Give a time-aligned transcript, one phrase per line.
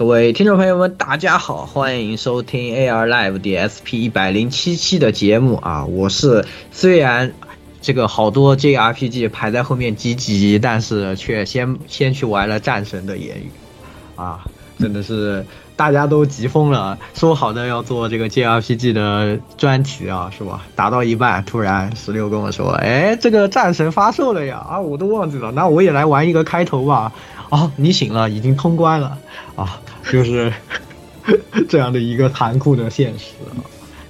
[0.00, 5.84] 各位听众朋友们，大家好，欢迎收听 AR Live DSP 一百零七期的节目啊！
[5.84, 7.30] 我是虽然
[7.82, 13.50] 这个好多 JRPG 排在后面几级，但是却先先去玩了战神的言语
[14.16, 14.42] 啊，
[14.78, 15.44] 真的是
[15.76, 20.62] 大家都急疯了，说好的要做这个 JRPG 的专题啊，是吧？
[20.74, 24.66] 打到一半，突然十六跟我说，哎，这个战神发售了呀！
[24.66, 27.12] 啊，我都忘记了，那我也来玩一个开头吧。
[27.50, 29.18] 哦，你醒了，已经通关了
[29.56, 29.82] 啊！
[30.10, 30.52] 就是
[31.68, 33.60] 这样的一个残酷的现实啊。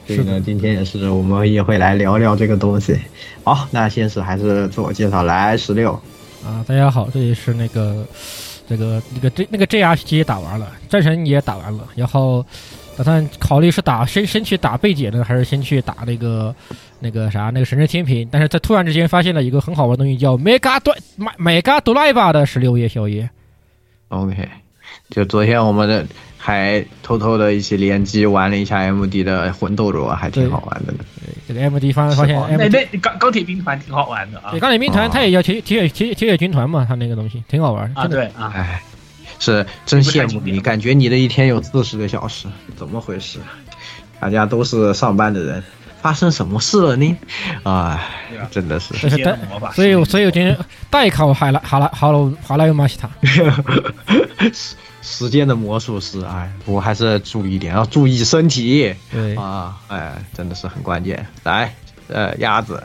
[0.06, 2.98] 所以呢，今天也是我们也会来聊聊这个东西。
[3.44, 5.92] 好，那先是还是自我介绍，来十六
[6.44, 8.04] 啊，大家好，这里是那个
[8.68, 12.44] 这个那个这那个 JRPG 打完了，战神也打完了，然后
[12.96, 16.52] 打算考虑是打先先去打贝姐呢，还是先去打那个
[16.98, 18.28] 那个啥那个神之天平？
[18.32, 20.92] 但是在突然之间发现了一个很好玩的东西，叫 Mega 多
[21.38, 23.30] Mega 多莱巴的十六夜宵夜。
[24.08, 24.48] OK，
[25.10, 26.06] 就昨天我们的
[26.38, 31.00] 还偷偷的一起联机玩了一下 MD 的魂斗罗，还挺好玩的呢。
[31.48, 34.52] 这个 MD 发发现那那钢钢铁兵团挺好玩的啊。
[34.52, 38.06] 对，钢铁兵团它也叫铁铁铁铁血军团嘛，它那个东西挺好玩啊。
[38.06, 38.80] 对啊，哎，
[39.38, 42.46] 是真羡慕你，感觉你的一天有四十个小时，
[42.76, 43.40] 怎么回事？
[44.20, 45.62] 大家都是上班的人。
[46.00, 47.14] 发生什么事了呢？
[47.62, 48.00] 啊，
[48.50, 48.94] 真的是，
[49.74, 50.56] 所以所以我今天
[50.88, 53.10] 代考海拉哈拉哈罗哈拉尤马西塔，
[55.02, 58.94] 时间的魔术师，哎，不过还是注意一点，要注意身体。
[59.10, 61.26] 对啊，哎，真的是很关键。
[61.42, 61.74] 来，
[62.08, 62.82] 呃，鸭子，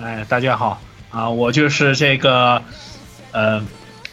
[0.00, 2.62] 哎，大家好啊，我就是这个，
[3.32, 3.62] 呃，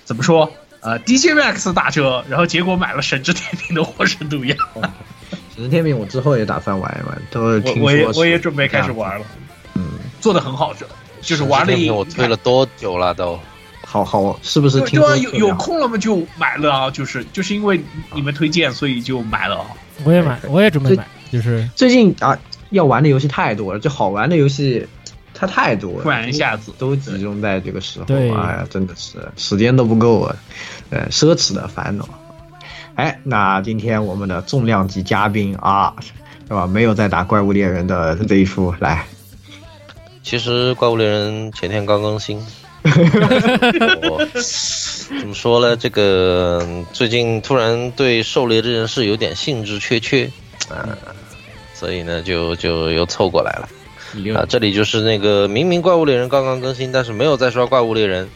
[0.05, 0.51] 怎么说？
[0.81, 4.55] 呃，DJ Max 打折，然后结果买了神之天平的火神毒药。
[5.53, 9.25] 神之天平我之后也打算玩一玩，都听说我也我也准备开始玩了。
[9.73, 10.87] 嗯，做的很好，这
[11.21, 13.37] 就是玩了一我推了多久了都。
[13.91, 14.79] 好好，是不是？
[14.81, 17.81] 对啊，有有空了嘛就买了啊，就是就是因为
[18.13, 19.57] 你们推荐，所以就买了。
[19.57, 19.65] 啊
[20.03, 22.37] 我也买，我也准备买，就是最近啊，
[22.69, 24.87] 要玩的游戏太多了，就好玩的游戏
[25.33, 30.35] 它太多了，突然一下子都集中在这个时候，对，哎呀，真的是时间都不够啊，
[30.91, 32.07] 呃，奢侈的烦恼。
[32.93, 35.95] 哎，那今天我们的重量级嘉宾啊，
[36.47, 36.67] 是吧？
[36.67, 39.05] 没有在打怪物猎人的这一出来。
[40.21, 42.39] 其实怪物猎人前天刚更新。
[44.09, 44.25] 我
[45.19, 45.75] 怎么说呢？
[45.75, 50.29] 这个最近突然对狩猎这件事有点兴致缺缺
[50.69, 50.97] 啊，
[51.73, 53.69] 所以呢，就就又凑过来了
[54.39, 54.45] 啊。
[54.47, 58.29] 这里就是那个明明怪物猎人刚刚更新，但是没有在刷怪物猎人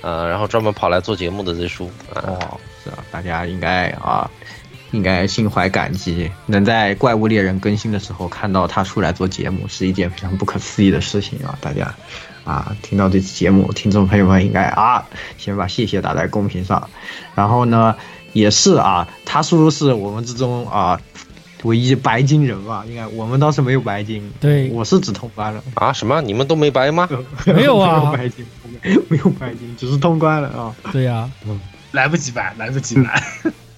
[0.00, 2.22] 啊，然后专门跑来做节目的这叔啊。
[2.26, 4.30] 哦，是啊，大家应该啊。
[4.92, 11.56] 应该心怀感激，能在怪物猎人更新的时候看到他出来做节目，是一件非常不可思议的事情啊！
[11.62, 11.94] 大家，
[12.44, 15.04] 啊，听到这期节目，听众朋友们应该啊，
[15.38, 16.88] 先把谢谢打在公屏上。
[17.34, 17.96] 然后呢，
[18.32, 21.00] 也是啊，他叔叔是我们之中啊
[21.62, 22.84] 唯一白金人吧？
[22.88, 25.92] 应该我们倒是没有白金，对，我是只通关了啊？
[25.92, 26.20] 什么？
[26.20, 27.08] 你们都没白吗？
[27.46, 28.46] 没有啊，没有白金，
[29.08, 30.74] 没有白金，只是通关了啊。
[30.90, 31.60] 对呀、啊，嗯，
[31.92, 33.22] 来不及白，来不及白。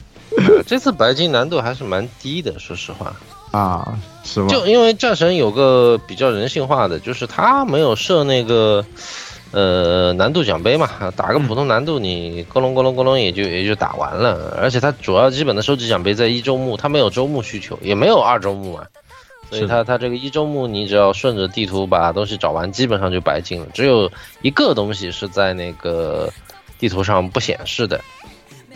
[0.67, 3.15] 这次白金难度还是蛮低的，说实话
[3.57, 4.49] 啊，是吗？
[4.49, 8.85] 就因为战神有个比较人性化的，就是他没有设那个
[9.53, 18.85] 呃难度奖杯嘛，打个普通难度你咕隆咕隆咕隆也就也就打完了，而且它主要基本的收集奖杯在一周目，它没有周目需求，也没有二周目嘛，
[19.51, 24.11] 所以它它这个一周目你只要顺着地图把东西找完，基本上就白金了，只有
[24.43, 26.29] 一个东西是在那个。
[26.77, 27.97] 地图上不显示的，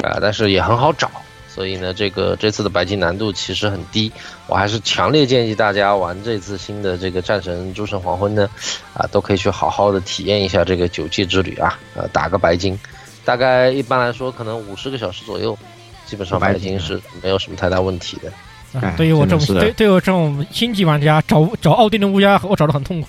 [0.03, 1.11] 啊，但是也很好找。
[1.59, 4.13] 所以呢，这个这次的白金难度其实很低，
[4.47, 8.49] 我还是强烈建议大家玩这次新的这个战神诸神黄昏呢，
[8.95, 12.79] 啊，都可以去好好的体验一下这个九界之旅啊，呃，打个白金，
[13.25, 15.59] 大概一般来说可能五十个小时左右，
[16.07, 18.81] 基本上白金是没有什么太大问题的。
[18.81, 23.09] 啊对于我这种对对我这种星级玩家，找找奥丁的乌鸦，我找的很痛苦。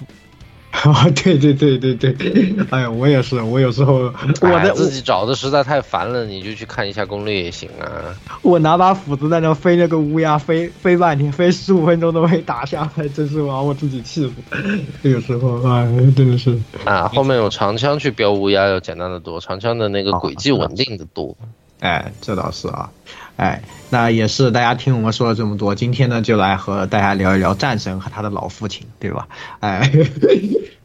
[0.79, 8.15] 啊，对对对对对，哎呀，我也是，我有时候我的自己找的实在太烦了，你就去看一下攻略也行啊。
[8.43, 15.09] 我拿把斧子在那飞那个乌鸦，飞飞半天，飞十五分钟都没打下来，真是把我自己气死。
[15.09, 15.83] 有时候啊，
[16.15, 21.35] 真的是啊，后面有长枪去标乌鸦要简单的多，长枪的那个轨迹稳定的多。
[21.79, 22.89] 哎，这倒是啊。
[23.37, 29.27] 哎，那也是大家听我们说了这么多，今天呢就来和大家聊一聊战神和他的老父亲，对吧？
[29.61, 29.91] 哎，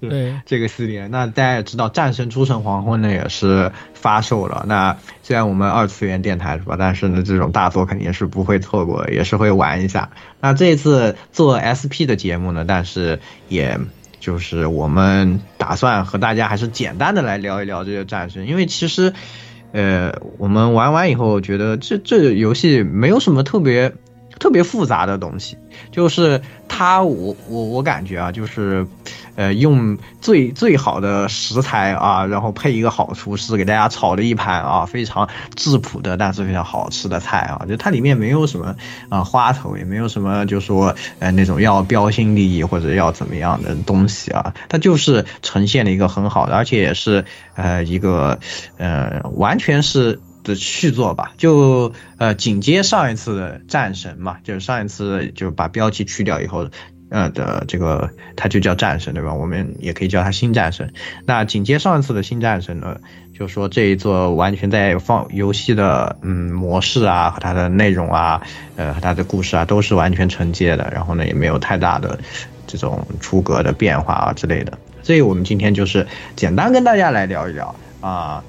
[0.00, 4.64] 对 这个系列，那大家也知道，战神诸神黄昏呢也是发售了。
[4.66, 10.08] 那虽然我们二次元电台是吧，但是呢这种大作肯定是不会错过，也是会玩一下。
[10.40, 13.20] 那这次做 SP 的节目呢，但是
[13.50, 13.78] 也
[14.18, 19.12] 就是我们打算和大家还是简单的来聊一聊这个战神，因为其实。
[19.74, 23.92] 呃，我们玩完以后觉得这这游戏没有什么特别
[24.38, 25.58] 特别复杂的东西，
[25.90, 26.40] 就是
[26.76, 28.84] 它我我我感觉啊，就是
[29.36, 38.74] 呃用最最好的食材啊，然后配一个好厨师给大家炒了一盘啊非常质朴的但是非常好吃的菜啊，就它里面没有什么
[39.08, 47.24] 啊花头，也没有什么就说呃那种要标新立异或者要怎么样的东西啊，它就是呈现了一个很好的，而且也是
[47.54, 48.36] 呃一个
[48.78, 50.18] 呃完全是。
[50.44, 56.68] 的续作吧，就呃紧接上一次的战神嘛，就是上一次就把标题去掉以后，
[57.08, 59.34] 呃的这个它就叫战神对吧？
[59.34, 60.92] 我们也可以叫它新战神。
[61.24, 63.00] 那紧接上一次的新战神呢，
[63.36, 68.42] 就说这一座完全在放游戏的嗯模式啊和它的内容啊，
[68.76, 72.20] 呃和它的故事啊都是完全承接的，然后呢也没有太大的
[72.66, 74.78] 这种出格的变化啊之类的。
[75.02, 76.06] 所以我们今天就是
[76.36, 78.44] 简单跟大家来聊一聊啊。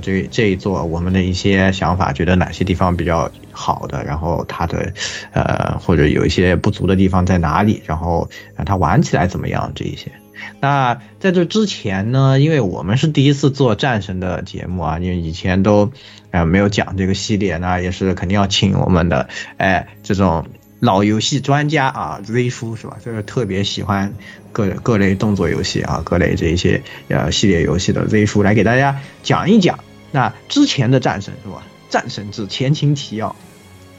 [0.00, 4.92] 这这一座我们的一些想法，觉得哪些地方比较好的，然后它的，
[5.32, 8.28] 呃，或者有一些不足的地方在哪里，然后
[8.64, 10.12] 它玩起来怎么样这一些。
[10.60, 15.90] 那在这之前呢，因为我们是第一次做战神的节目啊，因为以前都，
[16.30, 20.46] 呃，没有讲这个系列，那也是肯定要请我们的，哎，这种
[20.78, 22.98] 老游戏专家啊，Z 叔是吧？
[23.04, 24.12] 就是特别喜欢。
[24.56, 29.78] 各各类动作游戏啊，各类这一些呃系列游戏的 Z 书来给大家讲一讲
[30.12, 31.62] 那之前的战神是吧？
[31.90, 33.36] 战神之前情提要。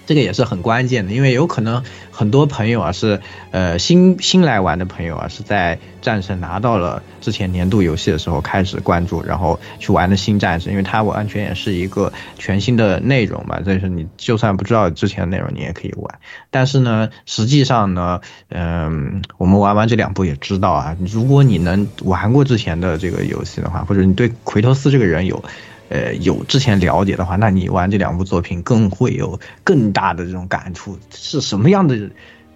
[0.07, 3.19] 这个也是很关键的，因为有可能很多朋友啊是，
[3.51, 13.61] 呃新新来玩的朋友啊是在战神拿到了之前年度游戏的时候开始关注，然后去玩的新战神，因为它完全也是一个全新的内容嘛。
[13.63, 16.19] 所以说你就算不知道之前的内容，你也可以玩。
[16.49, 25.43] 但是呢，实际上呢，嗯，我们玩完这两部也知道啊，如果你能玩过之前的这个游戏的话，或者你对奎托斯这个人有。
[25.89, 30.97] 呃，有之前了解的话，那你玩这两部作品更会有更大的这种感触。
[31.11, 32.09] 是什么样的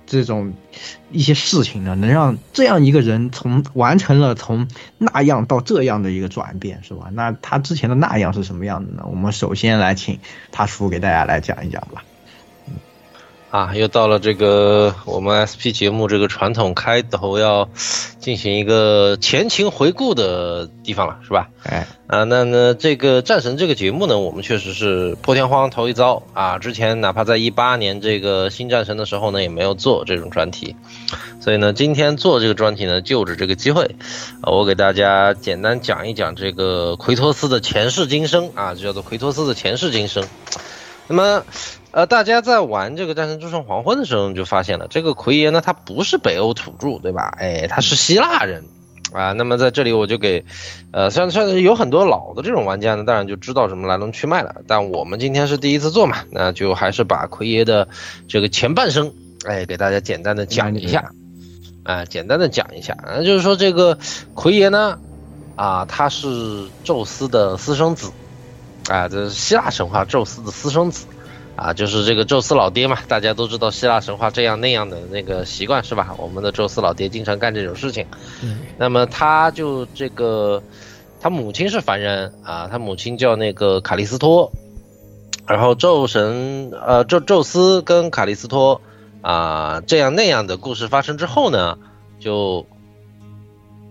[0.06, 0.54] 这种
[1.12, 1.96] 一些事情呢？
[1.96, 4.68] 能让这样一个人从完成了从
[4.98, 7.10] 那样到这样的一个转变，是吧？
[7.14, 9.04] 那他之前的那样是什么样的呢？
[9.06, 10.20] 我们首先来请
[10.52, 12.04] 他叔给大家来讲一讲吧。
[13.52, 17.68] 啊，又到了这个我们 SP 节目这个传统开头要
[18.18, 21.50] 进行一个前情回顾的地方了，是吧？
[21.64, 26.60] 哎，啊，那呢，这个战神这个节目呢，我们确实是破天荒头一遭啊。
[26.60, 30.78] 之前哪怕在一八年这个新战神的时候呢，也没有做这种专题，
[31.42, 33.84] 所以呢，今天做这个专题呢，就着这个机会，
[34.40, 40.24] 啊，我给大家简单讲一讲这个奎托斯的前世今生啊，就叫做奎托斯的前世今生。
[41.08, 41.44] 那么。
[41.94, 47.34] 呃，大家在玩这个《战神诸神黄昏》的时候，就发现了这个奎爷呢，他不是北欧土著，对吧？
[47.38, 48.64] 哎，他是希腊人，
[49.12, 50.46] 啊，那么在这里我就给，
[50.94, 54.62] 呃，像像有很多老的这种玩家呢，当然就知道什么来龙去脉了。
[54.68, 57.90] 但我们今天是第一次做嘛，那就还是把奎爷的
[58.30, 61.12] 这个前半生，哎，给大家简单的讲一下，
[61.84, 63.98] 啊，简单的讲一下，那就是说这个
[64.34, 64.98] 奎爷呢，
[65.58, 68.14] 啊，他是宙斯的私生子，
[68.92, 71.08] 啊，这是希腊神话宙斯的私生子。
[71.58, 76.16] 啊，就是这个宙斯老爹嘛，大家都知道希腊神话这样那样的那个习惯是吧？
[76.18, 78.06] 我们的宙斯老爹经常干这种事情。
[78.78, 80.64] 那么他就这个，
[81.20, 84.52] 他母亲是凡人啊，他母亲叫那个卡利斯托。
[85.46, 88.82] 然后宙神呃宙宙斯跟卡利斯托
[89.22, 91.78] 啊这样那样的故事发生之后呢，
[92.20, 92.66] 就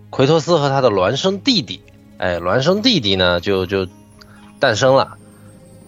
[0.09, 1.83] 奎托斯和他的孪生弟弟，
[2.17, 3.87] 哎，孪生弟弟呢就就
[4.61, 5.17] 诞生了。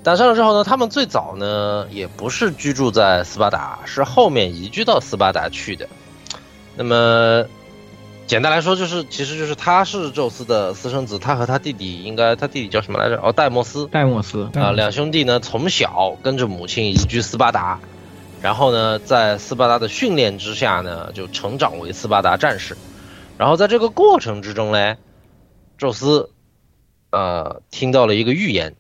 [0.03, 5.89] 诞生了之后呢，他们最早呢也不是居住在斯巴达，是后面移居到斯巴达去的。
[6.75, 7.45] 那么
[8.27, 13.21] 简单来说，就是其实就是他是宙斯的私生子，他和他弟弟应该他弟弟叫什么来着？
[13.23, 13.87] 哦，戴莫斯。
[13.93, 17.79] 戴莫斯啊，两兄弟呢从小跟着母亲移居斯巴达，
[18.41, 22.77] 然后呢在斯巴达的训练之下呢就成长为斯巴达战士。
[23.39, 24.97] 然后在这个过程之中呢，
[25.79, 26.31] 宙斯
[27.13, 28.75] 呃听到了一个预言。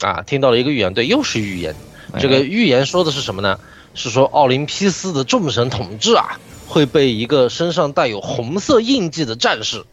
[0.00, 1.74] 啊，听到了一个预言，对，又是预言。
[2.18, 3.58] 这个预言说的是什么呢？
[3.94, 9.84] 是说奥林匹斯的众神统治啊，会被一个身上带有红色印记的战士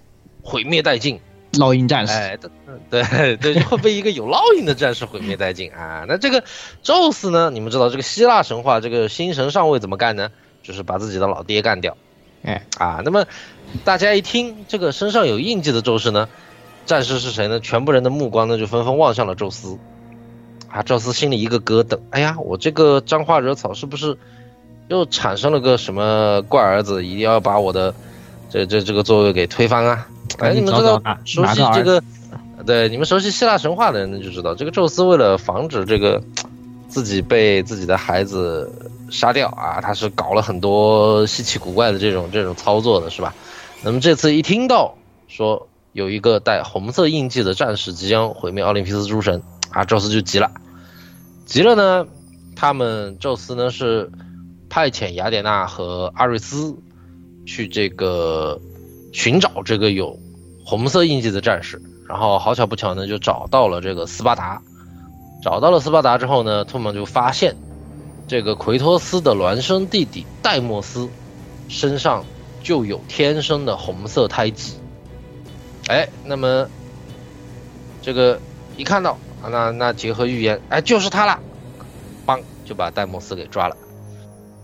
[0.42, 1.20] 毁灭殆尽。
[1.54, 2.38] 烙印战士，哎，
[2.90, 3.04] 对
[3.38, 6.06] 对，会被一个有烙印的战士毁灭殆尽啊。
[6.08, 6.44] 那这个
[6.84, 7.50] 宙斯呢？
[7.52, 10.32] 你们知道这个希腊神话，这个星神上位怎么干呢？
[10.62, 11.98] 就是把自己的老爹干掉。
[12.44, 13.26] 哎啊，那么
[13.84, 16.30] 大家一听这个身上有印记的宙斯呢，
[16.90, 17.60] 战士是谁呢？
[17.60, 19.78] 全部人的目光呢就纷纷望向了宙斯。
[20.70, 24.18] 啊，宙斯心里一个咯噔，哎呀，我这个沾花惹草是不是
[24.88, 27.06] 又产生了个什么怪儿子？
[27.06, 27.94] 一定要把我的
[28.50, 30.08] 这这这个座位给推翻啊！
[30.40, 32.02] 哎，你们知道熟悉这个？
[32.66, 36.20] 对，你们熟悉希腊神话的人就知道，这个宙斯为了防止这个
[36.88, 43.36] 自己被自己的孩子杀掉啊，他是搞了很多稀奇古怪的这种这种操作的，是吧？
[43.84, 44.96] 那么这次一听到
[45.28, 45.68] 说
[46.00, 49.44] 有一个带红色印记的战士即将毁灭奥林匹斯诸神。
[49.72, 50.50] 啊，宙斯就急了，
[51.46, 52.08] 急了呢，
[52.56, 54.10] 他们宙斯呢是
[54.68, 56.76] 派遣雅典娜和阿瑞斯
[57.46, 58.60] 去这个
[59.14, 60.18] 寻找这个有
[60.66, 64.60] 红色印记的战士，然后好巧不巧呢就找到了这个斯巴达，
[65.44, 67.56] 找到了斯巴达之后呢，他们就发现
[68.28, 71.08] 这个奎托斯的孪生弟弟戴莫斯
[71.68, 72.26] 身上
[72.64, 74.74] 就有天生的红色胎记，
[75.90, 76.70] 哎，那么
[78.02, 78.40] 这个
[78.78, 79.18] 一看到。
[79.42, 81.40] 啊，那那结合预言，哎，就是他了，
[82.26, 83.78] 邦就把戴莫斯给抓了。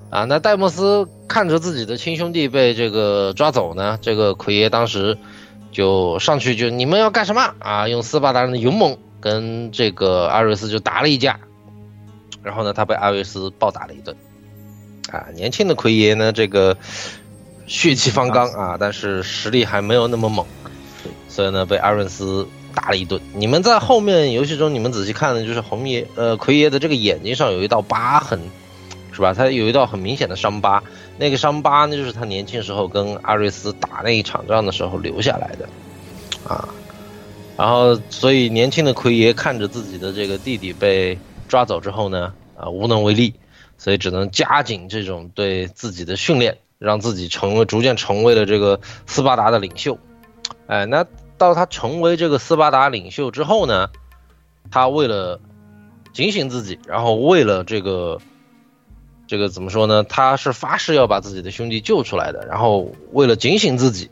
[0.09, 5.17] 啊，那戴莫斯看着自己的亲兄弟被这个抓走呢，这个奎爷当时
[5.71, 7.87] 就上去就你们要干什么啊？
[7.87, 11.39] 用斯巴达人的勇猛跟这个阿瑞斯就打了一架，
[12.43, 14.13] 然后呢，他被阿瑞斯暴打了一顿。
[15.09, 16.75] 啊，年轻的奎爷呢，这个
[17.65, 20.45] 血气方刚啊，但是实力还没有那么猛，
[21.35, 22.47] 所以呢，被阿瑞斯。
[22.75, 23.21] 打了一顿。
[23.33, 28.37] 你们在后面游戏中，你们仔细看的就是红爷，呃，奎爷的这个眼睛上有一道疤痕，
[29.13, 29.33] 是吧？
[29.33, 30.83] 他有一道很明显的伤疤，
[31.17, 35.69] 那个伤疤呢，就是他年轻时候跟阿瑞斯打那一场仗的时候留下来的，
[36.45, 36.67] 啊。
[37.55, 43.33] 然后，所以年轻的奎爷看着自己的这个弟弟被抓走之后呢，啊，无能为力，
[43.77, 49.97] 所以只能加紧这种对自己的训练，让自己成为逐渐成为了这个斯巴达的领袖。
[50.67, 51.05] 哎，那。
[51.37, 53.89] 到他成为这个斯巴达领袖之后呢，
[54.71, 55.39] 他为了
[56.13, 58.19] 警醒自己，然后为了这个
[59.27, 60.03] 这个怎么说呢？
[60.03, 62.45] 他是发誓要把自己的兄弟救出来的。
[62.45, 64.09] 然后为了警醒自己，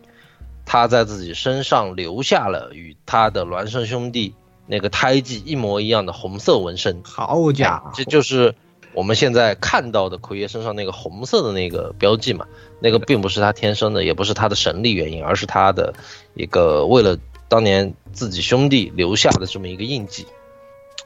[0.65, 4.33] 他在自己身上留下了与他的孪生兄弟
[4.65, 7.01] 那个胎记一模一样的红色纹身。
[7.03, 8.55] 好家伙，这就是
[8.93, 12.45] 我们现在看到的奎爷身上那个红色的那个标记嘛？
[12.79, 15.93] 那个并不是他天生的，也不是他的神力原因，而是他的。
[16.35, 20.25] 一个为了当年自己兄弟留下的这么一个印记，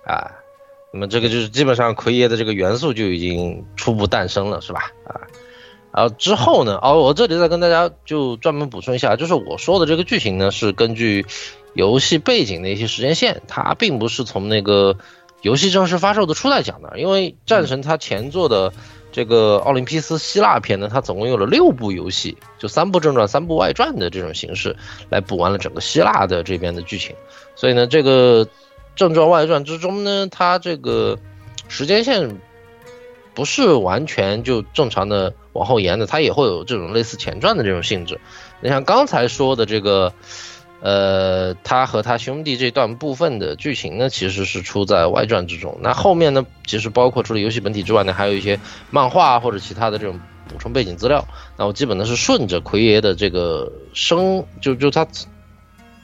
[0.05, 0.31] 啊，
[0.93, 4.91] 那么这个就是基本上奎爷的这个元素就已经初步诞生了，是吧？
[5.05, 5.27] 啊，
[5.91, 6.79] 然后之后呢？
[6.81, 11.25] 哦，我这里再跟大家就专门补充一下，就是我说的这个剧情呢，是根据
[11.73, 14.97] 游戏背景的一些时间线，它并不是从那个
[15.47, 18.73] 游戏正式发售的初代讲的，因为战神它前作的。
[19.09, 24.75] 这个奥林匹斯希腊篇呢，它总共有了六部游戏，就三部正传、三部外传的这种形式
[25.09, 27.15] 来补完了整个希腊的这边的剧情。
[27.55, 28.47] 所以呢，这个
[28.95, 31.17] 正传外传之中呢，它这个
[31.67, 32.37] 时间线
[33.33, 38.19] 不是完全就正常的往后延的，它也会有这种类似前传的这种性质。
[38.61, 40.13] 你像刚才说的这个。
[40.79, 45.75] 呃，他和他兄弟这段部分的剧情呢，其实是出在外传之中。
[45.81, 48.59] 那后面呢，其实包括除了游戏本体之外呢，还有一些
[48.91, 51.27] 漫画或者其他的这种补充背景资料。
[51.57, 55.07] 那我基本呢是顺着奎爷的这个生，就就他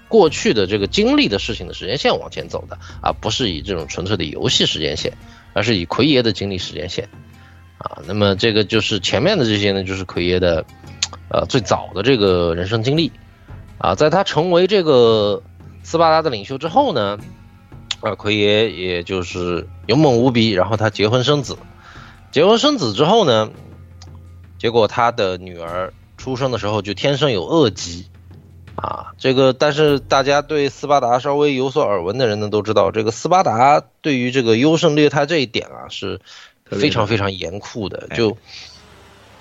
[0.08, 5.14] 过去的这个经历的事情的时间线往前走的啊，不是以这种纯粹的游戏时间线，
[5.54, 7.08] 而是以奎爷的经历时间线
[7.78, 8.02] 啊。
[8.08, 10.66] 那么这个就是前面的这些呢，就是奎爷的
[11.30, 13.12] 呃最早的这个人生经历。
[13.84, 15.44] 啊，在他成为这个
[15.84, 17.20] 斯巴达的领袖之后呢，
[18.00, 21.58] 啊，奎爷也就是勇猛无比，然后他结婚生子，
[22.32, 23.52] 结婚生子之后呢，
[24.58, 28.08] 结果他的女儿出生的时候就天生有恶疾，
[28.76, 36.22] 啊，这个但是大家对斯巴达稍微有所耳闻的人呢，都知道这个斯巴达对于这个优胜劣汰这一点啊是
[36.64, 38.38] 非常非常严酷的，就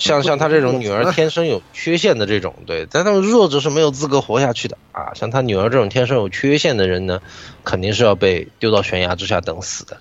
[0.02, 5.14] 像像他这种女儿天生有缺陷的这种，对，但他们弱者是没有资格活下去的啊。
[5.14, 7.20] 像他女儿这种天生有缺陷的人呢，
[7.62, 9.98] 肯定是要被丢到悬崖之下等死的。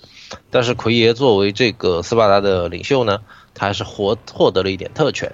[0.49, 3.21] 但是奎爷作为这个斯巴达的领袖呢，
[3.53, 5.31] 他还是获获得了一点特权。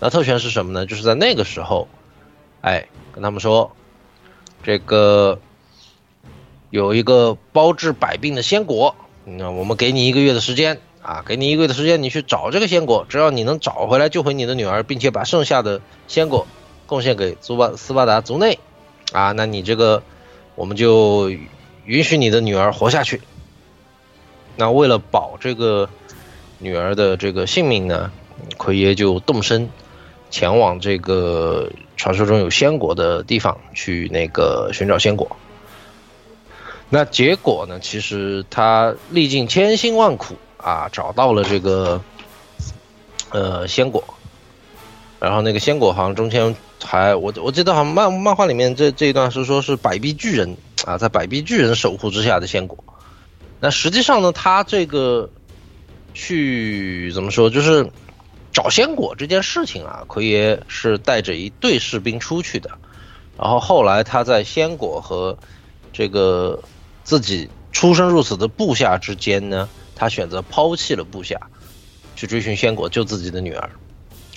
[0.00, 0.86] 那特权是什么呢？
[0.86, 1.86] 就是在那个时候，
[2.62, 3.70] 哎，跟他们说，
[4.62, 5.38] 这个
[6.70, 8.94] 有一个包治百病的仙果，
[9.26, 16.48] 那我们给你一个月的时间啊，给你一个月的时间，你去找这个仙果，只要你能找回来，救回你的女儿，并且把剩下的仙果
[16.84, 18.58] 贡献给苏巴斯巴达族内，
[19.12, 20.02] 啊，那你这个
[20.56, 21.30] 我们就
[21.84, 23.20] 允许你的女儿活下去。
[24.56, 25.88] 那为了保这个
[26.58, 28.10] 女儿的这个性命呢，
[28.56, 29.70] 奎爷就动身
[30.28, 35.36] 前往这个传说中有仙果的地方去那个寻找仙果。
[36.90, 40.34] 那结果呢，其实他历尽千辛万苦
[40.66, 42.02] 啊，找到了这个
[43.30, 44.02] 呃仙果。
[45.20, 46.54] 然后那个仙果好像中间
[46.84, 52.76] 还我我记得好像漫漫画里面这这一段是说是百臂巨人啊，在百臂巨人守护之下的仙果。
[53.60, 55.30] 那实际上呢，他这个
[56.12, 57.88] 去怎么说，就是
[58.52, 62.70] 找仙果这件事情啊，奎爷是带着一队士兵出去的，
[63.38, 65.38] 然后后来他在仙果和
[65.92, 66.60] 这个
[67.04, 71.36] 自己出生入死的部下之间呢，他选择抛弃了部下，
[72.14, 73.70] 去追寻仙果救自己的女儿，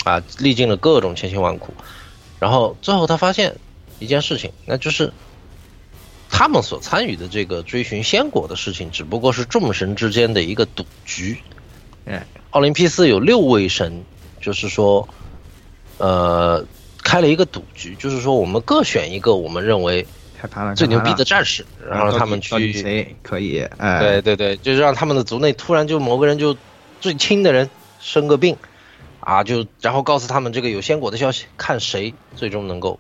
[0.06, 1.72] 啊，历尽了各种千辛万苦，
[2.40, 3.56] 然后最后他发现
[4.00, 5.14] 一件事情，那就是。
[6.32, 11.36] 他们所参与的这个追寻仙果的事情，只不过是众神之间的一个赌局。
[12.06, 14.04] 哎，奥林匹斯有六位神，
[14.40, 15.10] 就是说，
[15.98, 16.64] 呃，
[17.04, 20.06] 开了一个赌局，就是说我们各选一个我们认为
[20.76, 23.68] 最牛逼的战士，然后他们去谁可以？
[23.78, 26.56] 哎，对对对，就是让他们的族内突然就某个人就
[27.02, 28.56] 最亲的人生个病，
[29.20, 33.00] 啊，就然后告诉他们这个有仙果的消息，看谁最终能够。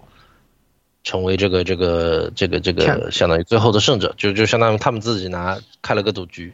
[1.01, 6.53] 成为这个这个这个这个相当于最后的胜者，就就相当于他们自己拿开了个赌局。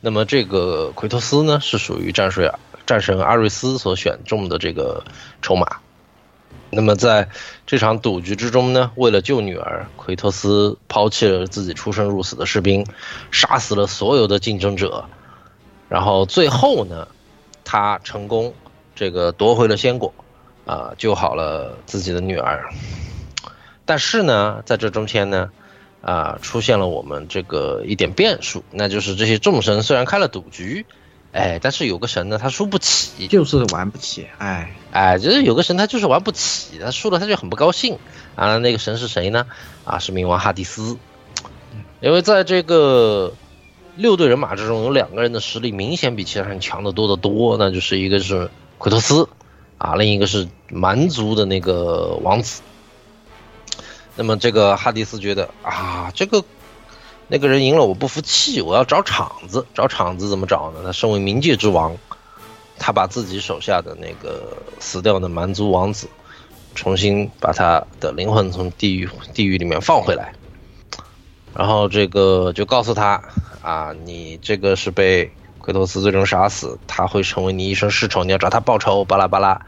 [0.00, 2.48] 那么这个奎托斯呢，是属于战水
[2.86, 5.04] 战神阿瑞斯所选中的这个
[5.42, 5.66] 筹码。
[6.76, 7.26] 那么在
[7.66, 12.86] 这场赌局之中呢，为了救女儿，奎托斯抛弃了自己出生入死的士兵，
[13.30, 15.06] 杀死了所有的竞争者，
[15.88, 17.08] 然后最后呢，
[17.64, 18.52] 他成功
[18.94, 20.12] 这个夺回了仙果，
[20.66, 22.68] 啊，救好了自己的女儿。
[23.86, 25.50] 但是呢，在这中间呢，
[26.02, 30.84] 啊，出现了我们这个一点变数，那就是这些众神虽然开了赌局，
[31.36, 37.98] 哎，但是有个神呢，他输不起，就是玩不起，哎哎，就是有个神他就是玩不起，他输了他就很不高兴
[38.36, 38.56] 啊。
[38.56, 39.46] 那个神是谁呢？
[39.84, 40.96] 啊，是冥王哈迪斯，
[42.00, 43.34] 因为在这个
[43.96, 49.28] 六队人马之中，有两个人的实力明显比其他人强得多得多，那就是一个是奎托斯，
[49.76, 52.62] 啊，另一个是蛮族的那个王子。
[54.18, 56.42] 那么这个哈迪斯觉得啊，这个
[57.28, 59.66] 那个人赢了，我不服气，我要找场子。
[59.74, 60.80] 找场子怎么找呢？
[60.84, 61.96] 他身为冥界之王，
[62.78, 66.08] 他把自己手下的那个死掉的蛮族王子，
[66.74, 70.32] 重新把他的灵魂从地狱地狱里面放回来，
[71.54, 73.22] 然后这个就告诉他
[73.62, 79.60] 啊，你这个是被奎托斯最终杀死，他会成为你一生世仇，你要找他报仇，巴拉巴拉。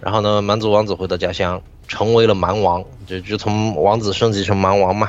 [0.00, 1.62] 然后呢，蛮族王子回到家乡。
[1.90, 5.08] 成为了蛮王，就就从王子升级成蛮王嘛，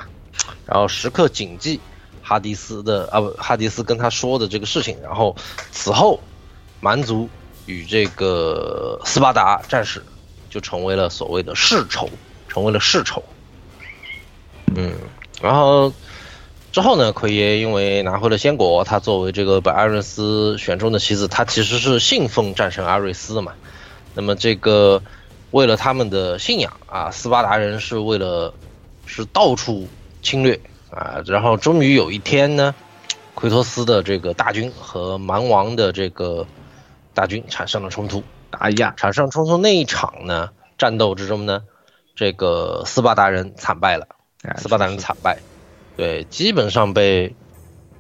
[0.65, 1.79] 然后时刻谨记
[2.21, 5.35] 哈迪斯的啊不，哈迪斯跟他说的这个事情，然后
[5.71, 6.19] 此后
[6.79, 7.29] 蛮族
[7.65, 10.03] 与这个斯巴达战士
[10.49, 12.09] 就成为了所谓的世仇，
[12.47, 13.23] 成为了世仇。
[14.75, 14.93] 嗯，
[15.41, 15.91] 然后
[16.71, 23.53] 之后呢，奎爷因为拿回了仙果，他作为这个被阿瑞斯选中的棋子，他其实是信奉战神阿瑞斯的嘛，
[24.13, 25.01] 那么这个。
[25.51, 28.53] 为了他们的信仰啊，斯巴达人是为了
[29.07, 29.87] 是到处
[30.21, 30.59] 侵略。
[30.91, 32.73] 啊，然后终于有一天呢，
[33.35, 36.47] 奎托斯的这个大军和蛮王的这个
[37.13, 41.61] 大军产生了冲突，打架，产生冲突那一场呢，战斗之中呢，
[42.15, 44.07] 这个斯巴达人惨败了，
[44.57, 45.37] 斯巴达人惨败，
[45.95, 47.35] 对，基本上被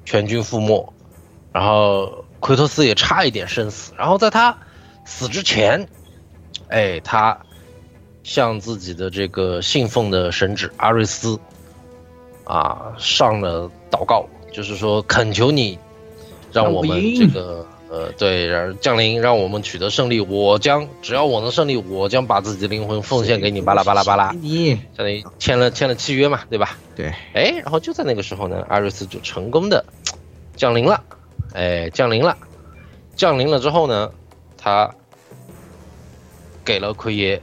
[0.03, 0.91] 全军覆没，
[1.53, 4.57] 然后奎托斯也差一点身死，然后在他
[5.05, 5.87] 死之前。
[6.69, 7.39] 哎，他
[8.23, 11.39] 向自己的这个信奉的神祇阿瑞斯
[12.49, 15.77] 啊上了祷告，就是说恳求你，
[16.51, 20.19] 让我们这个呃，对，然降临，让我们取得胜利。
[20.19, 23.61] 我将只要我能胜利，我将把自己的灵魂奉献给你。
[23.61, 26.75] 巴拉巴拉巴拉，你相当于签了签了契约嘛，对吧？
[26.95, 27.13] 对。
[27.33, 29.85] 哎，然后就在那个时候呢，阿瑞斯就成功的
[30.55, 31.03] 降临了。
[31.53, 32.35] 哎，降临了，
[33.15, 34.09] 降临了之后呢，
[34.57, 34.95] 他
[36.65, 37.39] 给了奎爷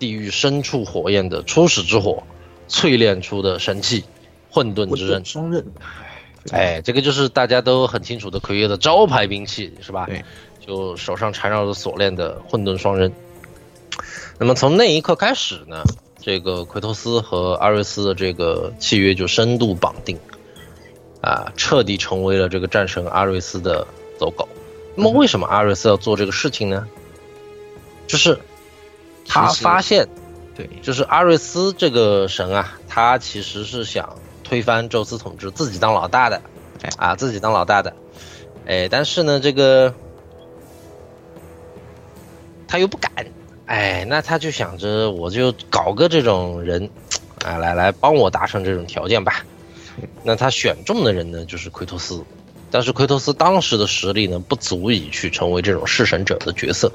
[0.00, 2.24] 地狱深处火焰的初始之火，
[2.68, 4.04] 淬炼出的神器
[4.54, 5.64] 混沌之刃双刃。
[6.52, 10.04] 哎，这个就是大家都很清楚的奎爷的招牌兵器，是吧？
[10.06, 10.22] 对，
[10.60, 13.10] 就手上缠绕着锁链的混沌双刃。
[14.38, 15.82] 那么从那一刻开始呢，
[16.20, 20.18] 这个奎托斯和阿瑞斯的这个契约就深度绑定，
[21.22, 23.86] 啊，彻底成为了这个战神阿瑞斯的
[24.18, 24.46] 走狗。
[24.94, 26.86] 那么为什么阿瑞斯要做这个事情呢？
[28.06, 28.38] 就是
[29.26, 30.06] 他发现，
[30.54, 34.14] 对，就是阿瑞斯这个神啊，他其实是想。
[34.54, 36.40] 推翻宙斯统治，自己当老大的，
[36.96, 37.92] 啊，自己当老大的，
[38.66, 39.92] 哎，但是呢，这个
[42.68, 43.10] 他又不敢，
[43.66, 46.88] 哎，那他就想着，我就搞个这种人，
[47.44, 49.44] 啊，来来帮我达成这种条件吧。
[50.22, 52.22] 那他选中的人呢，就是奎托斯，
[52.70, 56.92] 但是奎托斯当时的实力呢，不足以去成为这种弑神者的角色。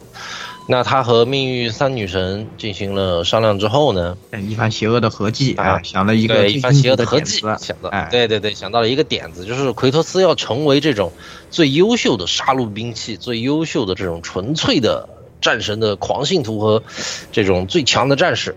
[0.72, 4.16] 那他和命运三女神进行了商量之后呢，
[4.48, 11.12] 一番邪恶的合计啊，想了一个一番邪恶的合计，想到，哎，对对对，想到了一个点子，就是奎托斯要成为这种
[11.50, 15.10] 最优秀的杀戮兵器，最优秀的这种纯粹的
[15.42, 16.84] 战神的狂信徒和
[17.32, 18.56] 这种最强的战士，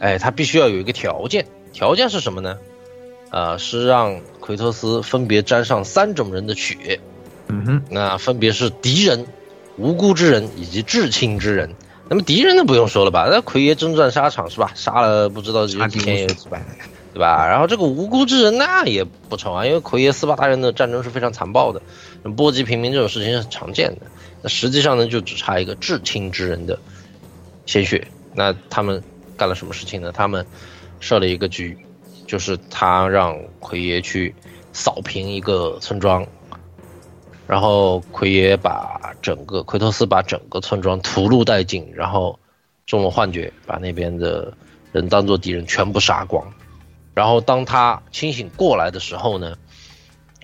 [0.00, 2.58] 哎，他必须要有一个条件，条件是什么呢？
[3.30, 6.98] 呃，是让奎托斯分别沾上三种人的血，
[7.46, 9.24] 嗯哼，那分别是敌人。
[9.76, 11.74] 无辜之人以及至亲之人，
[12.08, 13.26] 那么敌人呢不用说了吧？
[13.30, 14.70] 那奎爷征战沙场是吧？
[14.74, 16.62] 杀了不知道几千也有几百，
[17.12, 17.46] 对吧？
[17.48, 21.82] 然后这个无辜之人那也不成啊，因为奎爷斯巴达人的战争是非常残暴的，
[22.36, 24.02] 波及平民这种事情是很常见的。
[24.42, 26.78] 那实际上呢，就只差一个至亲之人的
[27.66, 28.06] 鲜血。
[28.34, 29.02] 那他们
[29.36, 30.12] 干了什么事情呢？
[30.12, 30.44] 他们
[31.00, 31.76] 设了一个局，
[32.26, 34.34] 就是他让奎爷去
[34.72, 36.26] 扫平一个村庄。
[37.46, 42.38] 然后奎爷把整个奎托斯把整个村庄屠戮殆尽，然后
[42.86, 44.50] 中了幻觉，把那边的
[44.92, 46.42] 人当做敌人全部杀光。
[47.12, 49.56] 然后当他清醒过来的时候呢，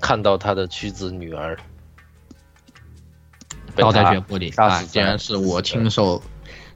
[0.02, 1.58] 看到他的妻子女儿
[3.74, 6.22] 倒在血泊里啊，竟然是我亲手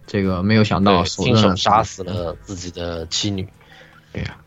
[0.06, 3.46] 这个没有想到亲手杀死了自己的妻女。
[4.10, 4.38] 对呀，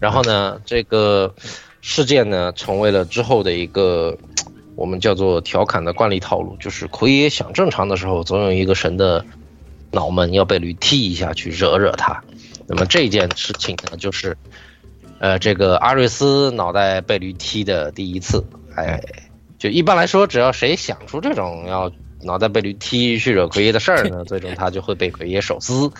[0.00, 1.32] 然后呢，这个
[1.80, 4.18] 事件呢成为了之后的一个。
[4.76, 9.24] 我们叫做调侃的惯例套路，就是奎爷想正常的时候，总有一个神的
[9.90, 12.22] 脑门要被驴踢一下，去惹惹他。
[12.66, 14.36] 那么这件事情呢，就是，
[15.18, 18.44] 呃，这个阿瑞斯脑袋被驴踢的第一次。
[18.76, 19.02] 哎，
[19.58, 21.90] 就一般来说，只要谁想出这种要
[22.22, 25.90] 脑袋被驴踢去惹奎爷的事儿呢， 最终他就会被奎爷手撕。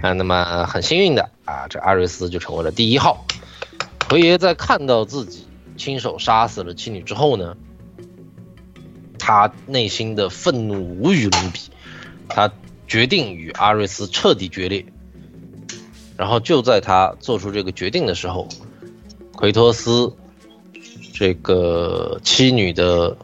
[0.00, 3.26] 啊，那么很幸运的啊，这阿瑞斯就成为了第一号。
[4.08, 7.56] 奎爷在看到自己亲手杀死了妻女之后呢？
[9.30, 11.60] 他内心的愤怒无与伦比，
[12.28, 12.50] 他
[12.88, 14.84] 决定与阿瑞斯彻底决裂。
[16.16, 18.48] 然后就在他做出这个决定的时候，
[19.36, 20.12] 奎托斯
[21.14, 23.16] 这个妻女的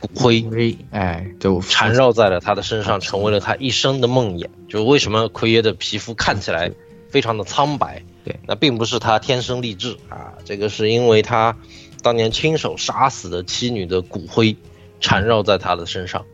[0.00, 4.48] 骨灰，哎，就缠绕在了他的身上，成为了他一生的梦魇。
[4.66, 6.72] 就为什么奎爷的皮肤看起来
[7.10, 8.02] 非常的苍白？
[8.24, 11.54] 对，那并不是他天生丽质啊，这个是因为他
[12.02, 14.56] 当年亲手杀死的妻女的骨灰。
[15.00, 16.24] 缠绕在他的身上，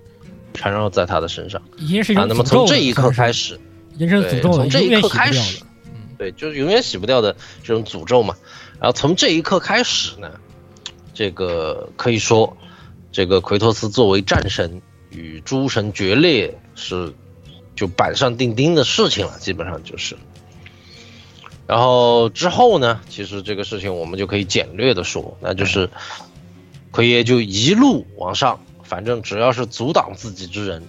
[0.55, 2.25] 缠绕在他的身上，已经是啊。
[2.29, 3.59] 那么从这一刻开始，
[3.99, 5.63] 人生诅咒从这一刻开始，
[6.17, 8.37] 对，就是永远洗不掉的这种诅咒嘛。
[8.79, 10.31] 然后从这一刻开始呢，
[11.15, 12.57] 这个可以说，
[13.11, 17.13] 这个奎托斯作为战神与诸神决裂是
[17.75, 20.17] 就板上钉钉的事情了，基本上就是。
[21.67, 25.89] 然后之后呢，其实这个事情我们就可以简略的说，那就是。
[26.93, 30.83] 奎爷就一路往上，反正只要是阻挡自己之人，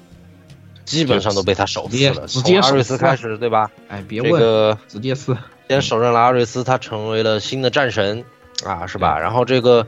[0.84, 2.28] 基本上都被他手撕了。
[2.28, 3.72] 从阿瑞斯开始，对吧？
[3.88, 5.36] 哎，别问，这个直接撕。
[5.70, 8.26] 先手刃了阿瑞斯，他成为了新的战神
[8.66, 9.18] 啊，是吧？
[9.18, 9.88] 然后这个，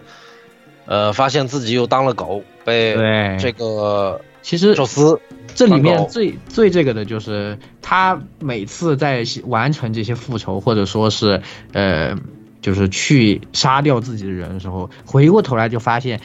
[0.86, 2.95] 呃，发现自己又当了狗，被
[3.38, 5.19] 这个其实宙斯
[5.54, 11.41] 这里面最最这个的就是他每次在完成这些复仇，或者说是
[11.73, 12.17] 呃。
[12.65, 16.19] 就是去杀掉自己的人的时候，回过头来就发现，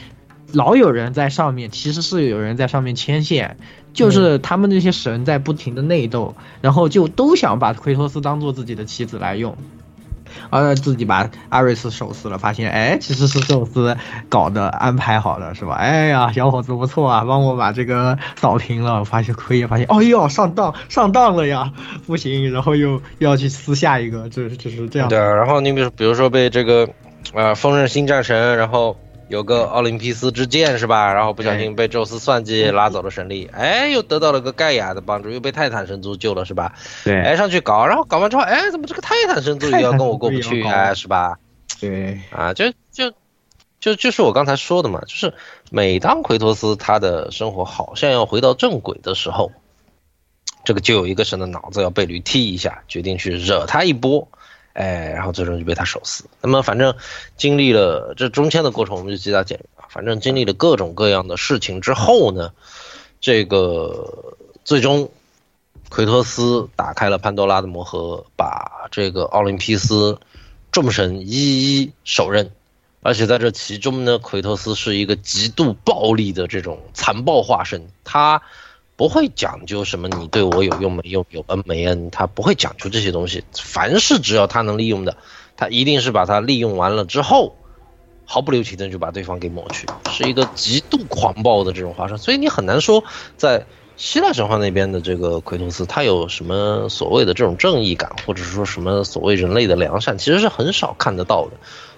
[0.53, 3.57] 老有人在上面，其实是有人在上面牵线，
[3.93, 9.55] 就是他们那些神在不停的内斗，然后就都想把奎托斯当做自己的棋子来用。
[10.49, 13.95] 啊，自己把阿瑞斯手撕了，发现哎，其实是宙斯
[14.29, 15.75] 搞的安排好的，是吧？
[15.75, 19.03] 哎呀，小伙子不错啊，帮我把这个扫平了。
[19.05, 21.71] 发现可以发现，哎呦，上当上当了呀，
[22.05, 25.09] 不行，然后又又要去撕下一个，这这是这样。
[25.09, 26.87] 对，然后你比如比如说被这个
[27.33, 28.97] 呃锋刃新战神，然后。
[29.31, 31.13] 有个奥林匹斯之剑是吧？
[31.13, 36.73] 然后不小心被宙斯算计拉走了神力，哎，又得到了个盖亚的帮助，又被泰坦神族救了是吧？
[37.05, 41.39] 对，哎上去搞，然后搞完之后，哎，怎么这个泰坦神族也要跟我过不去哎，是吧？
[41.79, 43.13] 对，啊，就就
[43.79, 45.33] 就就是我刚才说的嘛，就是
[45.71, 49.53] 每当奎托斯他的生活好像要回到正轨的时候，
[50.65, 54.27] 这个就有一个神的脑子要被驴踢一下，决定去惹他一波。
[54.73, 56.23] 哎，然后最终就被他手撕。
[56.41, 56.95] 那么反正
[57.37, 59.59] 经历了这中间的过程，我们就记大简。
[59.89, 62.51] 反正经历了各种各样的事情之后呢，
[63.19, 65.11] 这个最终
[65.89, 70.19] 奎托斯打开了潘多拉的魔盒，把这个奥林匹斯
[70.71, 72.51] 众神一一手刃。
[73.01, 78.41] 而且在这其中呢，奎托斯是一个极度暴力的这种残暴化身，他。
[79.01, 83.43] 不会讲究什么你对我有用没用有恩没恩，他不会讲究这些东西。
[83.51, 85.17] 凡是只要他能利用的，
[85.57, 87.55] 他一定是把它利用完了之后，
[88.25, 92.19] 毫不留情的就把对方给抹去，是一个极度狂暴的这种化身。
[92.19, 93.03] 所以你很难说
[93.37, 93.65] 在
[93.97, 101.53] 希腊神话那边的这个奎托斯，他有什么所谓的这种正义感，或者是说什么所谓人类的良善，其实是很少看得到的。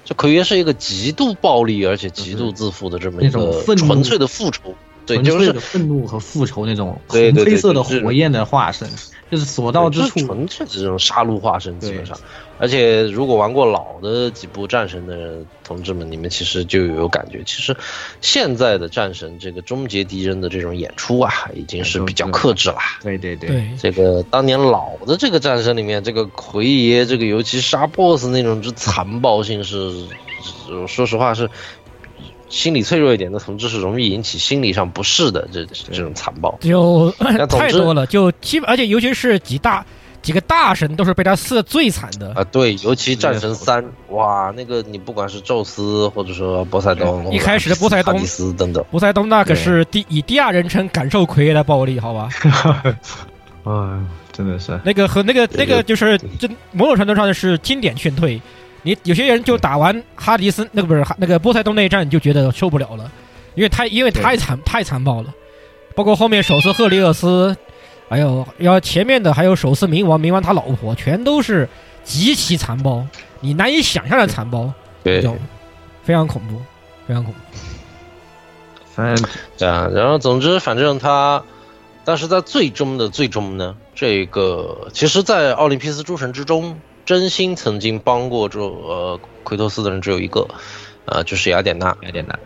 [0.06, 4.74] 就奎约是一个极度暴力而且极度自负的这么一个纯粹的复仇。
[5.06, 8.88] 对，就是愤怒和复仇那种红黑色的火焰的化身，
[9.30, 12.18] 就是所到之处纯粹这种杀戮化身，基本上。
[12.60, 17.76] 而且如果玩过老的几部战神的同志们，你们其实就有感觉，其实
[18.22, 22.78] 现在的战神这个终结敌人的这种演出啊，已经是比较克制了。
[23.02, 29.92] 对对对，这个当年老的这个战神里面，这个奎爷这个尤其杀 BOSS 那种之残暴性是，
[30.88, 31.50] 说实话是。
[32.54, 37.10] 心理脆弱一点的同志是容易引起心理上不适的，这这种残暴就
[37.50, 39.84] 太多了，就基本而且尤其是几大
[40.22, 42.44] 几个大神都是被他撕的最惨的啊！
[42.44, 52.30] 对，尤其战神三，哇，那个你不管是宙斯或者说波塞冬，一开始的波塞冬、斯等等，波塞冬那可是第以第二人称感受奎爷的暴力，好吧？
[53.66, 54.00] 啊，
[54.32, 58.40] 真的是那个和那个那个就是这某种程度上的是经典劝退。
[58.86, 63.10] 你有些人就打完哈迪斯那个不是那个波塞冬那一战就觉得受不了了，
[63.56, 65.34] 因为太因为太残太残暴了，
[65.96, 67.56] 包括后面手撕赫利厄斯，
[68.10, 71.68] 还有要前面的还有手撕冥王冥王他老婆，全都是
[72.04, 73.08] 极其残暴，
[73.40, 74.70] 你难以想象的残暴，
[75.02, 75.22] 对，
[76.04, 76.62] 非常恐怖，
[77.08, 77.40] 非常恐怖。
[78.94, 79.26] 反正
[79.58, 81.42] 对啊，然后总之反正他，
[82.04, 86.78] 但是在最终的最终呢，这个其实，在奥林匹斯诸神之中。
[87.06, 90.48] 真心曾经帮过这呃奎托斯的人只有一个，
[91.06, 91.98] 呃，就是雅典娜。
[92.02, 92.40] 雅典娜，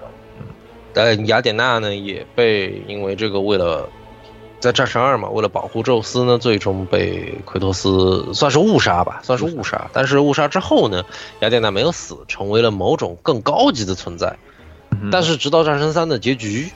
[0.94, 3.88] 但雅典娜呢也被因为这个为了
[4.60, 9.90] 在战神二嘛，为了保护宙斯呢，最终被奎托斯算是误杀吧，算是误杀。
[9.94, 11.06] 但是误杀之后呢，
[11.42, 14.38] 雅典娜没有死，成为了某种更高级的存在。
[15.12, 16.72] 但是直到战神三的结局，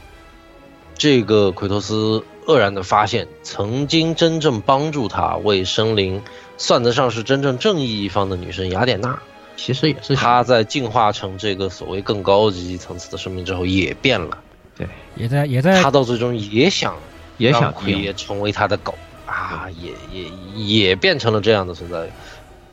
[0.93, 6.21] 这个奎托斯愕然的发现，曾经真正帮助他为生灵。
[6.61, 9.19] 算得上是真正正义一方的女神雅典娜，
[9.57, 10.15] 其实也是。
[10.15, 14.37] 她在进化成这个所谓更高级层次的生命之后也变了，
[14.77, 16.95] 对，也在也在，她到最终也想
[17.39, 18.93] 也想也成为他的狗。
[19.25, 22.07] 啊，也也也变成了这样的存在。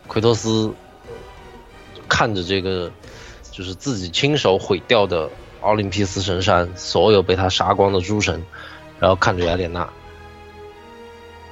[0.07, 0.71] 奎托斯
[2.09, 2.93] 看着这个
[3.51, 5.31] 就是自己亲手毁掉的
[5.63, 8.45] 奥林匹斯神山，所有被他杀光的诸神，
[9.01, 9.89] 然后看着雅典娜。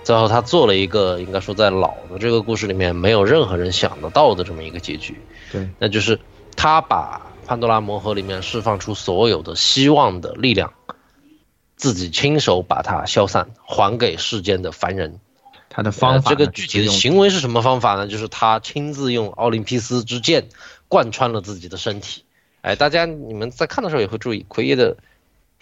[0.06, 6.20] 最后，他做了一个应该说在老的这个故事里面没有任何人想得到的这么一个结局，对，那就是
[6.54, 10.72] 他把潘多拉魔盒里面释放出所有的希望的力量，
[11.74, 15.18] 自己亲手把它消散，还给世间的凡人。
[15.68, 18.06] 他的方法，这个具体的行为是什么方法呢？
[18.06, 20.46] 就是他亲自用奥林匹斯之剑
[20.86, 22.22] 贯穿了自己的身体。
[22.60, 24.96] 哎，大家你们在看的时候也会注意奎爷的。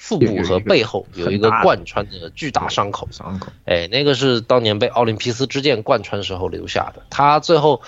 [0.05, 7.03] 腹部和背后有一个贯穿的巨大伤口，伤口，哎，那个是当年被奥林匹斯之剑贯穿时候留下的。
[7.09, 7.81] 他最后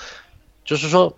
[0.64, 1.12] 就是说，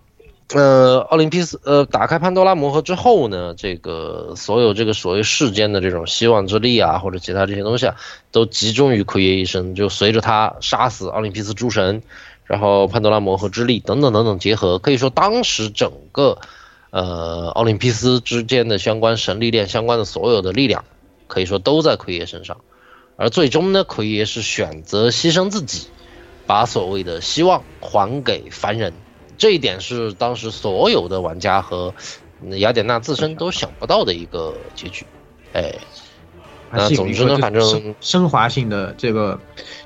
[0.52, 7.94] 呃，奥林匹斯，呃，打开潘多拉魔盒之后呢，这个所有这个所谓世间的这种希望之力啊，或者其他这些东西啊，
[8.32, 9.76] 都集中于奎爷一身。
[9.76, 12.02] 就随着他杀死奥林匹斯诸神，
[12.44, 16.38] 然后潘多拉魔盒之力等等等等结合，可以说当时整个。
[16.90, 20.84] 呃，奥林匹斯之间的相关神力链相关的所有的力量，
[21.26, 22.56] 可以说都在奎爷身上，
[23.16, 25.88] 而最终呢，奎爷是选择牺牲自己，
[26.46, 28.94] 把所谓的希望还给凡人，
[29.36, 31.92] 这一点是当时所有的玩家和
[32.42, 35.04] 嗯雅典娜自身都想不到的一个结局。
[35.52, 35.74] 哎，
[36.72, 39.38] 那总之呢，反正升华性的这个，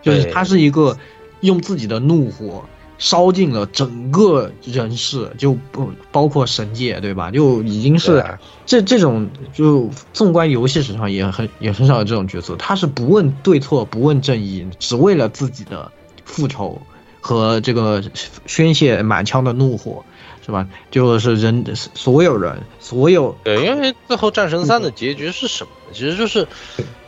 [0.02, 0.96] 就是他是一个
[1.40, 2.64] 用自己的怒火。
[3.02, 7.32] 烧尽了整个人世，就不包括神界，对吧？
[7.32, 8.24] 就已经是
[8.64, 15.90] 这这种，就纵观游戏史上也很也很少有这种角色，他是不问对错，不问正义，只为了自己的
[16.24, 16.80] 复仇
[17.20, 18.04] 和这个
[18.46, 20.04] 宣泄满腔的怒火，
[20.46, 20.68] 是吧？
[20.92, 25.70] 就是人所有人所有对，因为最后战神三的结局是什么？
[25.92, 26.46] 其实就是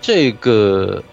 [0.01, 1.05] 这个。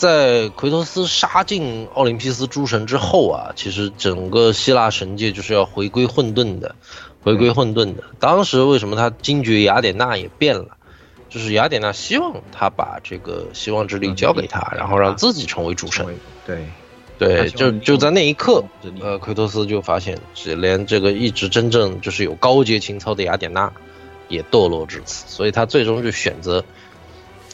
[0.00, 6.74] 在奎托斯杀进奥林匹斯诸神之后啊，其实整个希腊神界就是要回归混沌的，
[7.22, 8.02] 回归混沌的。
[8.18, 10.68] 当时为什么他惊觉雅典娜也变了？
[11.28, 16.06] 就是雅典娜希望他把这个希望之力交给他，然后让自己成为主神。
[16.46, 16.64] 对，
[17.18, 18.64] 对，就就在那一刻，
[19.02, 20.18] 呃，奎托斯就发现，
[20.56, 23.70] 连这个一直真正就是有高洁情操的雅典娜，
[24.28, 26.64] 也堕落至此，所以他最终就选择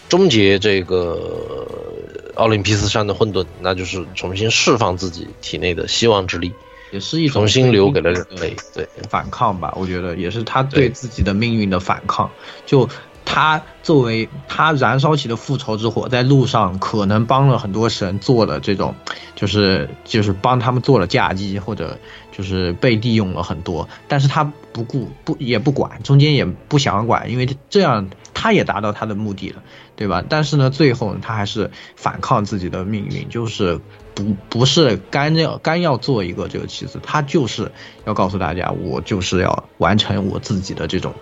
[0.09, 1.67] 终结这个。
[2.37, 6.53] 奥林匹斯山的混沌，那就是重新释放自己体内的希望之力，
[6.93, 9.73] 也是一种重新留给了人类，对反抗吧。
[9.77, 12.31] 我觉得也是他对自己的命运的反抗。
[12.65, 12.89] 就
[13.25, 18.95] 他作为他燃烧起的复仇之火，在路上可能帮了很多神做了这种，
[19.35, 21.99] 就是就是帮他们做了嫁衣，或者
[22.31, 29.63] 就是被利用了很多，但是他不顾不也不管，中间也不想管，因为这样他也达到他的目的了。
[29.97, 30.23] 对吧？
[30.29, 33.81] 但是呢，最后他还是反抗自己的命运，就是
[34.15, 37.73] 不不是干要干要做一个这个棋子，他就是
[38.05, 41.15] 要告诉大家，我就是要完成我自己的这种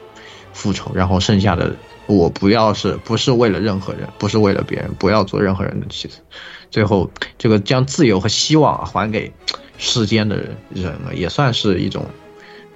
[0.53, 6.19] 复仇，然后剩下的我不要是不是为了任何人，不是为了别人，不要做任何人的棋子，
[6.71, 7.09] 最后
[7.39, 9.33] 这个将自由和希望还给
[9.79, 10.37] 世间的
[10.71, 12.05] 人了，也算是一种。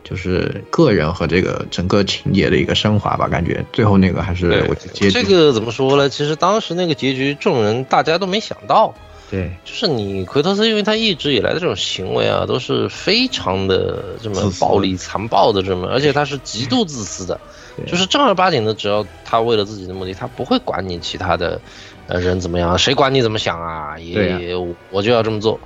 [0.09, 5.11] 就是个人和这个整个情节的一个升华吧，感觉最后那个还是我结局。
[5.11, 6.09] 这个怎么说呢？
[6.09, 8.95] 其实当时那个结局，众人大家都没想到。
[9.31, 17.39] 对，就是你奎托斯，因为他一直以来的这种行为啊，都是非常的这么暴力残暴的这么，而且他是极度自私的，
[17.87, 21.61] 就是正儿八经的，只要他为了自己的目的，他不会管你其他的
[22.07, 23.99] 呃人怎么样，谁管你怎么想啊？
[23.99, 24.57] 也
[24.91, 25.61] 我就要这么做。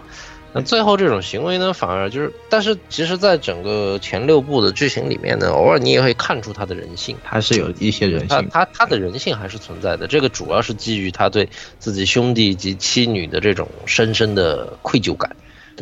[0.54, 10.06] 那最后这种行为呢，反而就是，但是其实，在整个前六部的剧情里面呢，偶尔你也会看出他的人性，还是有一些人性，他他他的人性还是存在的。
[10.06, 15.34] 这个主要是基于他对自己兄弟及妻女的这种深深的愧疚感，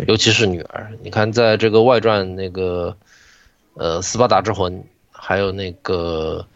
[0.06, 0.92] 尤其是女儿。
[1.02, 2.96] 你看，在这个外传那个，
[3.74, 6.46] 呃，斯巴达之魂，还有那个，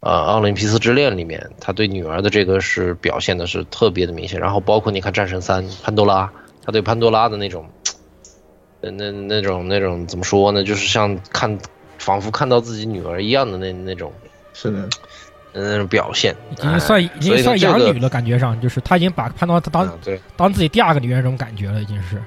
[0.00, 4.38] 呃，奥林匹斯之恋里面，他对女儿的这个是表现的是特别的明显。
[4.38, 6.30] 然后包括你看战神三潘多拉。
[6.66, 7.64] 他对潘多拉的那种，
[8.80, 10.64] 那那那种那种怎么说呢？
[10.64, 11.56] 就是像看，
[11.98, 14.12] 仿佛看到自己女儿一样的那那种，
[14.52, 14.88] 是的，
[15.52, 19.98] 那种表现，已经算已经算养女了，感觉上就是他已经把潘多拉当
[20.36, 22.20] 当自己第二个女儿这种感觉了，已经是。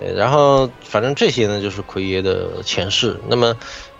[0.00, 3.16] 对，然后反正这些呢，就是奎爷的前世。
[3.28, 3.56] 那么，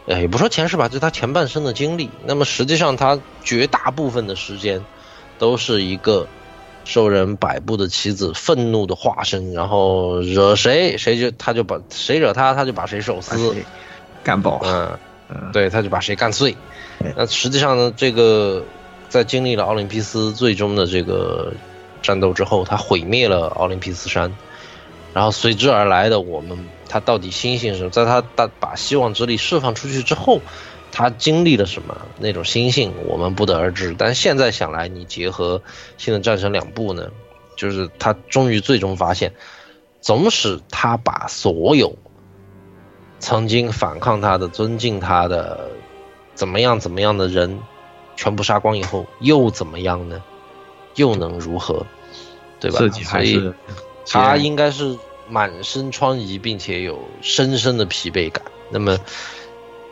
[0.07, 2.11] 呃，也不说前世吧，就他前半生的经历。
[2.27, 4.85] 那么实际上，他绝大部分的时间，
[5.38, 6.27] 都是一个。
[6.85, 13.55] 受人摆布的棋子，愤怒的化身，然后惹谁谁就他就把谁惹他他就把谁手撕，
[14.23, 14.90] 干爆，嗯
[15.31, 16.55] 嗯，对，他就把谁干碎。
[17.16, 18.62] 那实际上呢，这个
[19.09, 21.53] 在经历了奥林匹斯最终的这个
[22.03, 24.31] 战斗之后，他毁灭了奥林匹斯山，
[25.12, 30.40] 然后随之而来的我们，他到底心性是在他大把希望之力释放出去之后。
[30.96, 33.96] 他经历了什么那种心性，我们不得而知。
[33.98, 35.59] 但现在想来，你结合
[35.98, 37.11] 《新的战神》两部呢，
[37.57, 39.33] 就是他终于最终发现，
[40.00, 41.98] 总使他把所有
[43.18, 45.68] 曾经反抗他的、尊敬他的、
[46.37, 47.59] 怎么样怎么样的人，
[48.14, 50.22] 全部杀光以后，又怎么样呢？
[50.94, 51.85] 又能如何？
[52.61, 52.78] 对吧？
[52.78, 52.87] 所
[53.24, 53.52] 以，
[54.07, 54.96] 他应该是
[55.28, 58.44] 满身疮痍，并且有深深的疲惫感。
[58.70, 58.96] 那么。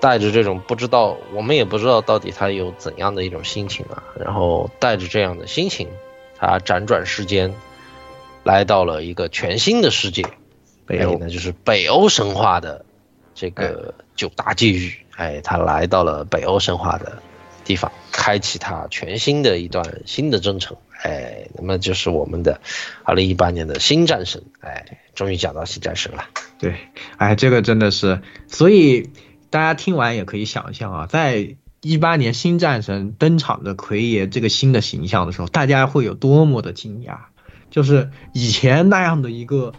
[0.02, 4.02] 带着这种不知道，我们也不知道到底他有怎样的一种心情啊。
[4.18, 5.86] 然后带着这样的心情，
[6.36, 7.54] 他辗转世间，
[8.42, 10.24] 来到了一个全新的世界，
[10.86, 12.84] 北欧呢就是北欧神话的
[13.32, 14.92] 这个九大地狱。
[15.14, 17.22] 哎，他来到了北欧神话的
[17.62, 20.76] 地方，开启他全新的一段新的征程。
[21.04, 22.60] 哎，那么就是我们的
[23.04, 24.42] 二零一八年的新战神。
[24.58, 26.24] 哎，终于讲到新战神了。
[26.58, 26.74] 对，
[27.18, 29.08] 哎，这个真的是，所以。
[29.52, 37.16] 大家听完也可以想象啊，在一八年新战神登场的奎爷这个新的形象的时候，大家会有多么的惊讶？
[37.70, 39.74] 就是以前那样的一个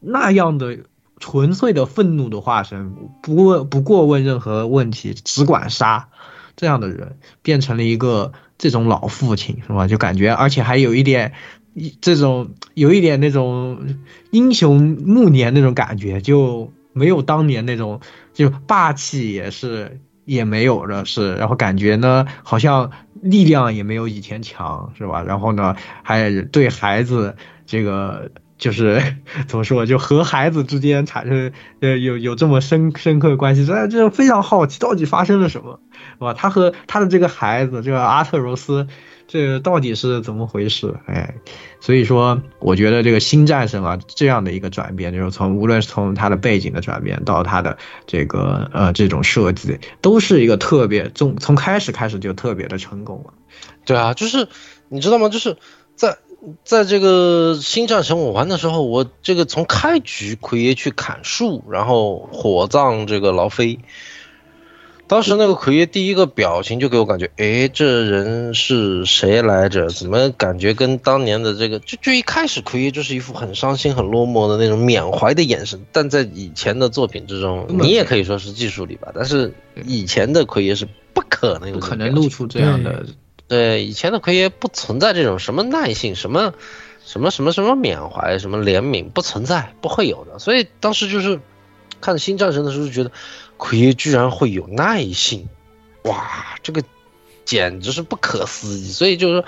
[0.00, 0.78] 那样的
[1.20, 2.92] 纯粹的愤怒的化身，
[3.22, 6.08] 不问不过问任何问题，只管杀
[6.56, 9.86] 这样的人，变成了一个这种老父亲，是吧？
[9.86, 11.34] 就感觉，而且还有一点
[11.74, 13.96] 一这种有一点那种
[14.32, 18.00] 英雄暮年那种感觉，就没有当年那种
[18.34, 22.90] 就霸气也是也没有了，是，然后感觉呢好像
[23.22, 25.22] 力量也没有以前强，是吧？
[25.22, 28.30] 然后呢还对孩子这个。
[28.58, 29.00] 就是
[29.46, 35.78] 怎么说，就和孩子之间产生呃有有这么深深刻的关系，这这非常好奇，到底发生了什么，
[36.18, 36.34] 是吧？
[36.34, 38.88] 他和他的这个孩子，这个阿特柔斯，
[39.28, 40.92] 这到底是怎么回事？
[41.06, 41.34] 哎，
[41.80, 53.34] 所以说，我觉得这个新战神啊，这样的一个转变，就是从无论是从他的背景的转变，到他的这个呃这种设计，都是一个特别从从开始开始就特别的成功了。
[53.84, 54.48] 对啊，就是
[54.88, 55.28] 你知道吗？
[55.28, 55.56] 就是
[55.94, 56.18] 在。
[56.62, 63.80] 在这个新战神我玩的时候，我这个从开局奎爷去砍树，然后火葬这个劳菲。
[65.08, 69.88] 当时那个奎爷第一个表情就给我感觉，哎，这人是谁来着？
[69.88, 75.84] 怎么感觉跟当年的这个就就一开始奎爷就是一副很伤心、很落寞的那种缅怀的眼神。
[75.90, 79.52] 但在以前的作品之中，你也可以说是技术里吧，但是
[79.86, 83.06] 以前的奎爷是不可能有不可能露出这样的。
[83.48, 86.52] 对以前的奎爷不存在这种什么耐性，什么，
[87.06, 90.38] 什么什么什么缅怀，什么怜悯，不存在，不会有的。
[90.38, 91.40] 所以当时就是
[92.00, 93.10] 看新战神的时候，就觉得
[93.56, 95.48] 奎爷居然会有耐性，
[96.04, 96.82] 哇，这个
[97.44, 98.90] 简直是不可思议。
[98.90, 99.44] 所以就是说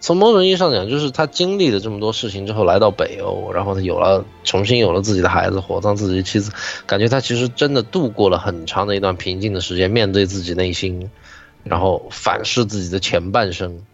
[0.00, 6.52] 从某种意义上讲，就是他经历了这么多事情之后，来到北欧，然后他有了重新有了自己的孩子，火葬自己的妻子，
[6.86, 11.10] 感觉他其实真的度过了很长的一段平静的时间，面对自己内心。
[11.66, 13.86] 然后反思自己的前半生，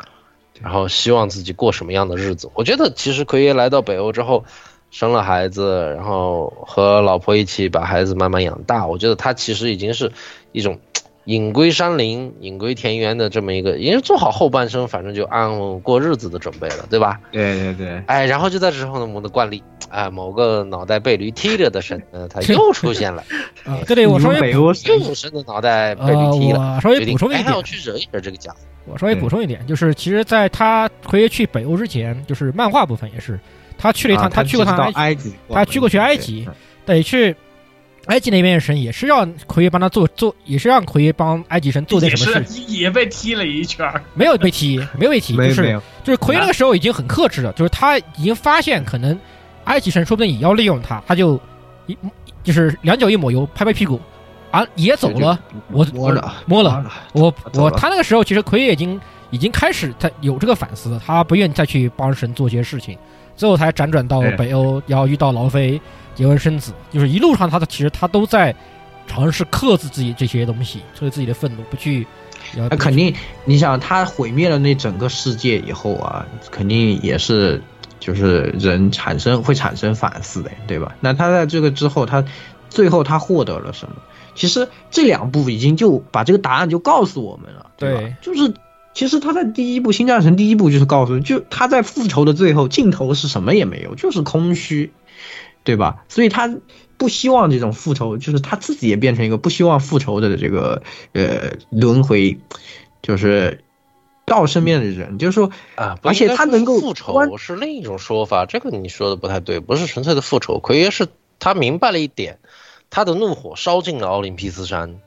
[0.60, 2.50] 然后希望自己过什么样的日子。
[2.52, 4.44] 我觉得其实奎爷来到北欧之后，
[4.90, 8.86] 生了孩子，然后和老婆一起把孩子慢慢养大。
[8.86, 10.10] 我觉得他其实已经是
[10.52, 10.78] 一种
[11.24, 17.20] 隐归山林、隐归田园的这么一个，已经做好后半生，反正就安稳过日子的准备了，对吧？
[17.30, 18.02] 对对对。
[18.06, 19.62] 哎，然后就在之后呢，我们的惯例。
[19.88, 23.24] 啊，某个脑袋被驴踢了的神，呃，他又 出现了。
[23.66, 26.76] 啊，这里我稍微又神的脑袋被驴踢了。
[26.76, 28.58] 我稍微补充一点，我去惹一惹这个家伙。
[28.86, 33.36] 我稍微补充一点，就是其实在他奎爷去北欧之前，就是漫画部分也是，
[33.80, 36.46] 他去了一趟，他去过趟埃及，他去过去埃及，
[36.84, 37.34] 得去
[38.06, 49.18] 埃及那边的神也是让奎爷帮他做做，也是让奎爷帮埃及神做点什么事，也被踢了一圈，没有被踢， 没有被踢，就是就是奎爷那个时候已经很克制了，就是他已经发现可能。
[49.64, 51.38] 埃及神说不定也要利用他，他就
[51.86, 51.96] 一
[52.42, 54.00] 就是两脚一抹油，拍拍屁股，
[54.50, 55.38] 啊，也走了。
[55.70, 62.98] 我摸了摸了，我我他那个时候其实奎爷已经已经开始他有这个反思，他不愿意再去帮神做些事情，
[63.40, 65.80] 最后才辗转到北欧，然后遇到劳菲，
[66.14, 68.54] 结婚生子，就是一路上他的其实他都在
[69.06, 72.06] 尝试克制自己这些东西，克制自己的愤怒，不去。
[72.54, 73.14] 那肯定，
[73.46, 77.62] 你想他毁灭了那整个世界以后啊，肯定也是。
[77.98, 80.96] 就是人产生会产生反思的，对吧？
[81.00, 82.24] 那他在这个之后，他
[82.70, 83.96] 最后他获得了什么？
[84.34, 88.16] 其实这两部已经就把这个答案就告诉我们了，对吧？
[88.22, 88.54] 就是
[89.00, 94.92] 其实他在第一部《新战神》第一部就是告诉，就他在复仇的最后尽头是什么也没有，就是空虚，
[95.64, 96.04] 对吧？
[96.10, 96.54] 所以他
[96.98, 100.82] 不希望这种复仇，就是他自己也变成一个不希望复仇的这个
[101.14, 102.38] 呃轮回，
[103.00, 103.64] 就是。
[104.26, 110.60] 到身边的人，就是说啊，而且他能够复仇是另一种说法，这个你说的不太对，不是纯粹的复仇。
[110.60, 111.08] 奎爷是
[111.40, 112.38] 他明白了一点，
[112.90, 115.00] 他的怒火烧进了奥林匹斯山，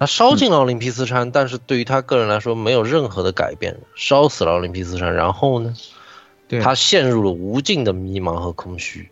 [0.00, 5.76] 他烧尽了奥林匹斯山，但是对于他个人来说没有任何的改变，烧死了奥林匹斯山，然后呢，
[6.62, 9.10] 他陷入了无尽的迷茫和空虚。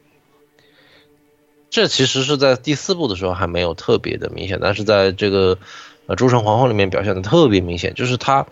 [1.70, 5.58] 这其实是在第四部的时候还没有特别的明显，但是在这个
[6.06, 8.46] 呃诸神皇后里面表现的特别明显，就是他。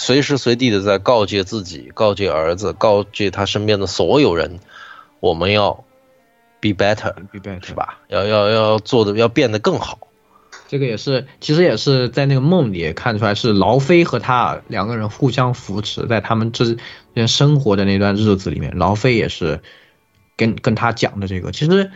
[0.00, 4.60] 随时随地的在告诫自己，告诫儿子，告诫他身边的所有人，
[5.18, 5.84] 我们要
[6.60, 7.98] be better，be better 是吧？
[8.06, 9.98] 要要要做的要变得更好。
[10.68, 16.78] 这个也是，其实也是在那个梦里看出来，是劳菲和他两个人互相扶持，在他们之
[17.16, 19.60] 间生活的那段日子里面，劳菲也是
[20.36, 21.50] 跟跟他讲的这个。
[21.50, 21.90] 其实，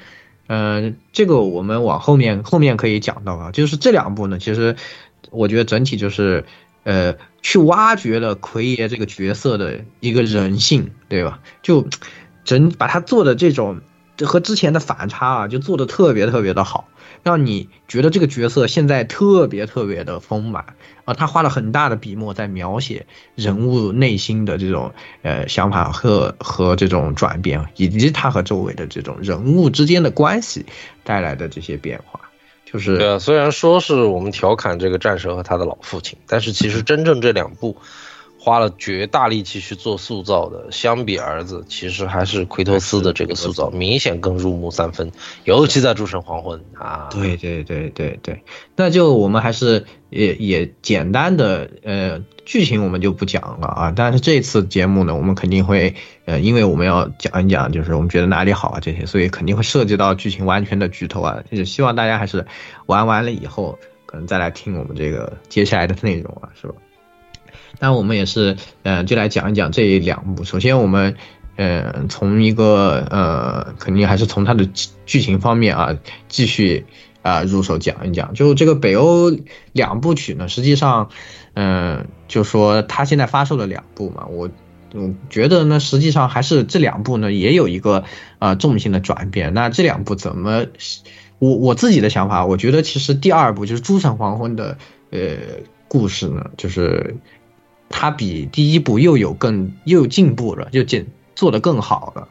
[0.49, 4.75] 嗯，这个我们往后面后面可以讲到啊，就是这两部呢，其实
[5.31, 6.45] 我觉得整体就是。
[6.85, 11.39] 呃，去挖掘了奎爷这个角色的一个人性，对吧？
[11.63, 11.87] 就
[12.43, 13.83] 整把他做的这种
[14.25, 16.89] 和之前的反差啊，就做的特别特别的好。
[17.23, 23.07] 让你觉得这个角色现在特别特别的丰满啊，他花了很大的笔墨在描写
[23.37, 24.93] 人物内心的这种
[25.23, 30.67] 呃想法和和这种转变，以及他和周围的这种人物之间的关系
[31.05, 32.21] 带来的这些变化，
[32.65, 37.77] 就是对，虽然说是我们调侃这个战神和他的老父亲，但是其实真正这两部。
[38.45, 45.13] 花了绝大力气去做塑造的，相比儿子，其实还是奎托斯的这个塑造明显更入木三分，
[45.45, 47.09] 尤其在《诸神黄昏》啊。
[47.13, 48.43] 对对对对对，
[48.75, 62.45] 那就我们还是也也简单的呃剧情我们就不讲了啊，但是这次节目呢，我们肯定会呃，因为我们要讲一讲，就是我们觉得哪里好啊这些，所以肯定会涉及到剧情完全的剧透啊，就是希望大家还是
[62.87, 66.75] 玩完了以后，可能再来听我们这个接下来的内容啊，是吧？
[67.83, 70.45] 那我们也是，嗯，就来讲一讲这两部。
[70.45, 71.17] 首先，我们，
[71.57, 74.69] 嗯，从一个，呃，肯定还是从它的
[75.05, 76.87] 剧情方面啊，继续
[77.23, 78.35] 啊入手讲一讲。
[78.35, 79.37] 就这个北欧
[79.73, 81.11] 两部曲呢，实际上，
[81.55, 84.49] 嗯，就说它现在发售了两部嘛，我，
[84.95, 88.05] 我觉得呢，实际上还是这两部呢也有一个
[88.39, 89.55] 啊重心的转变。
[89.55, 90.67] 那这两部怎么，
[91.41, 94.79] 我我自己的想法，我觉得其实第二部就是《诸神黄昏》的，
[95.11, 95.19] 呃，
[95.89, 97.17] 故事呢，就是。
[97.93, 102.29] 它比第一部又有更又进步了，又进做得更好了，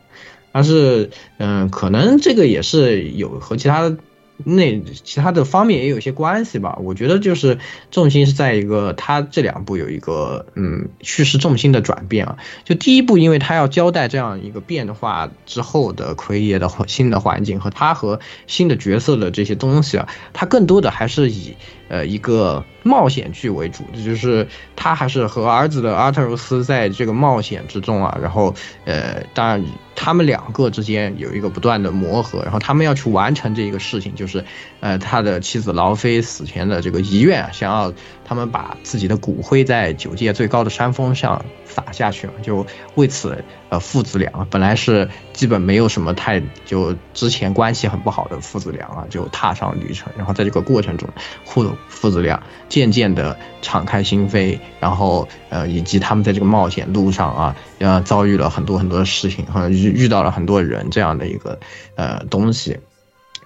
[0.52, 3.96] 但是嗯，可能这个也是有和其他。
[4.44, 7.60] 那其他的方面也有一些关系吧，我觉得就是
[7.92, 21.54] 重心是在一个他这两部有一个嗯叙事重心的转变啊，就第一部因为他要交代这样一个变化之后的奎爷的新的环境和他和新的角色的这些东西啊，他更多的还是以
[21.92, 29.64] 呃一个冒险剧为主，就是他还是和儿子的阿特柔斯在这个冒险之中啊，然后呃当然。
[29.94, 34.44] 他们两个之间有一个不断的磨合，然后他们要去完成这一个事情，就是，
[34.80, 37.94] 呃，他的妻子劳菲死前的这个遗愿，想要
[38.32, 42.66] 他们把自己的骨灰在九界最高的山峰上撒下去了，就
[42.96, 43.44] 为此。
[43.68, 50.10] 呃，父子俩本来是基本没有什么太就之前关系很不好的父子俩啊，就踏上旅程。
[50.16, 51.10] 然后在这个过程中，
[51.44, 61.60] 父父子俩渐渐的敞开心扉，然后呃，以及他们在这个冒险路上啊，呃，遭遇了很多很多的事情，和遇遇到了很多人这样的一个
[61.96, 62.80] 呃东西。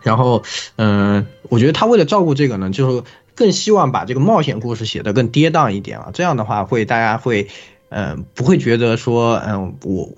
[0.03, 0.43] 然后
[0.75, 3.03] 嗯，我觉得他为了照顾这个呢，就是
[3.35, 7.47] 更希望把这个冒险故事写得更跌宕一点啊，这样的话会大家会。
[7.89, 10.09] 嗯，不会觉得说，嗯，我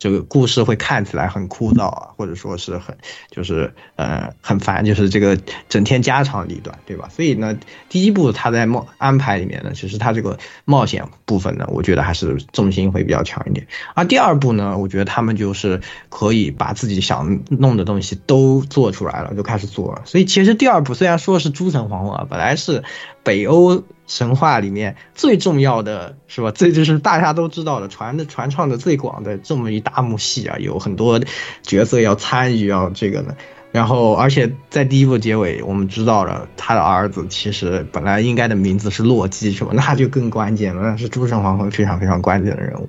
[0.00, 2.96] 这个故事会看起来很枯燥啊，或者说是很，
[3.30, 5.36] 就是呃很烦，就是这个
[5.68, 7.08] 整天家长里短，对吧？
[7.14, 7.56] 所以呢，
[7.90, 13.66] 第一部他在冒安排里面呢，其实他这个冒险部分呢，我觉得还是重心会比较强一点。
[13.94, 20.00] 而第二部呢，我觉得他们就是可以把自己想弄的东西都做出来了，就开始做了。
[20.06, 22.82] 所以其实第二部虽然说是诸神黄昏啊，本来是
[23.22, 23.82] 北欧。
[24.06, 26.50] 神话里面最重要的是吧？
[26.56, 31.20] 这就是大家都知道的，传的传唱的最广的这么一大幕戏啊，有很多
[31.62, 33.36] 角色要参与啊，这个呢。
[33.70, 39.70] 然后，而且在第一部结尾，我们知道了他的儿子其实本来应该的名字是洛基，是吧？
[39.78, 42.88] 那就更关键了，那是诸神黄昏非常非常关键的人物。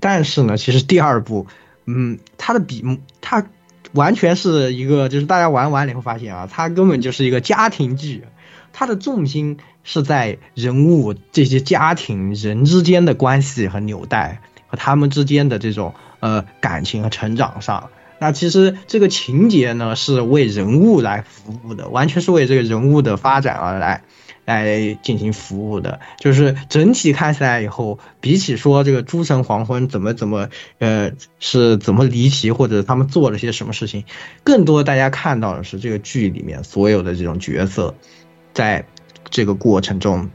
[0.00, 1.46] 但是呢，其实第二部，
[1.86, 2.84] 嗯，他的笔，
[3.20, 3.46] 他
[3.92, 8.24] 完全是一个，就是大家玩完了以后发现啊，他根本就是一个家庭剧，
[8.78, 9.58] 他的重心。
[9.90, 24.02] 是在人物这些家庭人之间的关系和纽带和他们之间的这种呃感情和成长上，那其实这个情节呢是为人物来服务的，完全是为这个人物的发展而来
[24.44, 26.00] 来进行服务的。
[26.18, 30.50] 就是整体看起来以后，比起说这个诸神黄昏怎么怎么
[30.80, 34.04] 呃是怎么离奇，或者他们做了些什么事情，
[34.44, 37.94] 更多大家看到的是这个剧里面所有的这种角色
[38.58, 38.84] 在。
[39.30, 40.30] 这个过程中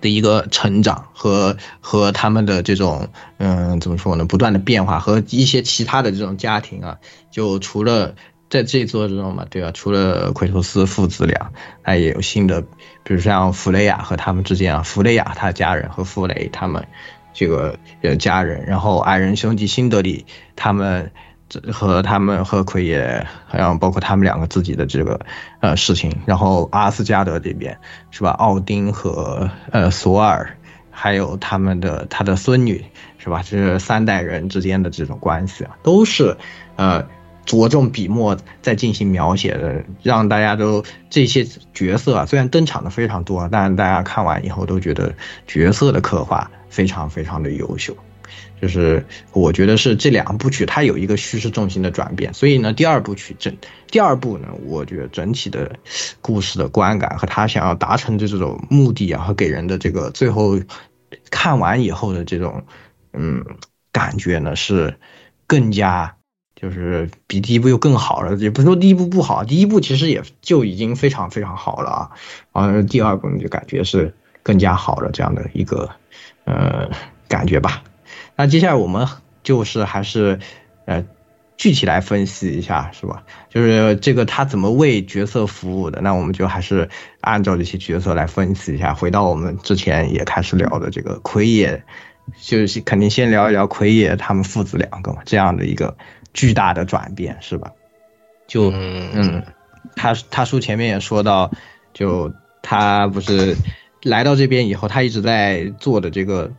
[0.00, 4.24] 的一个成长和和他们的这种嗯怎么说呢？
[4.24, 6.96] 不断的变化和一些其他的这种家庭啊，
[7.30, 8.14] 就除了
[8.48, 9.72] 在这座之中嘛，对吧？
[9.74, 11.52] 除了奎托斯父子俩，
[11.82, 12.62] 他也有新的，
[13.04, 16.88] 比如像弗雷亚和他们之间啊，弗雷亚他家人和弗雷他们
[17.34, 20.24] 这个呃家人，然后矮人兄弟辛德里
[20.56, 21.12] 他们。
[21.72, 25.20] 和他们和奎爷，还有包括他们两个自己的这个
[25.60, 27.78] 呃事情，然后阿斯加德这边
[28.10, 28.30] 是吧？
[28.30, 30.56] 奥丁和呃索尔，
[30.90, 32.84] 还有他们的他的孙女
[33.18, 33.42] 是吧？
[33.42, 36.36] 这三代人之间的这种关系啊，都是
[36.76, 37.06] 呃
[37.44, 41.44] 着重笔墨在进行描写的，让大家都这些
[41.74, 45.14] 角色啊，虽然登场的非常多，但大家看完以后都觉得
[45.46, 47.96] 角色的刻画非常非常的优秀。
[48.60, 53.56] 就是我觉得是这两部曲它有一个叙事重心的转变，所以呢，第二部曲整
[53.90, 55.76] 第二部呢，我觉得整体的
[56.20, 60.60] 故事的观感和他想要达成的这种目的啊，和给人的这个最后
[61.30, 62.64] 看完以后的这种
[63.12, 63.44] 嗯
[63.92, 64.94] 感觉呢，是
[65.46, 66.16] 更加
[66.54, 68.36] 就是比第一部又更好了。
[68.36, 72.12] 也不是说第一部不好，第一部其实也就已经非常非常好了啊，
[72.52, 75.90] 而第二部呢就感觉是更加好的这样的一个
[76.44, 76.90] 呃
[77.26, 77.82] 感觉吧。
[78.40, 79.06] 那接下来我们
[79.42, 80.38] 就是还是，
[80.86, 81.04] 呃，
[81.58, 83.22] 具体来分析一下，是吧？
[83.50, 86.00] 就是这个他怎么为角色服务的？
[86.00, 86.88] 那我们就还是
[87.20, 88.94] 按照这些角色来分析一下。
[88.94, 91.82] 回到我们之前也开始聊的这个奎爷，
[92.40, 95.94] 就是肯定先聊一聊奎爷他们父子两个嘛，这样的一个
[96.32, 97.70] 巨大的转变，是吧？
[98.46, 99.44] 就嗯，
[99.96, 101.50] 他他书前面也说到，
[101.92, 102.32] 就
[102.62, 103.54] 他不是
[104.02, 106.50] 来到这边以后，他一直在做的这个。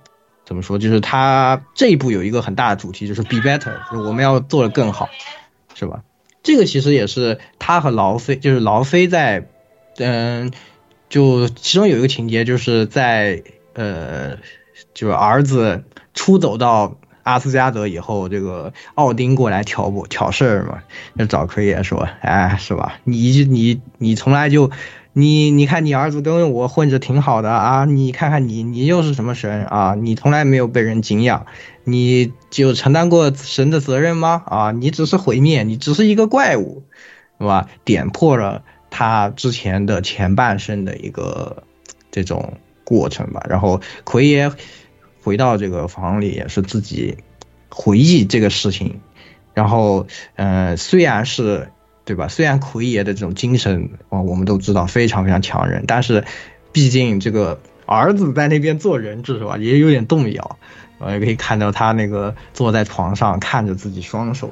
[0.52, 0.78] 怎么说？
[0.78, 5.08] 就是他这一部有一个很大的主题，就是 be better，就是我们要做的更好，
[5.76, 6.02] 是吧？
[6.44, 9.48] 这个其实也是他和劳菲，就是劳菲在，
[9.98, 10.52] 嗯，
[11.08, 13.42] 就其中有一个情节，就是在
[13.76, 14.36] 呃，
[14.94, 20.84] 就是儿子出走到阿斯加德以后，这个奥丁过来挑拨挑事儿嘛，
[21.18, 23.00] 就找奎爷说，哎，是吧？
[23.06, 24.70] 你你你从来就。
[25.14, 27.84] 你你看，你儿子跟我混着挺好的啊！
[27.84, 29.94] 你看看你，你又是什么神啊？
[29.94, 31.48] 你从来没有被人敬仰，
[31.84, 34.42] 你就承担过神的责任吗？
[34.46, 36.84] 啊，你只是毁灭，你只是一个怪物，
[37.40, 37.68] 是吧？
[37.84, 41.64] 点破了他之前的前半生的一个
[42.10, 42.54] 这种
[42.86, 43.46] 过程吧。
[43.50, 44.50] 然后奎爷
[45.22, 47.18] 回到这个房里，也是自己
[47.70, 49.02] 回忆这个事情。
[49.54, 51.70] 然后，嗯，虽然是。
[52.04, 52.28] 对吧？
[52.28, 56.24] 虽然奎爷的这种精神啊，我们都知道非常非常强人，但是，
[56.72, 60.58] 毕竟这个儿子在那边做人质是吧，也有点动摇。
[60.98, 64.52] 我，也可以看到他那个坐在床上看着自己双手，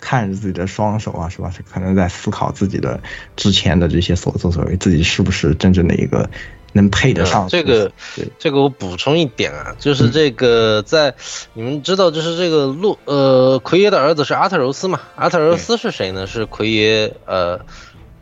[0.00, 1.52] 看着自己的双手啊，是吧？
[1.70, 3.00] 可能在思考自己的
[3.36, 6.28] 之前的这些所作所为，自己是不是真正的一个。
[6.76, 7.90] 能配得上这个，
[8.38, 11.14] 这个我补充一点啊，就是这个在
[11.54, 15.00] 你们知道，就是这个洛呃奎爷的儿子是阿特柔斯嘛？
[15.16, 16.26] 阿特柔斯是谁呢？
[16.26, 17.58] 是奎爷呃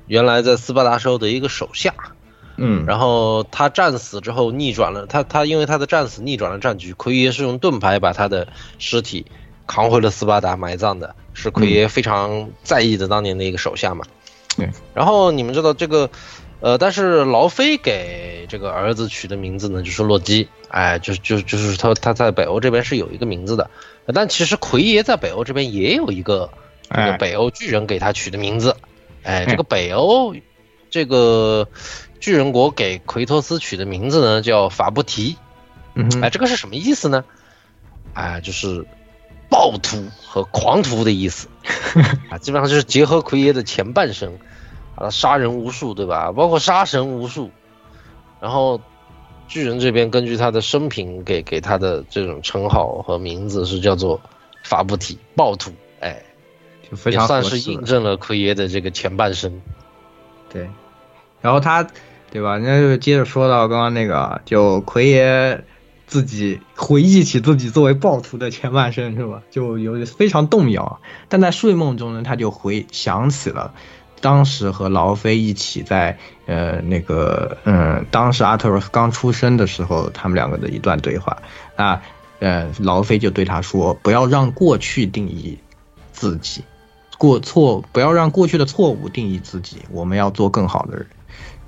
[0.06, 1.92] 原来在斯巴达时候的一个手下，
[2.56, 8.46] 嗯，然后他战死之后逆转了他他因为他的战死逆转了战局，奎爷是用盾牌把他的
[8.78, 9.26] 尸体
[9.66, 14.04] 扛回了斯巴达埋葬的，是奎爷非常在意的当年的一个手下嘛？
[14.56, 16.08] 对，然后你们知道这个。
[16.64, 23.68] 呃，但是劳菲给这个儿子取的名字呢，就是洛基，哎，就是就就是他他在北欧这边是有一个名字的，
[24.14, 26.48] 但其实奎爷在北欧这边也有一个
[26.88, 28.74] 这个北欧巨人给他取的名字，
[29.24, 30.34] 哎，这个北欧
[30.88, 31.68] 这个
[32.18, 35.36] 巨人国给奎托斯取的名字呢叫法布提，
[36.22, 37.26] 哎，这个是什么意思呢？
[38.14, 38.86] 哎，就是
[39.50, 41.46] 暴徒和狂徒的意思，
[42.32, 44.38] 啊，基本上就是结合奎爷的前半生。
[44.96, 46.32] 啊，杀人无数，对吧？
[46.32, 47.50] 包括杀神无数。
[48.40, 48.80] 然后，
[49.48, 54.20] 巨人这边根据他的生平给给他的这种称号和名字是叫做
[54.62, 56.22] 法布提暴徒，哎，
[56.90, 59.62] 就非常算是印证了奎爷的这个前半生。
[60.52, 60.68] 对，
[61.40, 61.86] 然后他，
[62.30, 62.58] 对吧？
[62.58, 65.64] 那就接着说到刚刚那个，就奎爷
[66.06, 69.42] 自己回忆起自己作为暴徒的前半生，是吧？
[69.50, 71.00] 就有非常动摇。
[71.28, 73.74] 但在睡梦中呢，他就回想起了。
[74.24, 76.16] 当时和劳菲一起在
[76.46, 81.36] 呃那个嗯，当时阿特罗斯刚出生的时候，他们两个的一段对话。
[81.76, 82.00] 那
[82.40, 85.58] 呃，劳菲就对他说：“不要让过去定义
[86.10, 86.64] 自己，
[87.18, 89.82] 过错不要让过去的错误定义自己。
[89.90, 91.06] 我们要做更好的人，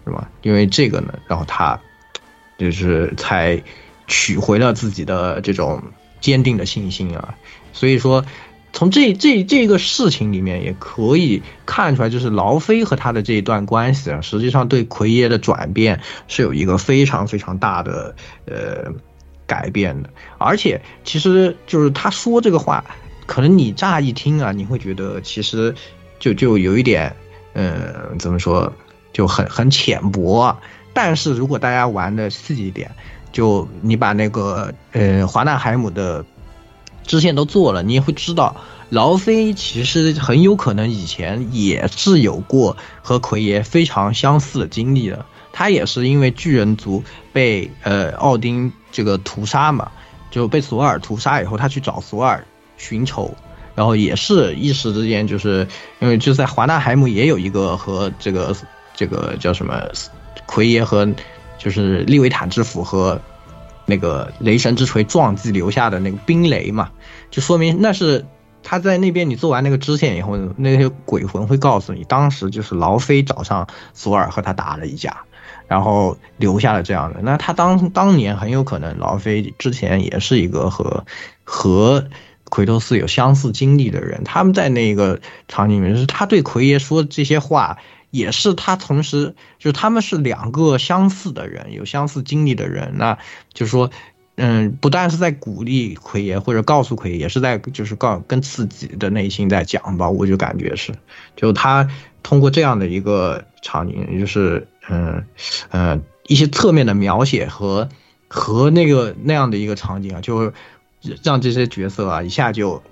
[0.06, 0.26] 是吧？
[0.40, 1.78] 因为这个呢，然后他
[2.56, 3.62] 就是才
[4.06, 5.82] 取回了自己的这种
[6.22, 7.34] 坚定的信心啊。
[7.74, 8.24] 所以说。”
[8.76, 15.98] 从这这这个事情里面也可以看出来，就是劳菲和他的这一段关系啊，实际上对奎爷的转变
[16.28, 18.14] 是有一个非常非常大的
[18.44, 18.92] 呃
[19.46, 20.10] 改变的。
[20.36, 22.84] 而且其实就是他说这个话，
[23.24, 25.74] 可能你乍一听啊，你会觉得其实
[26.18, 27.16] 就就有一点
[27.54, 28.70] 嗯怎么说
[29.10, 30.54] 就很很浅薄。
[30.92, 32.90] 但是如果大家玩的细一点，
[33.32, 36.22] 就你把那个呃华纳海姆的。
[37.06, 38.56] 支线都做了，你也会知道，
[38.90, 45.24] 劳菲其实很有可能以前也是有过和奎爷非常相似的经历的。
[45.52, 47.02] 他也是因为巨人族
[47.32, 49.90] 被呃奥丁这个屠杀嘛，
[50.30, 52.46] 就被索尔屠杀以后，他去找索尔
[52.76, 53.34] 寻仇，
[53.74, 55.66] 然后也是一时之间，就是
[55.98, 58.54] 因为就在华纳海姆也有一个和这个
[58.94, 59.80] 这个叫什么
[60.44, 61.08] 奎爷和
[61.58, 63.18] 就是利维坦之斧和
[63.86, 66.90] 那个雷神之锤撞击留下的那个冰雷嘛，
[67.30, 68.26] 就说明那是
[68.62, 75.18] 他在那边你做完那个支线以后，那些鬼魂会告诉你，当时就是劳菲找上索尔和他打了一架，
[75.68, 77.20] 然后留下了这样的。
[77.22, 81.06] 那他当当年很有可能劳菲之前也是一个和
[81.44, 82.08] 和
[82.50, 87.78] 奎托斯有相似经历的人，他们在那个场景里面，就是他对奎爷说这些话。
[88.16, 93.18] 也是他同时，就是他们是两个相似的人，有相似经历的人，那
[93.52, 93.90] 就是说，
[94.36, 100.92] 嗯，不但是在鼓励奎爷或者告诉奎爷，也是在就是告跟自己的内心在讲吧，我就感觉是，
[101.36, 101.88] 就他
[102.22, 105.24] 通过这样的一个场景，就是嗯
[105.70, 107.88] 嗯一些侧面的描写和
[108.28, 110.52] 和那个那样的一个场景啊，就
[111.22, 112.82] 让这些角色啊一下就。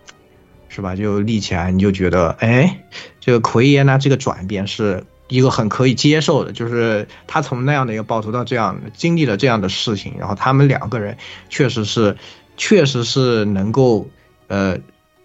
[0.66, 0.96] 是吧？
[0.96, 2.80] 就立起来，你就觉得，哎，
[3.20, 11.16] 这个奎爷呢，这个转变是一个很可以接受的，就是他从那样的一个暴徒到这样经历了这样的事情，然后他们两个人
[11.48, 12.16] 确实是，
[12.56, 14.08] 确实是能够，
[14.48, 14.78] 呃，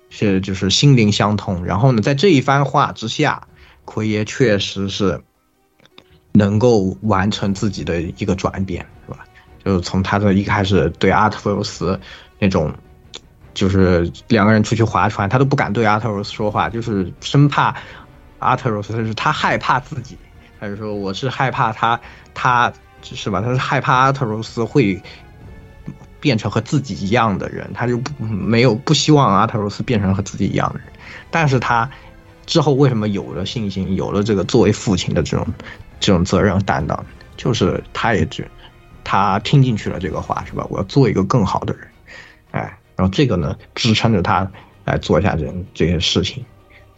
[0.10, 1.66] 是就是心灵相通。
[1.66, 3.47] 然后呢，在这一番话之下，
[3.86, 5.22] 奎爷确实是
[6.32, 9.26] 能够完成自己的一个转变，是吧？
[9.64, 12.00] 就是从他的一开始对阿特弗斯
[12.39, 12.74] 那种。
[13.56, 17.76] 就是两个人出去划船，他都不敢对阿特罗斯说话，就是生怕
[18.40, 20.18] 阿特罗斯，他是他害怕自己，
[20.60, 22.00] 他就说我是害怕他，
[22.34, 22.72] 他
[23.02, 23.42] 是吧？
[23.42, 25.02] 他是害怕阿特罗斯会
[26.20, 30.88] 变成和自己一样的人，他就不没有不希望阿特罗斯变成和自己一样的人。
[31.30, 31.90] 但是他
[32.46, 35.46] 之后为什么有了信心，有了这个作为父亲的这种
[36.00, 37.06] 这种责任担当，
[37.38, 38.50] 就是他也觉
[39.04, 40.66] 他听进去了这个话，是吧？
[40.70, 41.88] 我要做一个更好的人，
[42.52, 42.76] 哎。
[42.96, 44.46] 然后这个呢，支撑着他
[44.84, 46.44] 来做一下这这些事情，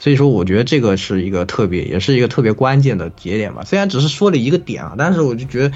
[0.02, 3.64] 所以说我觉得这个是一个特别，也是一个特别关键的节点吧。
[3.64, 5.76] 虽然只是说了一个点啊，但是我就觉得，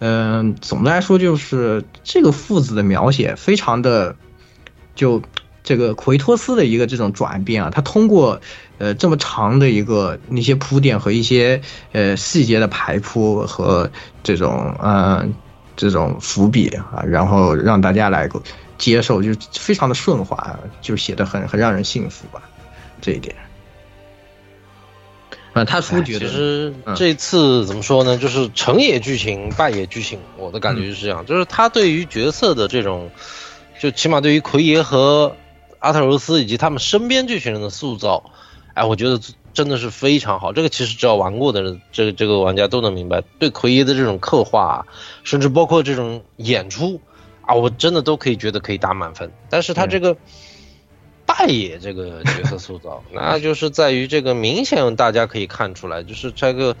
[0.00, 4.14] 嗯，总的来说就是这个父子的描写非常的，
[4.94, 5.22] 就
[5.64, 8.42] 这个奎托斯的一个这种转变啊，他通过
[8.76, 11.62] 呃这么长的一个那些铺垫和一些
[11.92, 13.90] 呃细节的排铺和
[14.22, 15.32] 这种嗯
[15.76, 18.28] 这种伏笔啊，然后让大家来。
[18.78, 22.42] 接受就非常的顺滑，就写的很很让人信服吧，
[23.00, 23.32] 这一点。
[25.52, 28.16] 啊，他说觉得其实这次怎么说呢？
[28.16, 30.18] 就是成也剧情，败也剧情。
[30.36, 33.10] 我的感觉就是这样，就是他对于角色的这种，
[33.78, 35.36] 就起码对于奎爷和
[35.78, 38.30] 阿特柔斯以及他们身边这群人的塑造，
[38.74, 39.20] 哎，我觉得
[39.52, 40.52] 真的是非常好。
[40.52, 44.86] 这个其实只要玩过的人，这个这个玩家都能明白，对奎爷的这种刻画，
[45.24, 47.00] 甚至包括这种演出。
[47.44, 50.16] 啊，我真的都可以觉得可以打满分，但是他这个
[51.26, 56.76] 败也这个角色塑造， 那就是在于这个明显大家可以看出来，就是这个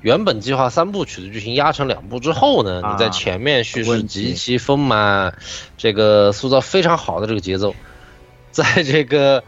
[0.00, 5.36] 原本计划三部曲的剧情压成两部之后呢，你在前面叙事极其丰满，
[5.76, 7.74] 这个塑造非常好的这个节奏，
[8.50, 9.42] 在这个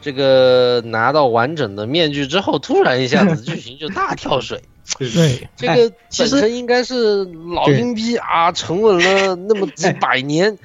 [0.00, 4.62] 这个拿到完整的面具之后，突然一下子剧情就大跳水。
[4.98, 10.56] 对，这个本身应该是老鹰逼啊，沉稳了那么几百年，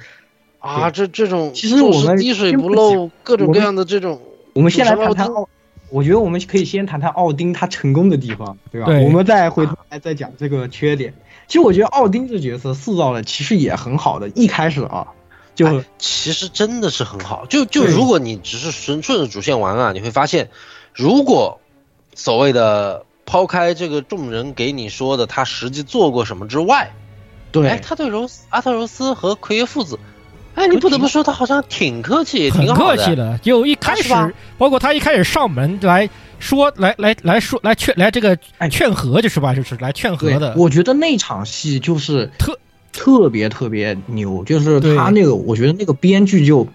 [0.62, 4.20] 啊，这这种其实我们滴水不漏，各种各样的这种，
[4.54, 5.48] 我们先来谈谈奥，
[5.90, 8.86] 我觉得我们可以先谈谈奥丁他成功的地方，对吧？
[9.04, 11.12] 我们再回头来再讲这个缺点。
[11.48, 15.08] 其实我觉得奥丁这角色塑造的其实也很好的，一开始啊，
[15.54, 17.44] 就其实真的是很好。
[17.46, 20.48] 就就如果你只是纯顺着主线玩啊，你会发现，
[20.94, 21.60] 如果
[22.14, 23.04] 所谓的。
[23.24, 26.90] 抛开这个众人给你说的他实际做过什么之外，
[27.52, 29.98] 对，哎，他对柔斯阿特柔斯和奎爷父子，
[30.54, 33.38] 哎，你不得不说他好像挺客气，挺客气的。
[33.42, 34.12] 就一开始，
[34.58, 38.36] 包括他一开始上门来说，来来来说来劝来这个
[38.70, 40.54] 劝和，就是吧，就是来劝和的。
[40.56, 42.58] 我觉得那场戏就是特
[42.92, 46.66] 特别特别牛，就是他那个，我觉得那个编剧就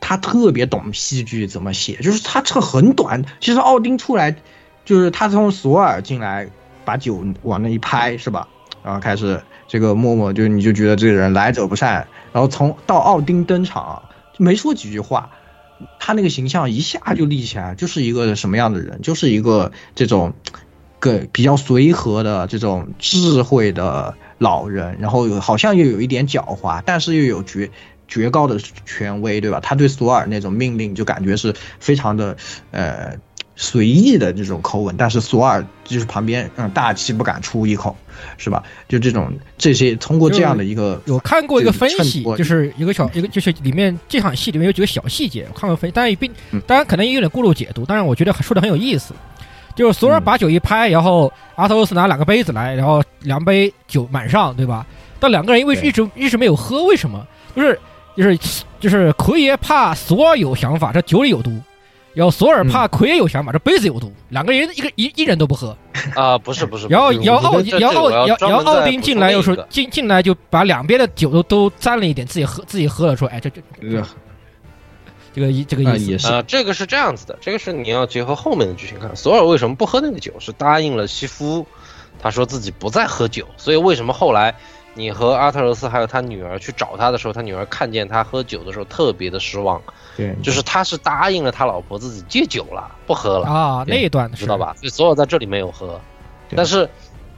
[0.00, 3.24] 他特别懂戏剧怎么写，就是他这个很短。
[3.40, 4.36] 其实奥丁出来。
[4.84, 6.44] 就是他从索尔进来，
[6.84, 8.48] 把酒往那一拍，是吧？
[8.82, 12.04] 然后开始这个默默就你就觉得这个人来者不善。
[12.32, 14.02] 然后从到奥丁登场，
[14.38, 15.30] 没说几句话，
[15.98, 19.00] 他那个形象一下就立起来，就是一个什么样的人？
[19.02, 20.32] 就是一个这种
[20.98, 27.70] 个比较随和的这种智慧的老人，然后好像又有一点狡猾，但是又有绝
[28.08, 29.60] 绝高的权威，对吧？
[29.60, 32.36] 他对索尔那种命令就感觉是非常的
[32.70, 33.16] 呃。
[33.56, 37.96] 随意的这种口吻，但是索尔就是旁边，嗯，大气不敢出一口，
[38.38, 38.62] 是吧？
[38.88, 46.32] 就这种这些，通过这样的一个，我看过一个分析，就是一个小一个，就是里面这场戏里面有几个小细节，我看过分，当然并
[46.66, 49.14] 当然可能也有点过度解读，但是我觉得说的很有意思。
[49.74, 54.86] 就是索尔把酒一拍，然后阿特罗斯拿两个杯子来，然后两杯酒满上，对吧？
[55.18, 57.26] 但两个人因为一直一直没有喝，为什么？
[57.56, 57.80] 就是
[58.14, 58.38] 就是
[58.78, 61.50] 就是奎爷怕索尔有想法，这酒里有毒；
[62.14, 64.12] 然后索尔怕奎爷有想法，这杯子有毒。
[64.28, 65.76] 两个人一个一一人都不喝。
[66.14, 66.86] 啊，不是不是。
[66.88, 73.62] 然后然后奥然后奥然后奥丁进来又说进进来就把两边的酒都都沾了一点，自己喝自己喝了，说哎这这
[75.34, 79.16] 这个意这个意思啊，这个是这样子的，这个是你要结合后面的剧情看。
[79.16, 80.34] 索尔为什么不喝那个酒？
[80.38, 81.66] 是答应了西夫，
[82.20, 84.54] 他说自己不再喝酒，所以为什么后来
[84.94, 89.80] 你和阿特柔斯还有他女儿去找他的时候，他女儿看见他喝酒的时候特别的失望，
[90.16, 94.74] 对，就是他是答应了他老婆自己戒酒了，不喝了啊那一段知道吧？
[94.78, 96.00] 所以索尔在这里没有喝，
[96.54, 96.88] 但是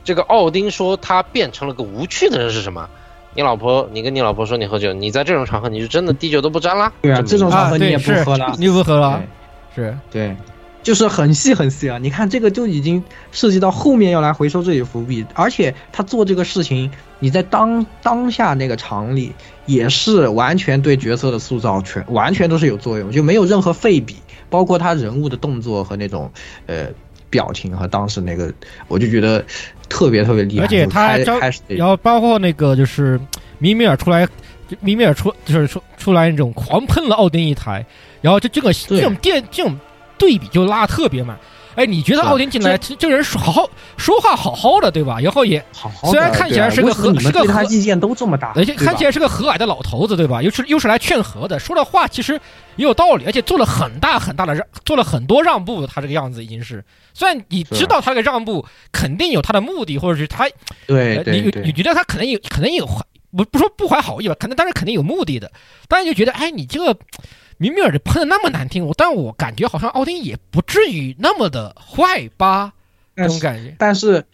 [0.03, 2.89] 这个奥丁说他变成了个无趣的人是什么？
[3.37, 6.93] 你老婆，你跟你老婆说你喝酒，你在这种场合你就真的滴酒都不沾啦？
[7.03, 9.23] 对啊，这种场合啊你也不喝了， 你不喝了，
[9.75, 10.37] 是对，
[10.85, 11.99] 就是很细很细啊。
[11.99, 19.33] 你看这个就已经涉及到后面要来回收这些伏笔，而且他做这个事情，你在当当下那个场里
[19.67, 24.17] 也是完全对角色的塑造全完全都是有作用，就没有任何废笔，
[24.49, 26.31] 包括他人物的动作和那种
[26.67, 26.87] 呃
[27.31, 28.53] 表情和当时那个，
[28.87, 29.45] 我就觉得
[29.89, 30.65] 特别特别厉害。
[30.65, 33.19] 而且他还招，然后包括那个就是
[33.59, 34.29] 米米尔出来，
[34.81, 37.85] 米米尔出就是出出来那种狂喷了奥丁一台，
[38.21, 39.77] 然后就这个这种电这种
[40.19, 41.39] 对比就拉得特别满。
[41.77, 45.19] 哎，你觉得是奥丁进来，这这个人说好好说话好好的，对吧？
[45.19, 50.41] 然后也好好虽然看起来是个和是个和意见都这么大，而且看起来是个和蔼的老头子，对吧？
[50.41, 52.35] 又是又是来劝和的，说的话其实
[52.77, 55.85] 也有道理，而且做了很大很大的让，做了很多让步。
[55.85, 60.49] 他这个样子已经是，虽然你知道他这个让步肯定有他的目的，或者是他，
[60.87, 62.87] 对呃你你觉得他可能有可能有
[63.37, 65.51] 不不说不怀好意吧，可能但是肯定有目的的。
[65.89, 66.97] 但是就觉得，哎，你这个
[67.59, 72.73] 米米尔的喷的那么难听，我但我感觉好像奥丁也不至于那么的坏吧，
[73.15, 73.75] 那种感觉。
[73.79, 74.25] 但是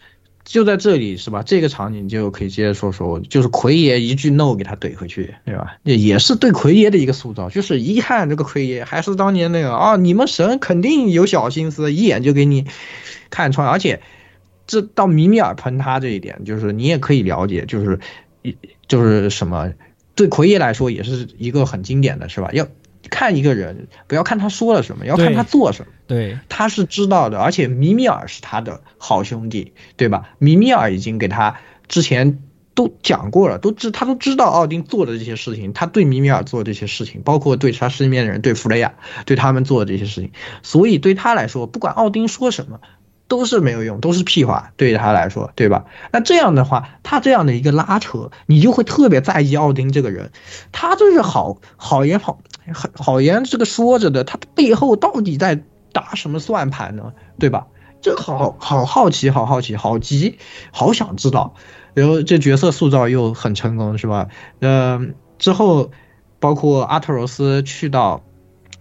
[0.43, 1.43] 就在这里是吧？
[1.43, 5.77] 这个场景就可以接着说说，就是奎爷一句 no 给他怼回去，对吧？
[5.83, 12.65] 也也是对奎爷的一个塑造，就是一看这个奎爷还是当年那个啊，你们神肯定有小心思，一眼就给你
[13.29, 14.01] 看穿，而且
[14.65, 17.99] 这到米米尔喷他这一点，就是你也可以了解，就是
[18.41, 18.57] 一
[18.87, 19.71] 就是什么，
[20.15, 22.49] 对奎爷来说也是一个很经典的是吧？
[22.51, 22.67] 要
[23.11, 25.91] 看一个人，不要看他说了什么，要看他做什么。
[26.07, 30.29] 对，他是知道的，而且米米尔是他的好兄弟，对吧？
[30.39, 31.57] 米米尔已经给他
[31.87, 32.39] 之前
[32.73, 38.95] 都讲过了，都知他都知道奥丁做的这些事情，他对米米尔做的这些事情，包括对他身边的人，对弗雷亚，
[39.25, 40.31] 对他们做的这些事情，
[40.63, 42.79] 所以对他来说，不管奥丁说什么。
[43.27, 45.85] 都是没有用，都是屁话，对于他来说，对吧？
[46.11, 50.33] 那这样的话，他这样的一个拉扯，你就会特别在意奥丁这个人，
[50.73, 52.41] 他就是好好言好
[52.73, 55.63] 好言这个说着的，他背后到底在
[55.93, 57.13] 打什么算盘呢？
[57.39, 57.67] 对吧？
[58.01, 60.39] 这好好好奇，好好奇，好急，
[60.71, 61.53] 好想知道。
[61.93, 64.29] 然后这角色塑造又很成功，是吧？
[64.59, 65.91] 嗯、之后
[66.39, 68.23] 包括阿特柔斯去到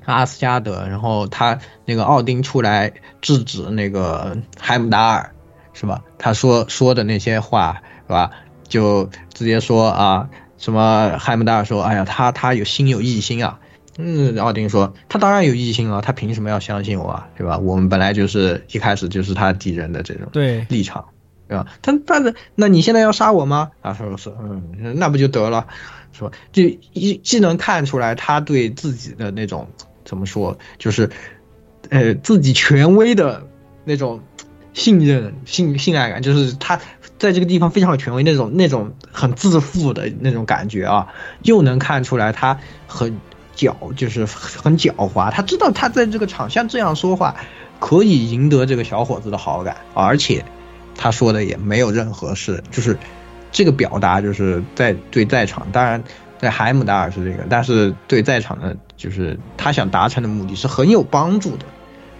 [0.07, 5.35] 阿斯加德，然后他那个奥丁出来制止那个海姆达尔，
[5.75, 6.03] 是吧？
[6.17, 8.31] 他说说的那些话，是吧？
[8.67, 13.60] 就直接说啊，什么海姆达尔说，哎呀，他他有心有异心啊。
[14.03, 17.29] 嗯，奥丁说他当然有异心了，他凭什么要相信我啊？
[17.37, 17.59] 对吧？
[17.59, 21.05] 我们本来就是一开始就是他敌人的这种对立场，
[21.49, 21.67] 对吧？
[21.83, 23.71] 他但是那你现在要杀我吗？
[23.83, 25.67] 啊，他说是，嗯，那不就得了，
[26.13, 26.31] 是吧？
[26.53, 29.69] 就一既能看出来他对自己的那种
[30.05, 31.11] 怎么说，就是
[31.89, 33.47] 呃自己权威的
[33.85, 34.21] 那种
[34.73, 36.81] 信任、信信赖感，就是他
[37.19, 41.09] 在这个地方非常有权威那种那种很自负的那种感觉啊，
[41.43, 43.19] 又能看出来他很
[43.61, 47.37] 狡，就是很狡猾，他知道他在这个场像这样说话
[47.79, 50.45] 可以赢得这个小伙子的好感，而且
[50.97, 52.97] 他说的也没有任何事就是
[53.53, 56.03] 这个表达就是在对在场，当然
[56.39, 61.67] 在海姆达尔是这个，但是对在场的就是他想达成的目的是很有帮助的，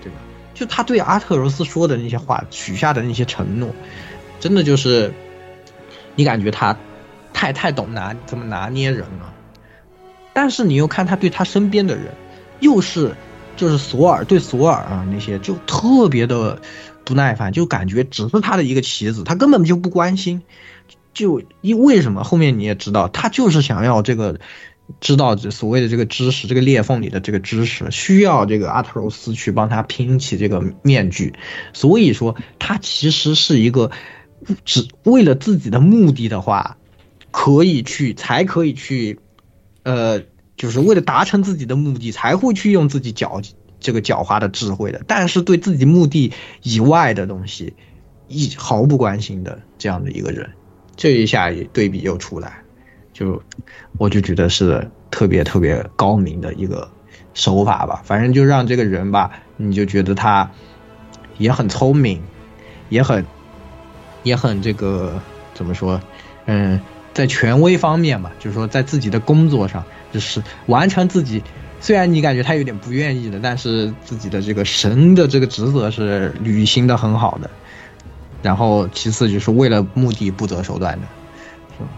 [0.03, 0.19] 对吧？
[0.53, 3.71] 就他对阿特柔斯说的那些话，许下的那些承诺，
[4.41, 5.13] 真的就是
[6.17, 6.77] 你感觉他
[7.33, 9.33] 太太懂拿怎么拿捏人了，
[10.41, 12.15] 但是你又看他对他身边的人，
[12.61, 13.15] 又是
[13.59, 16.59] 就是索尔对索尔啊那些就特别的
[17.05, 20.41] 不耐烦，就感觉只是他的一个棋子，他根本就不关心。
[21.13, 22.25] 就因为什么？
[22.25, 24.41] 后面你也知道，他就是想要这个，
[24.99, 31.35] 知道这所谓的这个知识，这个裂缝里的这个知识，需要这个阿特柔斯去帮他拼起这个面具。
[31.75, 33.91] 所以说，他其实是一个
[34.65, 36.79] 只为了自己的目的的话，
[37.31, 39.19] 可以去才可以去，
[39.83, 40.21] 呃，
[40.61, 43.43] 就是为了达成自己的目的，才会去用自己狡
[43.81, 45.01] 这个狡猾的智慧的。
[45.07, 47.73] 但是对自己目的以外的东西，
[48.29, 50.51] 一毫不关心的这样的一个人。
[50.97, 52.59] 这一下对比又出来，
[53.15, 53.43] 就
[53.97, 56.87] 我就觉得是特别特别高明的一个
[57.33, 58.03] 手法吧。
[58.05, 60.51] 反正就让这个人吧，你就觉得他
[61.39, 62.21] 也很聪明，
[62.91, 63.25] 也很
[64.25, 65.19] 也很这个
[65.55, 65.99] 怎么说？
[66.45, 66.79] 嗯，
[67.15, 71.43] 在权威方面吧，就是说在自己的工作上，就是完成自己。
[71.81, 77.49] 虽然你感觉他有点不愿意的，但是自己的这个神的这个职责是履行的很好的。
[78.43, 81.07] 然后其次就是为了目的不择手段的，
[81.77, 81.91] 是吧？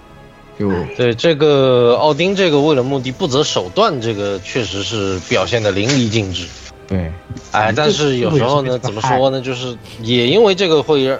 [0.58, 6.46] 就对这个奥丁这个为了目的不择手段，这个确实是表现的淋漓尽致。
[6.88, 7.10] 对，
[7.52, 9.40] 哎，但是有时候呢，怎么说呢？
[9.40, 11.18] 就是也因为这个会让，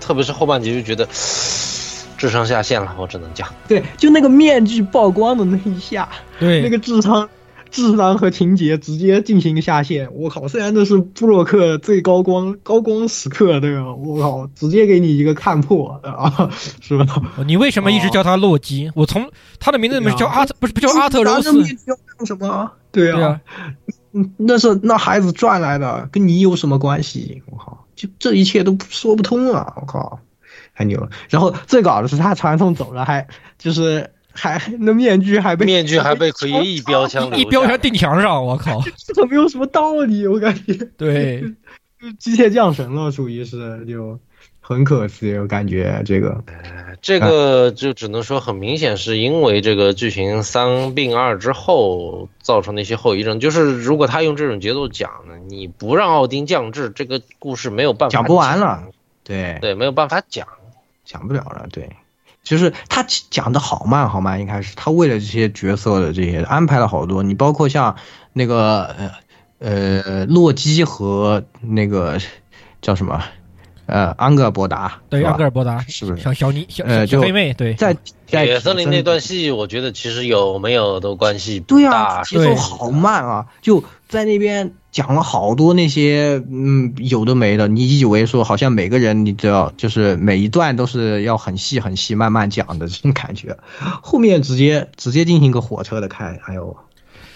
[0.00, 1.08] 特别是后半集就觉得
[2.24, 3.46] 智商下线了，我只能讲。
[3.68, 6.08] 对，就那个面具曝光的那一下，
[6.40, 7.28] 对，那个智商。
[7.70, 10.46] 智商和情节直接进行下线，我靠！
[10.46, 13.92] 虽然这是布洛克最高光高光时刻，对吧？
[13.92, 16.48] 我靠，直接给你一个看破啊，
[16.80, 17.20] 是吧？
[17.44, 18.90] 你为什么一直叫他洛基？
[18.94, 21.50] 我从他的名字里面叫阿特，不是不叫阿特柔斯？
[22.16, 22.70] 干什么？
[22.92, 23.40] 对啊，
[24.12, 27.42] 嗯，那是那孩子赚来的，跟你有什么关系？
[27.50, 29.72] 我靠，就这一切都说不通啊！
[29.80, 30.20] 我靠，
[30.74, 31.08] 太牛了！
[31.28, 33.26] 然后最搞的是他传送走了，还
[33.58, 34.10] 就是。
[34.36, 38.82] 还那面具还被面具还被可以一标枪 一标枪钉墙上，我靠，
[39.14, 40.74] 这没有什么道理，我感觉。
[40.96, 41.44] 对，
[42.18, 44.18] 机械降神了，属于是就
[44.58, 46.42] 很可惜，我感觉这个，
[47.00, 53.38] 这个就只能说很明显是因为这个剧情三并二之后造成的一些后遗症。
[53.38, 58.82] 就是如果他用这种节奏讲呢，你不让奥丁降智，这个故事没有办法讲不完了。
[59.22, 60.48] 对对，没有办法讲，
[61.04, 61.66] 讲不了了。
[61.70, 61.96] 对。
[62.42, 67.96] 就是他讲的好慢好慢，一开始他为了这些角色的这些安排了好多，你包括像
[68.34, 69.10] 那个呃
[69.58, 72.18] 呃洛基和那个
[72.82, 73.24] 叫什么
[73.86, 77.52] 呃安格尔伯达，对安格尔伯达是不是小小妮小小黑妹？
[77.54, 84.72] 对，在铁森林那段戏，我觉得其实有没有都关系对呀，节奏好慢啊，就在那边。
[84.94, 87.66] 讲了好多那些，嗯，有的没的。
[87.66, 93.58] 你以为说好像每个人，你只要就是每一段都是要很细很细慢慢讲的这种感觉，
[94.00, 96.76] 后面直接直接进行个火车的开，哎呦，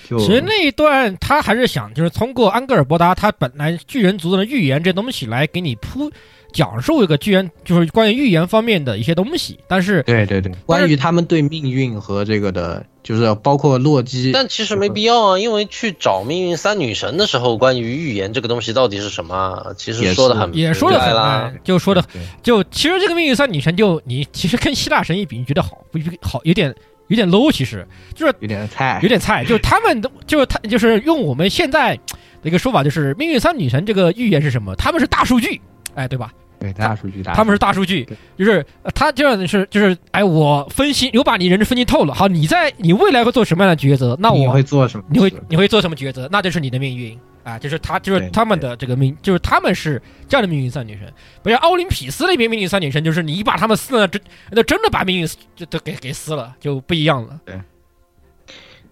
[0.09, 6.09] 就其实那一段他还是想就是通过安格尔伯达他本来巨人族的预言这东西来给你铺。
[6.53, 22.03] 讲述一个居然就是关于预言方面的一些东西，但是对对对，关于他们对命运和这个的，就是包括洛基，但其实没必要啊，因为去找命运三女神的时候，关于预言这个东西到底是什么，其实说的很也说的很，就说的
[22.43, 26.41] 就其实这个命运三女神就你其实跟希腊神一比，你觉得好不好？
[26.45, 26.75] 有点
[27.09, 31.95] 有点 low，其实就是有点菜，有点菜，就是他们都就是他就是用我们现在
[32.43, 34.75] 的一个说法，就是命运三女神这个预言是什么？
[34.77, 35.61] 他们是大数据。
[35.99, 36.33] 哎，对吧？
[36.61, 38.05] 对，大数据，他们是大数据，
[38.37, 44.17] 就是他这样的是就是，哎，我分析，有把你人分析透了，好，你在你未来会做什么样的抉择？
[44.21, 45.05] 那我会做什么？
[45.09, 46.29] 你会你会做什么抉择？
[46.33, 54.21] 那就是你的命运啊，就是他就是他们的这个命，就是他们是这样的命运三女神，不像奥林匹斯那边命运三女神，就是你把他们撕了，真
[54.51, 57.41] 那真的把命运就都给给撕了，就不一样了。
[57.45, 57.61] 对。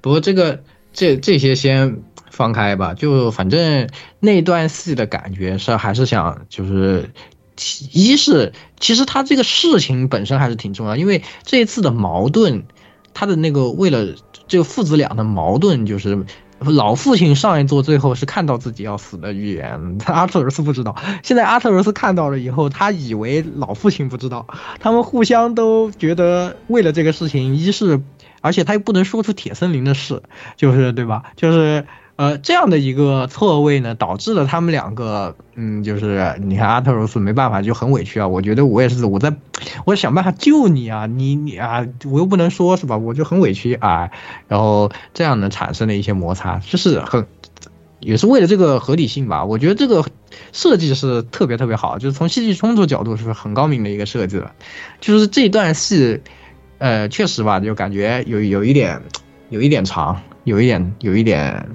[0.01, 0.63] 不过这个
[0.97, 2.03] 这这些先。
[2.29, 3.89] 放开吧，就反正
[4.21, 7.09] 那段戏的感觉是还是想就是，
[7.93, 12.65] 一是其实他这个事情本身还是挺重要，因为这一次的矛盾，
[13.15, 14.15] 他的那个为了
[14.49, 16.27] 这个父子俩的矛盾，就是
[16.59, 24.47] 老父亲上一座最后是看到自己要死的预言，阿特柔斯不知道，现在阿特柔斯看到了以后，他以为老父亲不知道，
[24.79, 28.03] 他们互相都觉得为了这个事情，一是
[28.47, 30.23] 而且他又不能说出铁森林的事，
[30.57, 31.25] 就是对吧？
[31.37, 31.85] 就是。
[32.17, 38.27] 呃，这样的一个错位呢，导致了他们两个，嗯，就是你看阿特柔斯没办法，就很委屈啊。
[38.27, 39.37] 我觉得我也是，我在，
[39.85, 42.97] 我想办法救你啊，你你啊，我又不能说是吧？
[42.97, 44.09] 我就很委屈啊。
[44.49, 47.27] 然后这样呢，产生了一些摩擦，就是很，
[48.01, 49.45] 也是为了这个合理性吧。
[49.45, 50.03] 我觉得这个
[50.53, 54.53] 设计是特别特别好，就是从戏剧冲突角度是很高明的一个设计了。
[55.03, 56.23] 就是这段戏，
[56.79, 59.01] 呃，确实吧，就感觉有有一点，
[59.51, 61.68] 有一点长，有一点，有一点。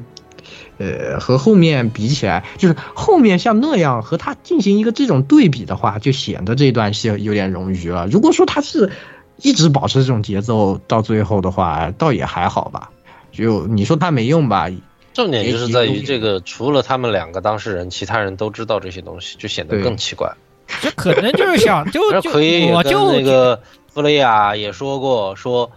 [0.78, 8.08] 呃，和后面比起来，就是后面像那样和他进行一个这种对比的话，就显得这段戏有点冗余了。
[8.08, 8.90] 如果说他是
[9.38, 12.90] 一直保持这种节奏到最后的话，倒也还好吧。
[13.32, 14.72] 就你说他没用吧？
[15.14, 20.34] 重点就是在于这个，除了他们两个当事人，其他人都知道这些东西，就显得更奇怪。
[20.82, 22.32] 这可能就是想就就
[22.72, 23.62] 我就那个
[23.94, 25.72] 弗雷亚也说过说。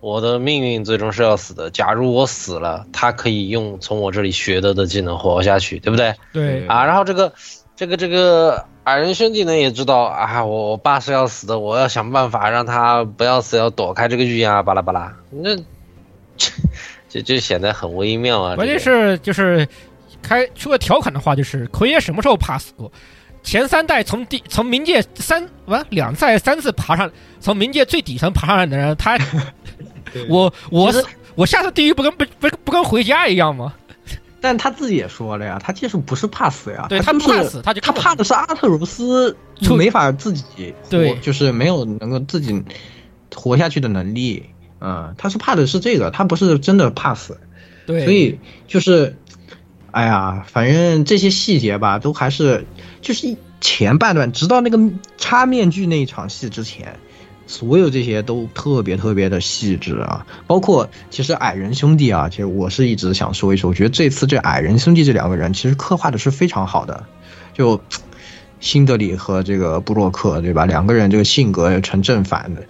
[0.00, 1.68] 我的命运最终是要死的。
[1.72, 6.14] 假如我死了，他可以用从我这里学得的技能活下去，对不对？
[6.32, 6.84] 对啊。
[6.84, 7.32] 然后这个，
[7.74, 15.56] 这个，这个矮人兄弟呢也知道啊，我我爸是要死的，我要想办法让他不要死，要躲开这个预言啊，巴拉巴拉，那
[17.10, 18.54] 就就显得很微妙啊。
[18.54, 19.66] 关键是就是
[20.22, 22.88] 开出个调侃的话，就是奎爷什么时候怕死过？
[23.48, 29.18] 前三代从第从冥界三完两次还是三次爬上，从冥界最底层爬上来的人，他
[30.28, 30.92] 我我
[31.34, 33.72] 我下次地狱不跟不不不跟回家一样吗？
[34.38, 39.34] 但他自己也说了呀，他技术不是怕死呀，对他不怕死，他就他怕的是阿特柔斯
[39.78, 42.62] 没法自己对，就是没有能够自己
[43.34, 44.44] 活下去的能力。
[44.82, 47.40] 嗯，他是怕的是这个，他不是真的怕死。
[47.86, 49.16] 对，所以就是，
[49.90, 52.66] 哎呀，反正这些细节吧，都还是
[53.00, 54.78] 就是前半段，直到那个
[55.16, 56.98] 插面具那一场戏之前。
[57.50, 67.06] 所有这些都特别特别的细致啊，包括其实矮人兄弟啊，其实我是一直想说一说，我觉得这次这矮人兄弟这两个人其实刻画的是非常好的，
[67.54, 67.80] 就
[68.60, 70.66] 辛德里和这个布洛克，对吧？
[70.66, 72.62] 两个人这个性格成正反的，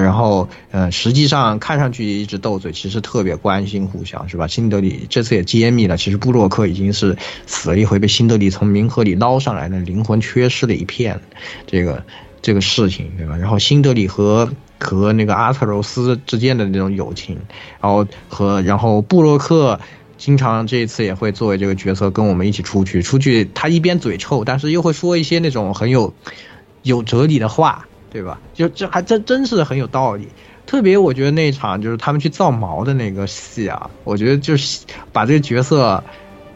[0.00, 4.46] 然后呃，实际上看上去一直斗嘴，其实特别关心互相，是吧？
[4.46, 7.16] 辛德里这次也揭秘了，其实布洛克已经是
[7.46, 11.20] 死了一回，被辛德里从冥河里捞上来的，灵魂缺失了一片，
[11.66, 12.02] 这个。
[12.44, 13.36] 这个事情，对吧？
[13.36, 17.38] 然后辛德里和和那个阿特柔斯之间的那种友情，
[17.80, 19.78] 然后和然后布洛克
[20.18, 26.12] 经常这一次也会作为这个角色跟我们一起出去，出去他一边嘴臭，但是又会说一些那种很有
[26.82, 28.38] 有哲理的话，对吧？
[28.52, 30.28] 就这还真真是很有道理。
[30.66, 36.04] 特别我觉得那一场就是他们去造毛的那个戏啊，我觉得就是把这个角色。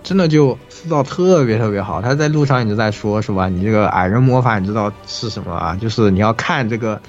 [0.03, 3.49] 真的就塑造特别特别好，他在路上一直在说，是吧？
[3.49, 5.77] 你这个矮人魔法，你知道是什么啊？
[5.81, 7.01] 就是你要看这个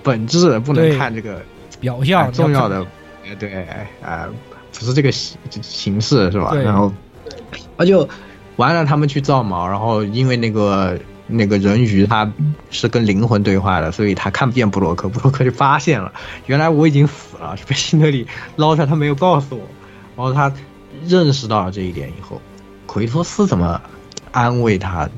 [0.00, 1.42] 本质，不能看这个
[1.80, 2.32] 表象。
[2.32, 2.86] 重要的，
[3.40, 3.66] 对，
[4.00, 4.28] 哎，
[4.72, 6.54] 不是这个形形式，是吧？
[6.54, 6.92] 然后，
[7.76, 8.08] 那就
[8.54, 8.84] 完了。
[8.84, 10.96] 他们去造毛，然后因为那个
[11.26, 12.30] 那个人鱼他
[12.70, 15.08] 是跟灵魂对话的，所以他看不见布洛克。
[15.08, 16.12] 布洛克就发现了，
[16.46, 19.64] 原来我已经死了，是被辛德里捞出来，他没有告诉我。
[20.16, 20.52] 然后他。
[21.06, 22.40] 认识到了这一点以后，
[22.86, 23.80] 奎托斯怎么
[24.32, 25.08] 安慰他？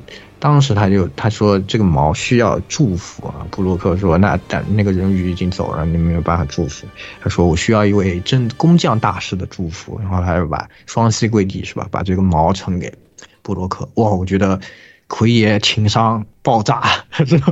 [0.41, 3.47] 当时他就他说这个毛需要祝福啊。
[3.49, 6.85] 布洛克说那但那个人鱼已经走了，你没有办法祝福。
[7.23, 9.99] 他说我需要一位真工匠大师的祝福。
[10.03, 11.87] 然后他就把双膝跪地是吧？
[11.93, 12.93] 把这个毛呈给
[13.41, 13.89] 布洛克。
[13.95, 14.61] 哇，我觉得
[15.09, 16.83] 奎爷情商爆炸，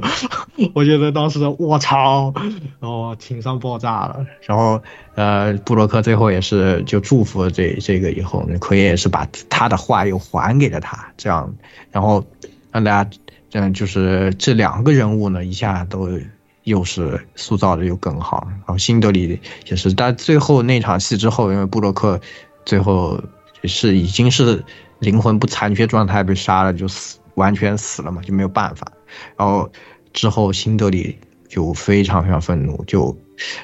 [0.73, 2.33] 我觉得当时我操，
[2.81, 4.25] 然后情商爆炸了。
[4.43, 4.81] 然后。
[5.17, 11.51] 呃，布洛克最后也是就祝福这这个以后，那奎爷也是把他的话又还给了他，这样，
[11.91, 12.23] 然后
[12.71, 13.11] 让大家，
[13.53, 16.11] 嗯，就是这两个人物呢，一下都
[16.65, 18.47] 又是塑造的又更好。
[18.51, 19.41] 然后辛德里
[19.71, 22.21] 也是，但最后那场戏之后，因为布洛克
[22.67, 23.19] 最后
[23.65, 24.63] 是已经是
[24.99, 28.93] 灵魂不残缺状态被杀了，就死完全死了嘛，就没有办法。
[29.39, 29.71] 然后
[30.13, 31.19] 之后辛德里
[31.49, 33.17] 就非常非常愤怒，就。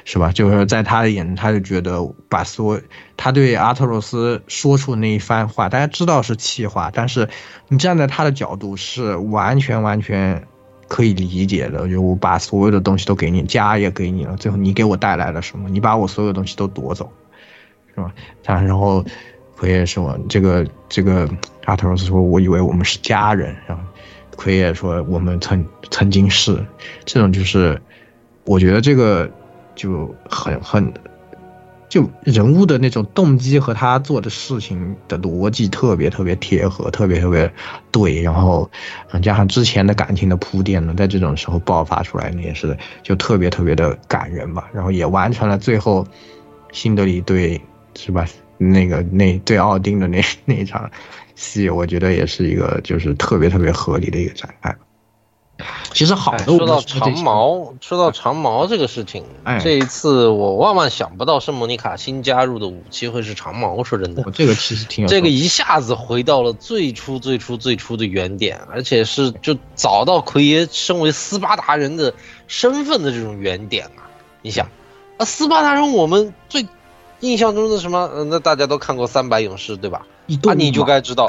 [0.05, 0.31] 是吧？
[0.33, 1.99] 就是在他的眼中，他就觉得
[2.29, 2.79] 把所
[3.17, 7.27] 他对阿特洛斯说出那一番话，大家知道是气话，但是
[7.69, 10.47] 你站在他的角度是完全完全
[10.89, 11.89] 可以理解的。
[11.89, 15.71] 就我把所有的东西都给你，家也给你了，最后你给我带来了什么？
[15.71, 17.11] 你把我所有东西都夺走，
[17.95, 18.13] 是吧？
[18.45, 19.03] 他然后
[19.57, 21.27] 奎爷说：“这个这个
[21.65, 23.83] 阿特洛斯说，我以为我们是家人。”然后
[24.37, 26.65] 奎爷说：“我们曾曾经是。”
[27.05, 27.81] 这种就是
[28.45, 29.31] 我觉得这个。
[29.75, 30.93] 就很很，
[31.89, 37.51] 就人物的那种动机和他做的事情的逻辑特别特别贴合，特别特别
[37.91, 38.71] 对，然后
[39.23, 44.69] 加上之前的感情的铺垫呢，在这种时候爆发出来，呢，也是就特别特别的感人吧。
[44.75, 46.07] 然后也完成了最后
[46.71, 47.59] 辛德里对
[47.95, 48.27] 是吧？
[48.59, 50.89] 那个那对奥丁的那那一场
[51.35, 54.77] 戏，我觉得也是一个就是特别特别合理的一个展开。
[55.93, 59.25] 其实好的，说到长矛，说到长矛这个事情，
[59.63, 63.85] 这一次我万万想不到圣莫妮卡新加入的武器会是长矛。
[63.85, 72.13] 说真的，这个其实挺 这个一下子回到了最初最初最初的原点，而且是就找到奎爷身为斯巴达人的
[72.49, 74.11] 身份的这种原点啊！
[74.41, 74.67] 你想，
[75.19, 76.67] 啊，斯巴达人我们最
[77.23, 78.09] 印象中的什么？
[78.29, 80.07] 那大家都看过《三百勇士》对吧？
[80.45, 81.29] 那你就该知道，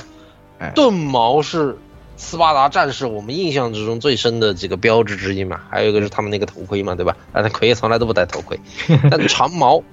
[0.75, 1.77] 盾矛是。
[2.15, 7.17] 斯巴达战士，我们印象之中最深的几个标志之一嘛，还有一个是他们那个头盔嘛，对吧？
[7.33, 8.57] 啊，那奎爷从来都不戴头盔，
[9.09, 9.83] 但长矛，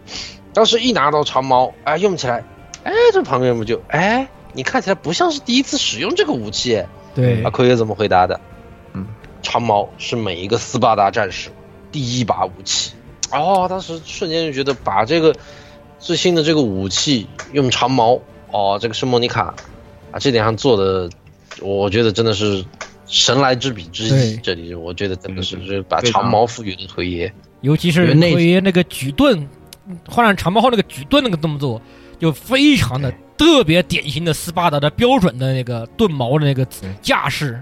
[0.53, 2.45] 当时一拿到长矛，哎，用起来，
[2.85, 8.39] 哎，这旁边不就，哎，你看起来不像是第一次使用这个武器，对，啊，奎爷怎么回答的？
[8.93, 9.07] 嗯，
[9.41, 11.49] 长矛是每一个斯巴达战士
[11.91, 12.93] 第一把武器，
[13.33, 15.35] 哦，当时瞬间就觉得把这个
[16.01, 18.21] 最新的这个武器用长矛，
[18.51, 19.55] 哦，这个是莫妮卡，
[20.11, 21.09] 啊，这点上做的。
[21.61, 22.65] 我觉得真的是
[23.07, 24.37] 神来之笔之对一。
[24.37, 27.31] 这里我觉得真的是是把长矛赋予了奎爷。
[27.61, 29.47] 尤其是奎爷那个举盾，
[30.09, 31.83] 换上长矛后那个举盾那个动作，
[32.19, 36.67] 就非常的特别典型的斯巴达的标准的那个盾矛的那个
[37.03, 37.61] 架势，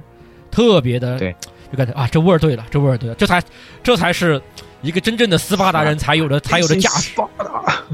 [0.51, 1.35] 特别的，对，
[1.73, 3.43] 就感觉啊，这味儿对了，这味儿对了，这才
[3.82, 4.40] 这才是
[4.83, 7.21] 一个真正的斯巴达人才有的才有的架势。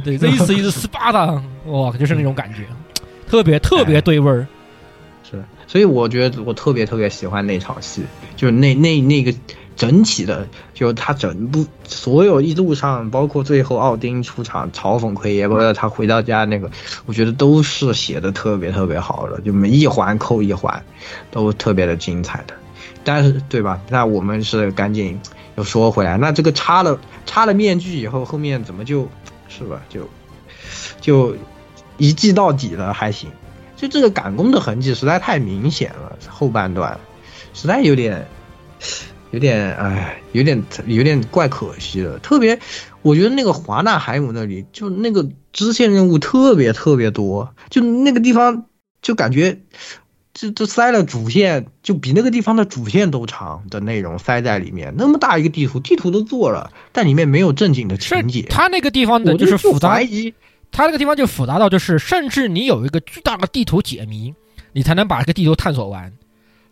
[0.05, 2.66] 对，This is 斯巴达，哇，就是那种感觉，
[3.28, 4.47] 特别特别对味儿。
[5.23, 8.02] 是，所以我觉得我特别特别喜欢那场戏，
[8.36, 9.32] 就是那那那个
[9.77, 16.70] 整体的，就他整部所有一路上，包括最后奥丁出场嘲讽奎爷，包括他回到家那个，
[17.06, 20.85] 我觉得都是写的特别特别好的，就每一环扣一环，
[21.31, 22.55] 都特别的精彩的。
[23.02, 23.81] 但是对吧？
[23.89, 25.19] 那我们是赶紧
[25.56, 29.09] 又说回来，那这个插了插了面具以后，后面怎么就
[29.48, 29.82] 是吧？
[29.89, 30.09] 就
[31.01, 31.36] 就
[31.97, 33.31] 一记到底了，还行。
[33.76, 36.98] 就这个赶工的痕迹实在太明显了，后半段
[37.52, 38.26] 实在有点
[39.31, 42.18] 有点哎，有点有点怪可惜了。
[42.20, 42.60] 特别，
[43.02, 48.66] 我觉得那个华纳海姆那里就那个支线任务特别特别多，就那个地方
[49.02, 49.60] 就感觉
[50.35, 54.93] 就就塞了主线，就比那个地方的主线都长的内容塞在里面。
[54.98, 58.43] 那么大一个地图，地图都做了，但里面没有正经的情节。
[58.51, 60.35] 他那个地方的就是复杂怀疑。
[60.77, 64.35] 它那个地方就复杂到，就是甚至你有一个巨大的地图解谜，
[64.73, 66.12] 你才能把这个地图探索完。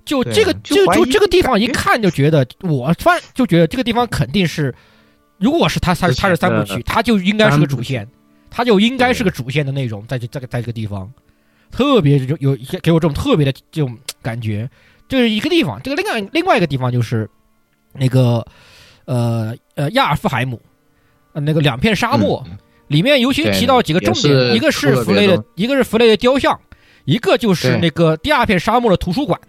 [0.04, 4.74] 就这个，就就这个地方一看就觉得，我反就觉得这个地方肯定是，
[5.38, 8.08] 如果是它它它是三部曲，他就应该是个主线，
[8.50, 11.08] 他就应该是个主线的内容，在这这个在这个地方，
[11.72, 14.70] 特别有有给我这种特别的这种感觉。
[15.08, 17.28] 这是一个地方，这个另外另外一个地方就是
[17.92, 18.46] 那个
[19.06, 20.60] 呃呃亚尔夫海姆，
[21.32, 22.46] 呃那个两片沙漠。
[22.88, 26.60] 里面尤其提到几个重点，一个是弗雷的，一个是弗雷的雕像，
[27.06, 29.40] 一个就是那个第二片沙漠的图书馆。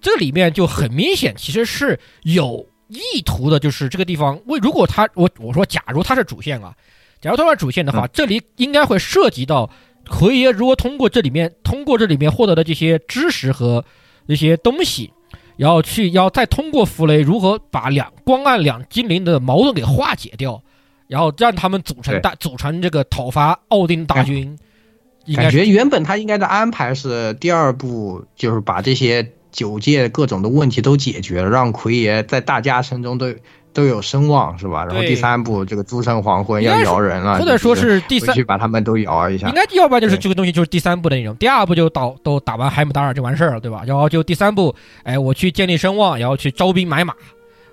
[0.00, 6.74] 这里面就很明显，其实是有意图的，就是这个地方为如果他我我说假如他是主线啊，
[7.20, 9.68] 假如他是主线的话，这里应该会涉及到
[10.08, 13.84] 奎爷如何通过这里面通过这里面获得的这些知识和
[14.26, 15.12] 一些东西，
[15.56, 20.62] 然后去要再通过弗雷如何把两光暗两精灵的矛盾给化解掉。
[21.08, 24.58] 然后让他们组成大组成这个讨伐奥丁大军，
[25.36, 33.34] 感觉原本他应该的安排是第二部就是把这些九界各种的问题都解决了，让奎爷在大家心中都
[33.72, 34.84] 都有声望，是吧？
[34.84, 39.48] 然后第三部这个诸神黄昏要摇人了，或者说是第三去把他们都摇一下。
[39.48, 43.82] 应该要不然就是这个东西就是第三部的内容，第二部就到都打完海姆达尔就完事儿了，对吧？
[43.86, 47.14] 然后就第三部，哎，我去建立声望，然后去招兵买马。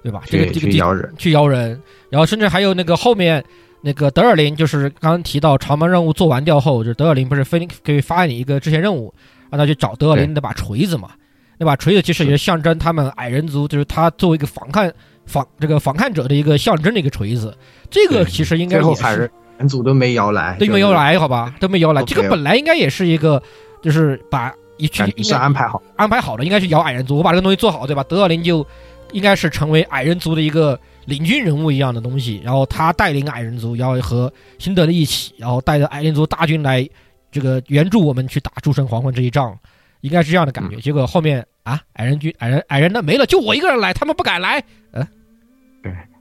[0.02, 0.22] 对吧？
[0.28, 1.78] 这个这个去摇人，去摇人，
[2.10, 3.44] 然后甚至还有那个后面
[3.82, 9.14] 那个德尔林，就是刚刚提到长门任务做完掉后，就是德尔林不是分给发你一个支线任务，
[9.50, 11.10] 让他去找德尔林那把锤子嘛？
[11.58, 14.90] 那把锤子其实也象征他们矮人族，就是他作为一个反抗
[15.30, 17.56] 反这个反抗者的一个象征的一个锤子。
[17.90, 22.04] 这个其实应该也是人族都没摇来，都没摇来，好吧，都没摇来。
[22.04, 23.42] 这个本来应该也是一个，
[23.82, 27.18] 就是把一去是安排好安排好的，应该去摇矮人族。
[27.18, 28.04] 我把这个东西做好，对吧？
[28.04, 28.66] 德尔林就。
[29.12, 36.88] 应该是成为矮人族的一个领军人物一样的东西，然后他带领矮人族，然后和辛德勒一起，然后带着矮人族大军来
[37.32, 39.58] 这个援助我们去打诸神黄昏这一仗，
[40.02, 40.76] 应该是这样的感觉。
[40.76, 44.64] 结果后面啊，矮人军、矮人、矮人的没了，就我一个人来，他们不敢来。
[44.92, 45.08] 嗯，对，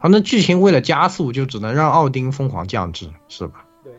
[0.01, 3.65] 他那剧情为了加速，就只能让奥丁疯狂降智，是吧？
[3.83, 3.93] 对，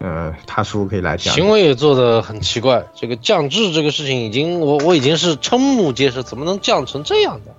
[0.00, 1.34] 呃，他叔可以来讲。
[1.34, 7.54] 行为也做的很奇怪，这个降智这个事情已经，我我已经是瞠目结舌，怎么能降成这样的？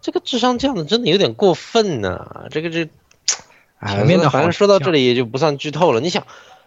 [0.00, 2.88] 这个智商降的真的有点过分呢，这个这，
[3.86, 6.00] 前面的反正说到这里也就不算剧透了。
[6.00, 6.24] 你想，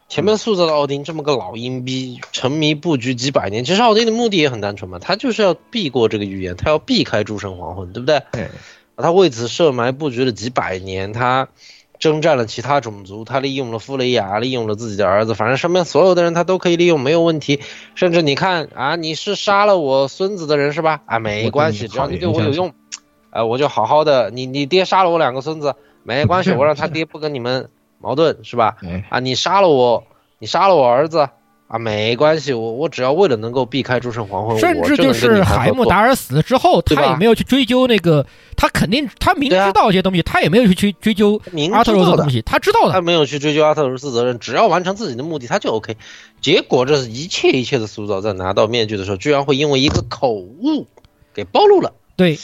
[0.09, 8.21] 前面塑造的奥丁这么个老阴逼，沉迷布局几百年，其实奥丁的目的也很单纯嘛，他就是要避过这个预言，他要避开诸神黄昏，对不对？
[8.31, 8.49] 对。
[8.97, 11.47] 他为此设埋布局了几百年，他
[11.99, 17.59] 征战了其他种族，他利用了弗雷亚，利用了自己的儿子，反正身边所有的人他都可以利用，没有问题。
[17.95, 21.01] 甚至你看啊，你是杀了我孙子的人是吧？
[21.05, 22.73] 啊，没关系，只要你对我有用。
[23.29, 27.69] 呃，我就好好的，你你爹杀了我两个孙子，没关系，我让他爹不跟你们
[27.99, 28.77] 矛盾，是吧？
[29.09, 30.03] 啊，你杀了我，
[30.39, 31.29] 你杀了我儿子，
[31.67, 38.25] 啊，没关系，我我只要为了能够避开诸神黄昏，甚至就是海姆达尔死了之后，他也没有去追究那个，
[38.55, 41.41] 他肯定他明知道一些东西，他也没有去追追究
[41.73, 45.97] 阿特柔斯的东西，他知道的，他没有去追究阿特柔斯责任，只要完成自己的目的，他就 OK。
[46.39, 50.87] 结果这是一切一切的塑造，在拿到面具的时候，居然会因为一个口误
[51.33, 51.93] 给暴露了。
[52.15, 52.39] 对。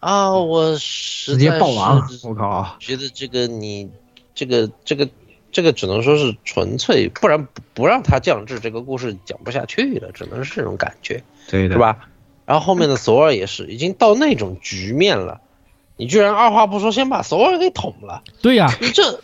[0.00, 0.30] 啊！
[0.32, 2.08] 我直接爆亡！
[2.22, 2.76] 我靠！
[2.78, 3.90] 觉得这个你，
[4.32, 5.08] 这个这个
[5.50, 12.08] 这个只能说是纯粹，不然不让他降智，这个故事讲不下去了，只能是这种感觉，对的，是吧？
[12.44, 15.40] 然后后面的索尔也是，已经到那种局面了，
[15.96, 19.20] 你居然二话不说先把索尔给捅了，对呀、你这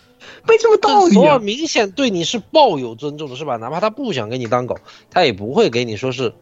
[0.46, 1.14] 被这么道理啊。
[1.14, 3.56] 索尔明显对你是抱有尊重的，是吧？
[3.56, 4.78] 哪怕他不想给你当狗，
[5.10, 6.32] 他也不会给你说是，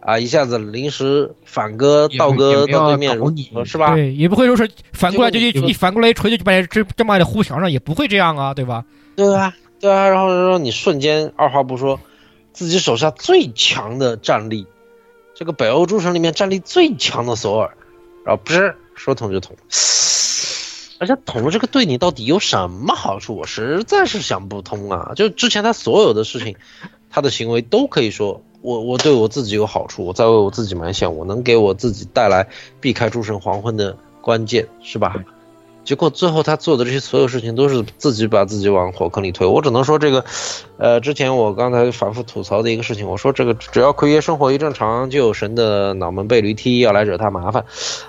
[0.00, 3.16] 啊，一下子临时反戈也倒戈到对面
[3.64, 3.94] 是吧？
[3.94, 8.84] 对，也不会说是反过来就这一一反过来一锤就把你这这么的呼墙上，也不会这样啊，对吧？
[9.14, 12.00] 对啊，对啊，然后然后你瞬间二话不说，
[12.52, 14.66] 自己手下最强的战力，
[15.34, 17.76] 这个北欧诸神里面战力最强的索尔，
[18.24, 19.56] 然后不是说捅就捅，
[20.98, 23.36] 而且捅了这个对你到底有什么好处？
[23.36, 25.12] 我实在是想不通啊！
[25.16, 26.56] 就之前他所有的事情，
[27.10, 32.48] 他的行为都可以说我我对我自己有好处，我在为我自己埋线，我能给我自己带来
[32.80, 35.16] 避开诸神黄昏的关键，是吧？
[35.84, 39.46] 结果最后他做的这些所有事情都是自己把自己往火坑里推。
[39.46, 40.24] 我只能说这个，
[40.78, 47.64] 呃，之前我刚才反复吐槽的一个事情，我说这个只要奎爷生活一正常，就有神的脑门被驴踢，要来惹他麻烦。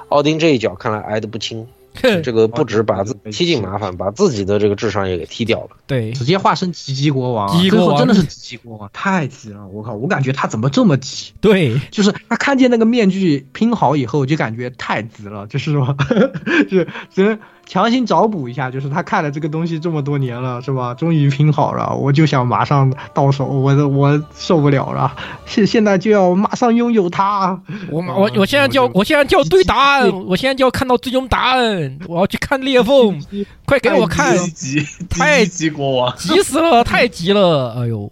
[0.09, 1.67] 奥丁这一脚看来挨得不轻，
[2.23, 5.69] 这个不止把自踢进麻烦，把自己的这个智商也给踢掉了。
[5.87, 9.67] 对，直接化身吉吉国王啊，吉吉国王最后真的是吉吉国王，太急了！
[9.67, 11.33] 我靠，我感觉他怎么这么急？
[11.41, 15.95] 对，就是他看见那个面具拼好以后，就感觉太急了，就是说，
[16.69, 20.93] 就是只能强行找补一下，就是他看了这个东西这么多年了，是吧？
[20.93, 25.15] 终于拼好了，我就想马上到手，我我受不了了，
[25.45, 27.59] 现现在就要马上拥有它。
[27.89, 33.19] 我我我现在就要我现在就要对答案，我现在就要看到最终答案，我要去看裂缝，
[33.65, 34.37] 快给我看！
[34.53, 38.11] 急太急国王，急死了， 太急了，哎呦！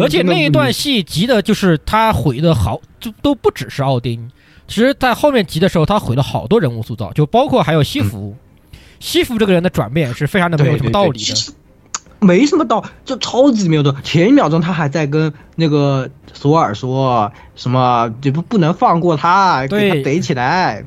[0.00, 4.28] 而且那一段戏急的就是他毁的好，就都不只是奥丁。
[4.66, 8.34] 其实，在后面急的时候，他毁了好多人物塑造，就包括还有西服。
[9.00, 11.34] 西服这个人的转变是非常的没有什么道理的，
[12.20, 13.96] 没什么道，就超级没有道理。
[14.02, 20.84] 前一秒钟他还在跟那个索尔说什么，就不不能放过他，给他逮起来，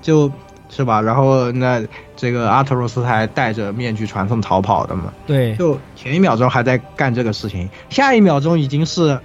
[0.00, 0.30] 就
[0.68, 1.00] 是吧？
[1.00, 1.82] 然后那
[2.16, 5.12] 这个阿特罗斯还戴着面具传送逃跑的嘛？
[5.26, 9.18] 对，就前一秒钟还在干这个事情，下一秒钟已经是。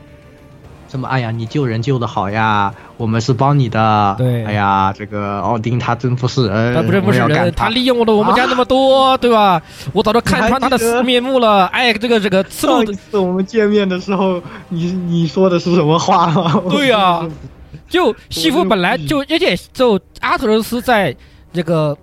[0.89, 1.07] 什么？
[1.07, 4.15] 哎呀，你救人救的好呀，我们是帮你的。
[4.17, 9.61] 对，哎呀，这个奥丁他真不是人，他不是不是人，他利用了我们家那么多，啊、对吧？
[9.93, 11.65] 我早就看穿他的死面目了。
[11.67, 12.83] 哎，这个这个思路。
[12.93, 16.61] 次我们见面的时候，你你说的是什么话吗？
[16.71, 17.29] 对呀、啊，
[17.89, 21.15] 就西服本来就，而且就阿特柔斯在
[21.51, 21.97] 这个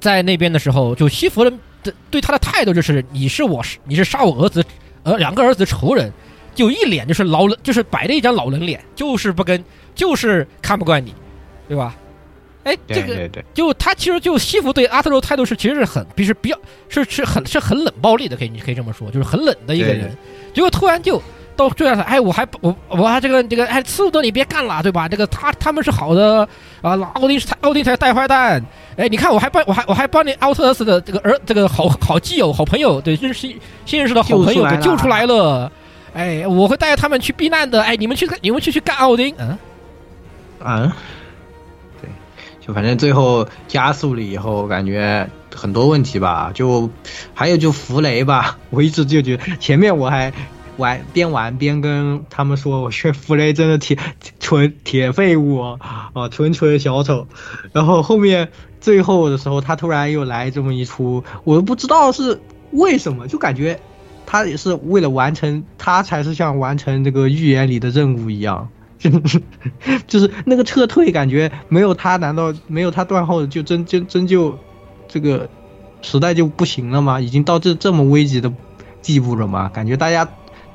[0.00, 1.52] 在那边的时候，就西服的
[2.10, 4.64] 对他的态度就是，你是我是你是杀我儿子，
[5.02, 6.12] 呃，两个儿子的仇人。
[6.58, 9.64] 就一脸就是老人，就是摆着一张老人脸，就是不跟，
[9.94, 11.14] 就是看不惯你，
[11.68, 11.94] 对吧？
[12.64, 16.58] 哎，这个就他其实就西服对阿特柔态度是其实是很，比是比较
[16.88, 20.10] 是是很是很冷暴力的，可以你可以这么说，就是很冷的一个人。
[20.52, 21.22] 结果突然就
[21.54, 25.08] 到这样了，哎，我还我我还这个这个哎，斯鲁德你别干了，对吧？
[25.08, 26.46] 这个他他们是好的
[26.82, 28.60] 啊，奥丁是奥丁才带坏蛋。
[28.96, 33.48] 哎，你看我还帮我还我还帮你奥特斯的这个儿这个好好基友好朋友，对，认识
[33.86, 35.70] 新认识的好朋友给救出来了。
[36.14, 37.82] 哎，我会带他们去避难的。
[37.82, 39.34] 哎，你们去，你们去去干奥丁。
[39.38, 39.58] 嗯，
[40.64, 40.92] 嗯，
[42.00, 42.10] 对，
[42.60, 46.50] 就反正最后加速了以后，感觉很多问题吧。
[46.54, 46.90] 就
[47.34, 50.32] 还有就弗雷吧， 我一直就觉得前面我还
[50.76, 53.96] 玩边玩边跟他们说，我觉得弗雷真的铁
[54.40, 57.26] 纯铁废物啊，纯纯小丑。
[57.72, 62.40] 然后后面最后的时候，他突然又来这么一出，我都不知道是
[62.72, 63.78] 为什么，就感觉。
[64.30, 68.68] 他也是为了完成，他才是像完成这个预言里的任务一样，
[68.98, 69.40] 就 是
[70.06, 74.54] 就是那个撤退，感觉没有他，难道没有他断后就真真真就
[75.08, 75.48] 这个
[76.02, 77.18] 时代就不行了吗？
[77.18, 78.52] 已经到这这么危急的
[79.00, 79.70] 地步了吗？
[79.72, 80.28] 感觉大家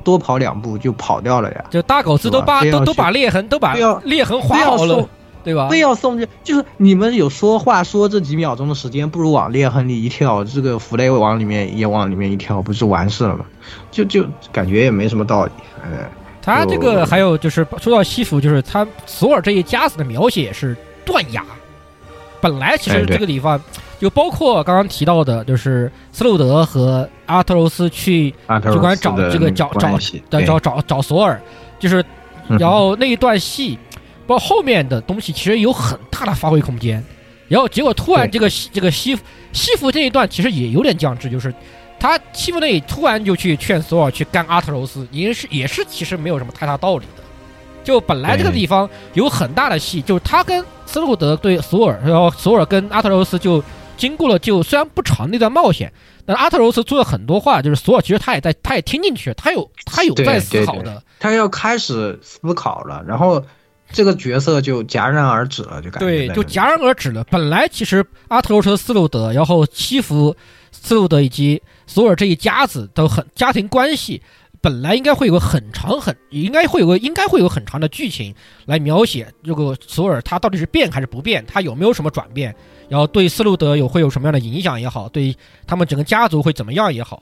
[0.03, 1.65] 多跑两步就跑掉了呀！
[1.69, 5.07] 就大狗子都把都都把裂痕都把裂痕划好了。
[5.43, 5.67] 对吧？
[5.67, 13.45] 非要送这，就是你们有说话说这几秒钟的时间，不如往裂痕里一跳，这个弗雷往里面也往里面一跳，不是完事了吗？
[13.91, 15.51] 就就感觉也没什么道理。
[15.83, 16.09] 哎，
[16.41, 21.43] 他这个还有就是说到西服，就是他索尔这一家子的描写也是断崖。
[22.39, 23.61] 本来其实这个地方
[23.99, 28.33] 就包括刚刚提到的，就是斯洛德和阿特罗斯去
[28.63, 29.97] 就管找这个找找
[30.29, 31.41] 找找找索尔，
[31.79, 32.03] 就是
[32.59, 33.77] 然后那一段戏。
[34.25, 37.03] 包括后面的东西其实有很大的发挥空间，
[37.47, 39.17] 然后结果突然这个西这个西
[39.51, 41.53] 西服这一段其实也有点降智，就是
[41.99, 47.23] 他西服那里突然就去劝索尔去干阿特柔斯，也是也是其实没有什么太大道理的。
[47.83, 53.61] 就本来这个地方有很大的戏，就是他跟斯路德对索尔，然后索尔跟阿特柔斯就
[53.97, 55.91] 经过了就虽然不长那段冒险，
[56.25, 63.43] 但阿特柔斯说了很多话，就是索尔其实他也在他也听进去，他有他有在思考的，他要开始思考了，然后。
[63.93, 67.23] 这个角色就戛然而止了，就感觉对，就戛然而止了。
[67.25, 70.35] 本来其实阿特柔斯、斯路德，然后欺负
[70.71, 74.21] 斯路德以及索尔这一家子都很家庭关系，
[74.59, 78.33] 本来应该会有个很长很，应该会有个应该会有很长的剧情
[78.65, 82.53] 来描写这个索尔他到底是变还是不变，他有没有什么转变，
[82.89, 85.35] 然后对斯路德有会有什么样的影响也好，对
[85.67, 87.21] 他们整个家族会怎么样也好。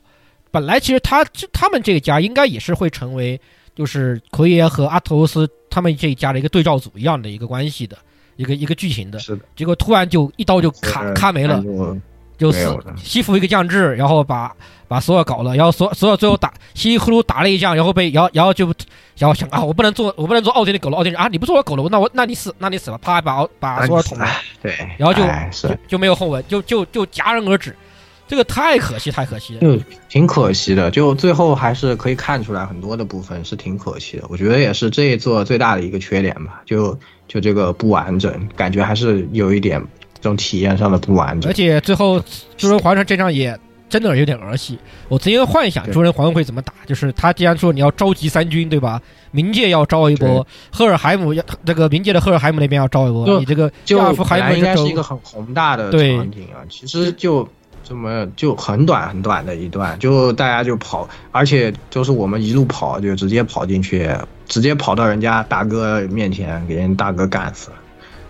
[0.51, 3.39] 本来其实他这他们这个家应该也是会成为
[3.73, 7.97] 就是奎爷和阿特柔斯他们这一家的一个对照组一样的一个关系的
[8.35, 11.63] 一个一个剧情的，是的，结果突然就一刀就咔咔没了，
[12.37, 14.53] 就死西服一个降智，然后把
[14.87, 18.65] 把索尔搞了，然后索索尔最后打稀里糊涂打了一仗，然后被然后然后就
[19.17, 24.27] 然后想啊，我不能做我不能做奥丁的狗了，奥丁啊你不做我狗了，那我那你死那你死了，啪把把索尔捅了，
[24.61, 25.67] 对，然后就是。
[25.67, 27.75] 就就没有后文，就就就戛然而止，
[28.31, 29.77] 这个太可惜太可惜了，就
[30.07, 36.97] 挺可惜的，就最后还是可以看出来很多的部分是挺可惜的，我觉得也是这一座最大的一个缺点吧，就
[37.27, 39.85] 就这个不完整，感觉还是有一点。
[40.15, 42.23] 这种体验上的不完整，而且最后
[42.55, 43.59] 诸人皇上这张也
[43.89, 44.77] 真的有点儿戏。
[45.09, 49.01] 我曾经幻想诸人皇会怎么打，就是他既然说你要召集三军，对吧？
[49.33, 56.61] 冥界要招一波，赫尔海姆要这个冥界的赫尔海姆那边要招一波，你这个亚尔夫海姆应该是一个很宏大的场景啊。
[56.69, 57.49] 其实就
[57.91, 64.09] 这么就很短很短的一段，就大家就跑，而且就是我们一路跑，就直接跑进去，
[64.47, 67.75] 直接跑到人家大哥面前，给人大哥干死了，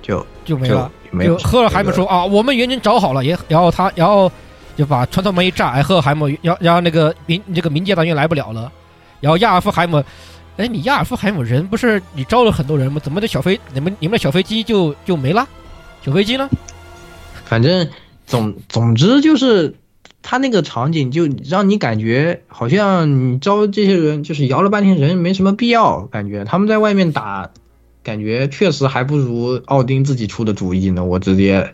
[0.01, 0.91] 就就没了。
[1.23, 4.31] 就赫尔海姆说啊，我们援军找好了，也然后他然后
[4.75, 8.71] 就把传送门一炸，哎，赫尔海姆然然后那个民这个民界大军来不了了，
[9.19, 10.03] 然后亚尔夫海姆，
[10.57, 12.99] 哎，你亚尔夫海姆人不是你招了很多人吗？
[13.03, 15.47] 怎么的小飞你们你们的小飞机就就没了？
[16.03, 16.49] 小飞机呢？
[17.45, 17.87] 反正
[18.31, 19.75] 总总之就是
[20.23, 27.51] 他那个场景就让你感觉好像你招这些人就是摇了半天人没什么必要，感觉他们在外面打。
[28.03, 31.05] 感觉确实还不如奥丁自己出的主意呢。
[31.05, 31.71] 我直接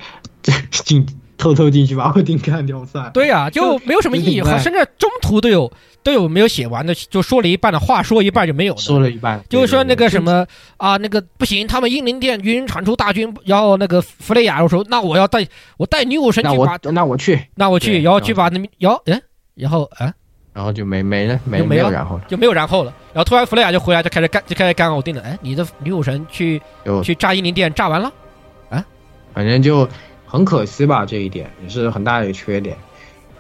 [0.71, 1.05] 进
[1.38, 3.11] 偷偷进去把奥丁干掉算。
[3.14, 4.43] 对呀，就没有什么意义。
[4.59, 5.72] 甚至中途都有
[6.03, 8.80] 都有没有写完的，就说了一半的话，说一半就没有了。
[8.80, 10.45] 说了一半，就是说那个什么
[10.77, 15.45] 啊，那个不行，他们英灵殿军产出大军，然后那个弗雷亚说，那我要带
[15.77, 19.22] 我带女武神去把，那我去，那我去，然后去把那然后哎，
[19.55, 20.14] 然后啊。
[20.53, 22.91] 然后就没没了，没没有然后了，就没有然后了。
[23.14, 25.22] 然后突然弗雷亚就回来，就开始干，就开始干奥丁了。
[25.22, 26.59] 哎，你的女武神去
[27.03, 28.11] 去炸英灵殿，炸完了，
[28.72, 28.84] 啊，
[29.35, 29.88] 反正就
[30.27, 32.77] 很可惜吧，这一点也是很大的一个缺点。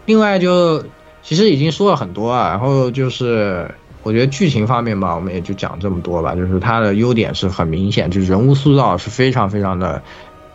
[0.05, 0.83] 另外就
[1.21, 3.69] 其实已经说了很多啊，然后就是
[4.03, 6.33] 我觉得剧情方面吧，我们也就讲这么多吧。
[6.33, 10.01] 就是它的优点是很明显，就是人物塑造是非常非常的。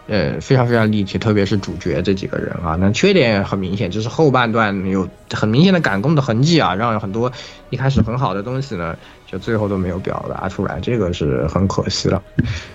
[0.09, 7.31] 呃，非常非常立体，特别是主角这几个人啊，那缺点也很明显，就是后半段有很明显的赶工的痕迹啊，让很多
[7.71, 8.97] 一开始很好的东西呢，
[9.31, 12.21] 就最后都没有表达出来，这个是很可惜了。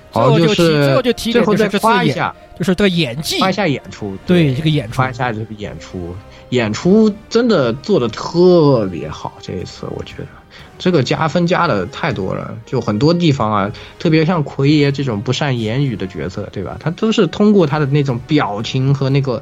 [0.10, 6.16] 好，就是最后就提最后再夸一下，就是这个演技，夸一下演出，对这个演出，夸一下这个演出，
[6.50, 10.28] 演出真的做的特别好，这一次我觉得。
[10.78, 16.78] 这个加分加的太多了，就很多地方啊，特别像奎爷这种不善言语的角色，对吧？
[16.80, 19.42] 他都是通过他的那种表情和那个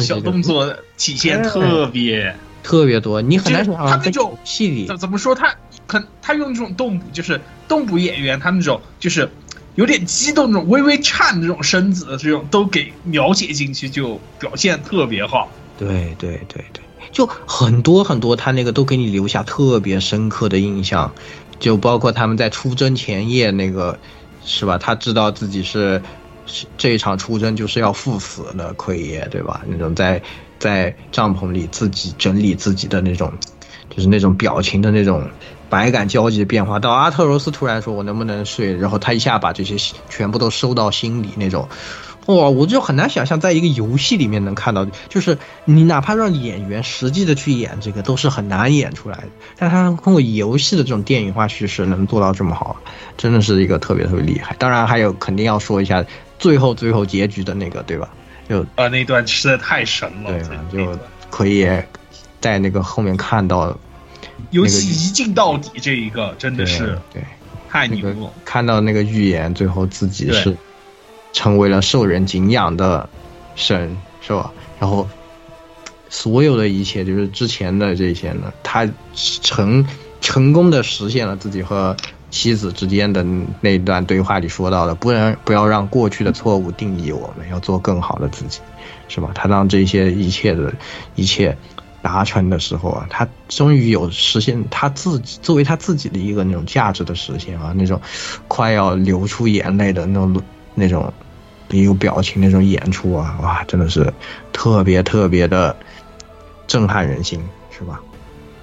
[0.00, 5.54] 小动作体现特别特别多，你很难想他那种戏里怎怎么说他
[5.88, 9.28] 很他用这种动捕，就是动捕演员，他那种就是
[9.74, 15.50] 有点激动，那种微微颤的这种身子的这种都给描写进去，就表现特别好。
[15.78, 16.82] 对对对对。
[17.12, 21.12] 就很多很多，他那个都给你留下特别深刻的印象，
[21.58, 23.98] 就包括他们在出征前夜那个，
[24.44, 24.78] 是吧？
[24.78, 26.00] 他知道自己是
[26.78, 29.62] 这一场出征就是要赴死的奎爷，对吧？
[29.66, 30.22] 那种在
[30.58, 33.32] 在帐篷里自己整理自己的那种，
[33.94, 35.28] 就是那种表情的那种
[35.68, 36.78] 百感交集的变化。
[36.78, 39.76] 到阿特柔斯突然说：“我能不能睡？”然后他一下把这些
[40.08, 41.68] 全部都收到心里那种。
[42.36, 49.28] 哇，我就很难想象，在一个游戏里面能看到，就是你哪怕让演员实际的去演这个，都是很难演出来的。
[49.56, 52.76] 但他通过游戏的这种电影化叙事能做到这么好，
[53.16, 54.54] 真的是一个特别特别厉害。
[54.58, 56.04] 当然还有肯定要说一下
[56.38, 58.08] 最后最后结局的那个，对吧？
[58.48, 60.32] 就啊，那段实在太神了，
[60.70, 60.98] 对，就
[61.30, 61.68] 可以
[62.40, 63.76] 在那个后面看到，
[64.50, 67.22] 游戏一镜到底这一个真的是对，
[67.68, 68.30] 太牛了。
[68.44, 70.56] 看到那个预言，最后自己是。
[71.32, 73.08] 成为了受人敬仰的
[73.54, 74.50] 神，是吧？
[74.78, 75.08] 然后
[76.08, 79.86] 所有的一切，就是之前的这些呢，他成
[80.20, 81.96] 成功的实现了自己和
[82.30, 83.24] 妻子之间的
[83.60, 88.60] 那段对话里说到的，不然不要让过去的错误定义我们，要做更好的自己，
[89.08, 89.30] 是吧？
[89.34, 90.72] 他让这些一切的
[91.14, 91.56] 一切
[92.02, 98.00] 达成的时候啊，他终于有实现他自己作为他自己的一个那种价值的实现啊，那种
[98.48, 100.42] 快要流出眼泪的那种
[100.80, 101.12] 那种
[101.70, 104.12] 一个表情那种演出啊，哇，真的是
[104.52, 105.76] 特别特别的
[106.66, 107.40] 震撼人心，
[107.70, 108.00] 是吧？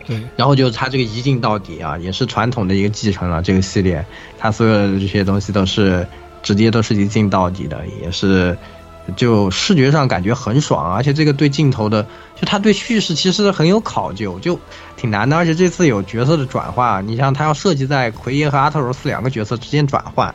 [0.05, 4.05] 对，然后就是他这个一镜到底啊，也是传统的一个继承了这个系列，
[4.39, 6.07] 他所有的这些东西都是
[6.41, 8.57] 直接都是一镜到底的，也是
[9.15, 12.03] 就视觉上感觉很爽，而且这个对镜头的，
[12.35, 14.57] 就他对叙事其实很有考究，就
[14.95, 15.35] 挺难的。
[15.35, 20.33] 而且这次有角色的转换，你像他要设计在奎爷和阿特柔斯两个角色之间转换，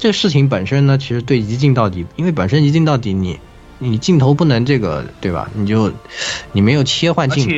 [0.00, 3.38] 这个事情本身呢，其实对一镜到底，因为本身一镜到底你
[3.78, 5.48] 你镜头不能这个对吧？
[5.54, 5.92] 你就
[6.52, 7.54] 你没有切换镜头。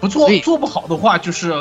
[0.00, 1.52] 不做做不好的话，就是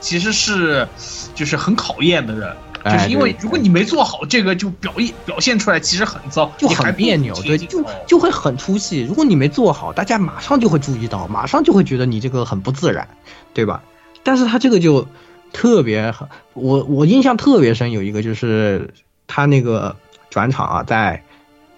[0.00, 0.88] 其实是
[1.34, 9.02] 就是很考验的人，就是因为如果你没做好这个，就表现表现出来其实很糟，就很别扭，对，就就会很出戏。
[9.02, 13.06] 如果你没做好，大家马上就会注意到，马上就会觉得你这个很不自然，
[13.52, 13.84] 对吧？
[14.24, 15.06] 但是他这个就
[15.52, 16.12] 特别，
[16.54, 18.92] 我我印象特别深，有一个就是
[19.34, 19.96] 他那个
[20.30, 21.20] 转场啊，在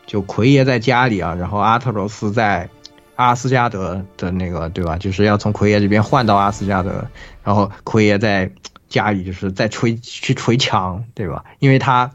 [0.05, 2.69] 就奎爷在家里啊，然后阿特柔斯在。
[3.17, 4.99] 阿斯加德的那个对吧？
[4.99, 7.03] 就是要从奎爷这边换到阿斯加德，
[7.43, 8.51] 然后奎爷在
[8.91, 11.43] 家里就是在捶去捶墙，对吧？
[11.59, 12.13] 因为他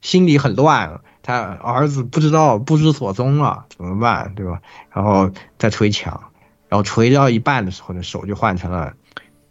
[0.00, 4.60] 心里很乱，他儿子不知道不知所踪了，怎么办，对吧？
[4.92, 6.22] 然后再捶墙，
[6.68, 8.92] 然后捶到一半的时候，呢，手就换成了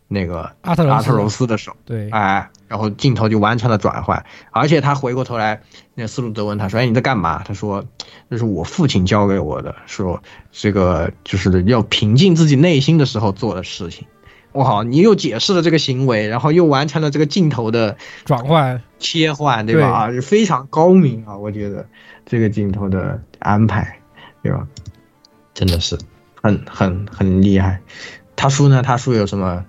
[0.07, 5.61] 那个阿特阿特柔斯的手，对，哎，然后镜头就完成了转换，而且他回过头来，
[5.95, 7.85] 那斯鲁德问他说：“哎，你在干嘛？”他说。
[8.29, 14.07] 这是我父亲教给我的，说这个就是要平静自己内心的时候做的事情。
[14.53, 17.95] 哇，你又解释了这个行为，然后又完成了这个镜头的
[18.25, 19.87] 转换、切换，对吧？
[19.87, 21.85] 啊，非常高明啊，我觉得
[22.25, 23.99] 这个镜头的安排，
[24.41, 24.67] 对吧？
[25.53, 25.95] 真的是
[26.41, 27.81] 很很很厉害。
[28.35, 28.81] 他叔呢？
[28.81, 29.63] 他叔有什么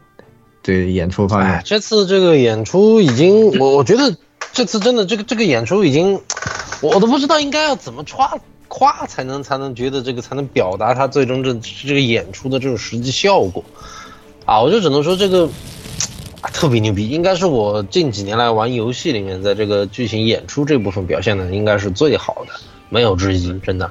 [0.65, 1.63] 对演出方面？
[1.65, 4.17] 这次这个演出已经，我我觉得
[4.53, 6.21] 这次真的这个这个演出已经。
[6.81, 8.37] 我都不知道应该要怎么夸
[8.69, 11.55] 夸才能才能觉得这个才能表达他最终这
[11.87, 13.65] 这个演出的这种实际效果，
[14.45, 15.49] 啊，我就只能说这个
[16.53, 22.53] 特别牛逼，应该是我近几年来玩游戏里面在这个剧情演出这部分表现的应该是最好的，
[22.91, 23.91] 没有之一，真的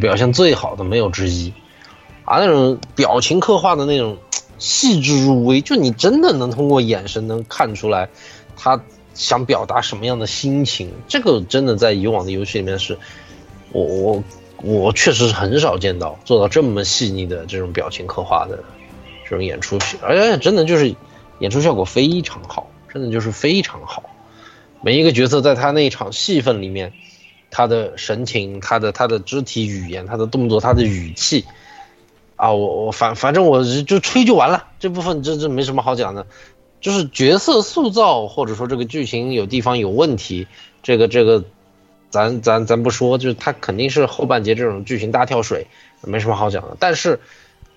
[0.00, 1.52] 表现最好的没有之一，
[2.24, 4.16] 啊，那种表情刻画的那种
[4.62, 8.08] 细致入微，就你真的能通过眼神能看出来
[8.56, 8.80] 他。
[9.14, 10.90] 想表达什么样的心情？
[11.06, 12.96] 这个真的在以往的游戏里面是，
[13.70, 14.24] 我我
[14.62, 18.64] 我确实是很少见到做到这么细腻的这种表情刻画的
[19.28, 20.94] 这种演出，而且真的就是
[21.40, 24.04] 演出效果非常好，真的就是非常好。
[24.80, 26.94] 每一个角色在他那一场戏份里面，
[27.50, 31.44] 他的神情、他的他的肢体语言、他的动作、他的语气，
[32.42, 36.26] 啊，我我反反正我就吹就完了，这部分这这没什么好讲的。
[36.80, 40.48] 就是角色塑造，或者说这个剧情有地方有问题，
[40.82, 41.44] 这个这个，
[42.10, 45.68] 咱咱咱不说，就是他肯定是后半截这种剧情大跳水，
[46.00, 46.76] 没什么好讲的。
[46.80, 47.20] 但是，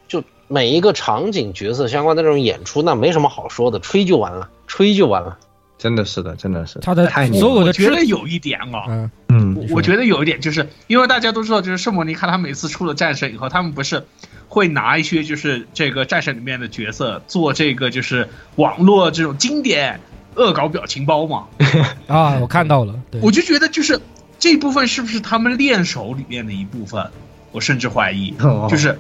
[0.08, 5.38] 就每一个场景角色相关的这种演出，那没什么好说的，吹就完了，吹就完了。
[5.78, 6.80] 真的是的，真的是。
[6.80, 14.06] 他的太所有的，我觉得有一点哦，嗯嗯，我觉得有一点，就是因为大家都知道，就是圣莫尼卡他每次出了战神以后，他们不是。
[14.48, 20.00] 会拿一些就是这个战神里面的角色做这个就是网络这种经典
[20.36, 21.48] 恶搞表情包嘛？
[22.08, 24.00] 啊，我看到了，我就觉得就是
[24.40, 27.10] 这部分是不是他们练手里面的一部分？
[27.52, 28.34] 我甚至怀疑，
[28.70, 28.98] 就是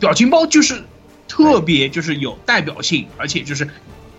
[0.00, 0.82] 表情包就是
[1.28, 3.66] 特别就是有代表性，而且就是。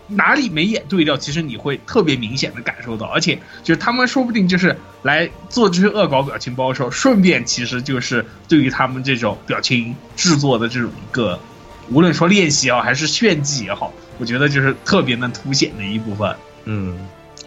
[0.08, 11.40] 哪里没演对调，其实你会特别明显的感受到，而且就是他们说不定就是来做这些恶搞表情包的时候，顺便其实就是对于他们这种表情制作的这种一个，
[11.90, 16.36] 无论说练习啊还是炫技也好，我觉得就是特别能凸显的一部分。
[16.66, 16.98] 嗯，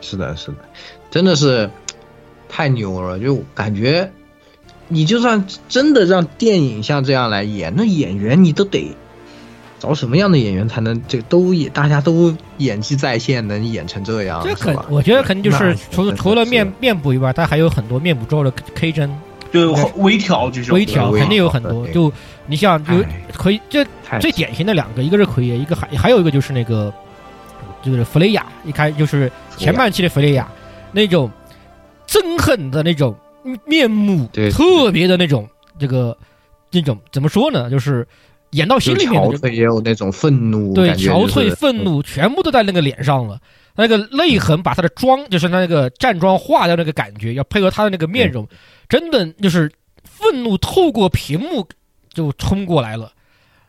[0.00, 0.56] 是的，是的，
[1.10, 1.70] 真的是
[2.48, 4.10] 太牛了，就感觉
[4.88, 8.96] 你就算真的让电影像这样来演，那演员你都得。
[9.78, 14.42] 找什么样的演员才能这都演大家都演技在线能演成这样？
[14.42, 19.14] 这肯我觉得肯定就是除除了面面部以外，他还有很多面部之后的 K 帧，
[19.52, 21.86] 就微调就是微调肯定有很多。
[21.88, 22.10] 就
[22.46, 23.04] 你像有
[23.34, 23.86] 可以这
[24.18, 26.92] 最典型的两个，一个是奎爷，一个还还有一个就是那个
[27.82, 30.48] 就是弗雷亚，一开就是前半期的弗雷亚
[30.90, 31.30] 那种
[32.08, 33.14] 憎恨的那种
[33.66, 35.46] 面目，特别的那种
[35.78, 36.16] 这个
[36.72, 37.68] 那种怎么说呢？
[37.68, 38.08] 就是。
[38.50, 43.40] 演到心里面，憔悴也有那种愤怒，对，憔悴、愤怒全部都在那个脸上了。
[43.78, 48.48] 那个泪痕把他的妆，就是他那个战妆化掉那个感觉，要配合他的那个面容，
[48.88, 49.70] 真的就是
[50.02, 51.68] 愤怒透过屏幕
[52.10, 53.12] 就冲过来了。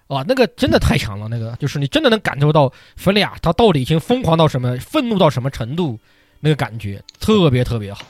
[0.08, 6.00] 哇，那个真的太强了，那个就是你真的能感受到弗利亚他到底已经疯狂到什么，愤怒到什么程度，
[6.40, 8.06] 那个感觉特别特别好。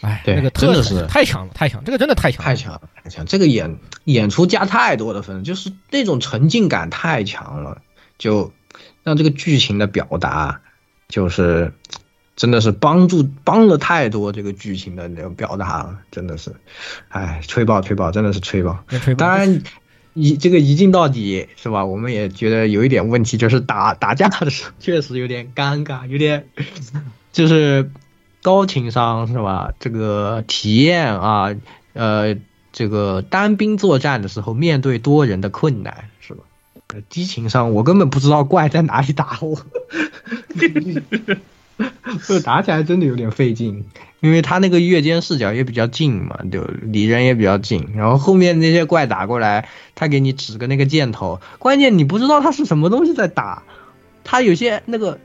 [0.00, 3.24] 哎，对那个特真的是太强了，太强，这个真的太强了，太强了，太强！
[3.26, 7.82] 这个演演出加太多的分，就是那种沉浸感太强了，
[8.18, 8.52] 就
[9.02, 10.60] 让这个剧情的表达，
[11.08, 11.72] 就是
[12.36, 16.54] 真的是帮助帮了太多这个剧情的那种表达了，真的是，
[17.08, 18.84] 哎，吹爆吹爆，真的是吹爆！
[18.88, 19.62] 吹爆当然。
[20.18, 21.84] 一这个一镜到底是吧？
[21.84, 26.48] 我们也觉得有一点问题，就是打打架的时候确实有点尴尬，有点
[27.34, 27.90] 就是
[28.46, 29.72] 高情商是吧？
[29.80, 31.52] 这个体验啊，
[31.94, 32.36] 呃，
[32.72, 36.44] 这个单兵作战的时候面对多人的困难是吧？
[37.08, 39.58] 低情商，我根本不知道怪在哪里打我，
[42.24, 43.84] 这 打起来真的有点费劲，
[44.20, 53.64] 因为他那个月间视角也比较近嘛，就离人也比较近，然后后面那些怪打过来，他给你指个那个箭头，关键你不知道他是什么东西在打，
[54.22, 55.18] 他有些那个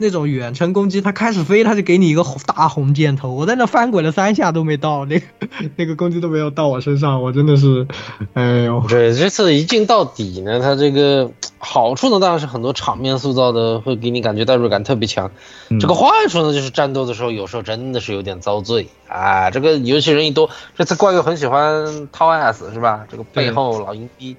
[0.00, 5.26] 那种远程攻击，他开始飞，他就给你一个红大红箭头，我在那翻滚了三下都没到，那个
[5.76, 7.86] 那个攻击都没有到我身上，我真的是，
[8.32, 15.30] 哎呦，对，这次一镜到底呢，它这个好处呢，当然是很多场面塑造的会给你感觉代入感特别强。
[15.78, 19.50] 这个坏处呢，就是战斗的时候有时候真的是有点遭罪啊。
[19.50, 23.04] 这个尤其人一多，这次怪又很喜欢掏 S 是吧？
[23.10, 24.36] 这个背后老阴逼，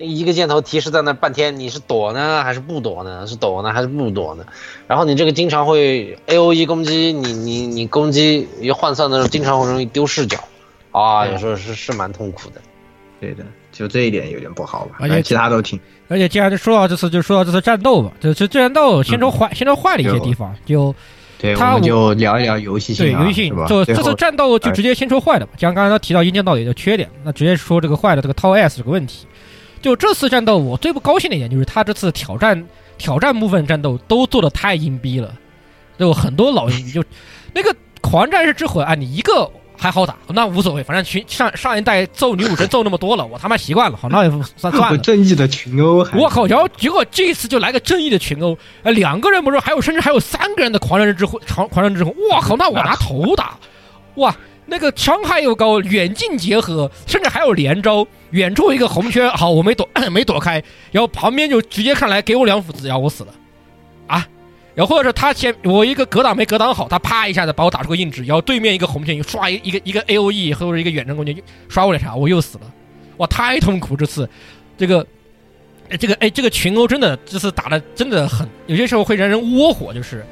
[0.00, 3.26] 一个箭头提示在那半天，你是躲呢还是不躲呢？
[3.26, 4.46] 是躲呢还是不躲呢？
[4.86, 10.38] 然后你这个经常会 A O E 攻击，你你你攻击一换算的时候，经常会容易丢视角
[10.90, 12.60] 啊，有时候是是蛮痛苦的。
[13.20, 15.78] 对的，就这一点有点不好吧，而且其他都挺。
[16.08, 20.94] 而且既然就说到这次，就说到这次战斗吧，这次战斗先说坏，先说坏的一些地方，就
[21.38, 25.52] 对，他我们就聊一聊游戏性、啊，对游戏性吧，就这次战斗就直接先说坏的吧。
[25.58, 29.26] 像刚才他提到阴间到底的缺点，那直接说这个坏的这个套 S 这个问题。
[29.80, 32.66] 就这次战斗，我最不高兴的一点就是他这次挑战
[32.98, 35.32] 挑战部分战斗都做的太硬逼了，
[35.98, 37.02] 就很多老阴逼，就
[37.52, 44.98] 那个狂战士之魂啊，你一个还好打，那无所谓，反正群上上一代揍女武神揍那么多了，我他妈习惯了，好，那也算算了。
[44.98, 46.46] 正义的群殴，我靠！
[46.46, 52.54] 然后结果这次就来个正义的群殴，呃，两个人不是，还有甚至还有三个人的狂战士之魂，狂狂战士之魂，我靠！
[52.56, 53.58] 那我拿头打，
[54.16, 54.36] 哇，
[54.66, 60.62] 那个伤害又高，远近结合，甚至还有连招，远处一个红圈，好，我没躲 没躲开，
[60.92, 63.34] 然后旁边就直接看来给我两斧子，然后我死了，
[64.06, 64.26] 啊！
[64.74, 72.64] 然后或者是他前我一个格挡没格挡好，他啪一下子把我打出个硬直，然后对面一个红线刷一一个一个 A O E 或者一个远程攻击刷过来啥，我又死了，
[73.16, 73.96] 哇，太痛苦！
[73.96, 74.28] 这次
[74.78, 75.04] 这个
[75.98, 80.24] 这个哎这个群殴真的这次打的真的很，有些时候会让人窝火，就是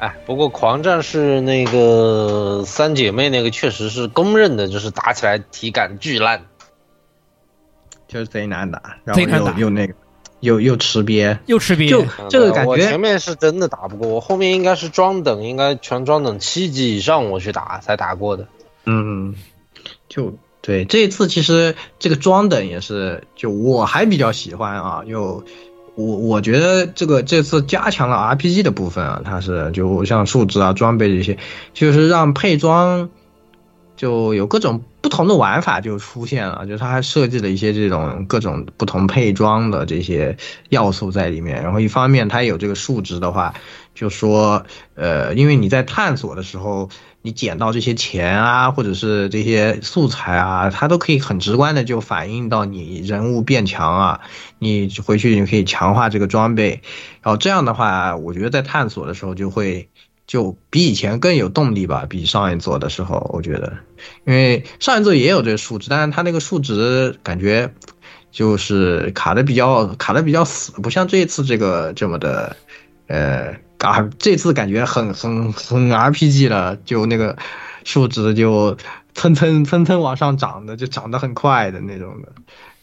[0.00, 6.44] 哎，不过狂战士那个三姐妹那个确实是公认的，就是打起来体感巨烂，
[8.12, 9.94] 就是贼难打，然后贼难打又又那个
[10.40, 18.46] 又又吃瘪，又吃瘪就这个感我前，面是真的打不过，我后面应该是装等，应该全装等七级以上我去打才打过的。
[18.84, 19.34] 嗯，
[20.08, 25.42] 就对这一次其实这个装等也是，就我还比较喜欢啊，又。
[25.94, 31.36] 我我觉得这个这次加强了 RPG 的部分啊，它是就像数值啊、装备这些，
[31.74, 33.10] 就是让配装
[33.96, 40.36] 就有各种不同的玩法就出现了，就是它还设计了一些这种各种不同配装的这些
[40.70, 41.62] 要素在里面。
[41.62, 43.54] 然后一方面它有这个数值的话，
[43.94, 44.64] 就说
[44.94, 46.88] 呃，因为你在探索的时候，
[47.20, 54.20] 你捡到这些钱啊，或者是这些素材啊，它都可以很直观的就反映到你人物变强啊，
[54.58, 56.80] 你回去你可以强化这个装备，
[57.22, 59.88] 然后这样的话，我觉得在探索的时候就会
[60.26, 63.72] 就比以前更有动力吧，比上一座的时候，我觉得，
[64.24, 67.72] 因为上一座也有这个数值，但是它那个数值感觉
[68.30, 72.56] 就是卡的比较卡的比较死，不像这一次这个这么的，
[73.06, 73.54] 呃。
[73.82, 77.36] 啊，这次感觉很很很 RPG 了，就那个
[77.82, 78.76] 数值就
[79.12, 82.28] 蹭蹭蹭蹭往上涨的，就涨得很快的那种的。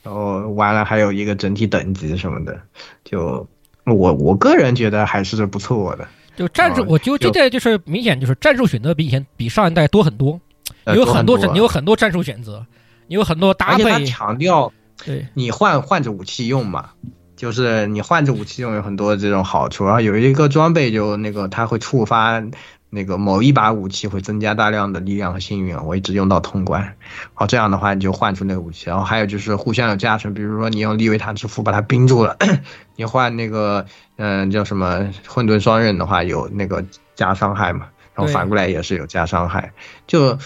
[0.03, 2.59] 然后完了还有一个整体等级什么的，
[3.05, 3.47] 就
[3.85, 6.05] 我我个人觉得还是不错的。
[6.39, 10.39] 就战术，哦我就现在就是明显就是战术选择比以前比上一代多很多，
[10.85, 12.65] 有很多战你有很多战术选择，
[13.07, 14.71] 你有很多搭配，强调
[15.03, 16.91] 对你换换着武器用嘛，
[17.35, 22.41] 就是你换着武器用有很多这种好处，然后有一个装备就那个它会触发
[22.89, 26.95] 那个某一把武器会增加大量的力量和幸运，我一直用到通关。
[27.33, 32.37] 好，这样的话你就换出那个武器，然后还有就是互相有加成，比如说你用利维坦之斧把它冰住了，
[32.95, 33.85] 你换那个
[34.17, 36.83] 嗯、叫什么混沌双刃的话有那个
[37.15, 39.71] 加伤害嘛，然后反过来也是有加伤害，
[40.07, 40.37] 就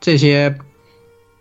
[0.00, 0.58] 这些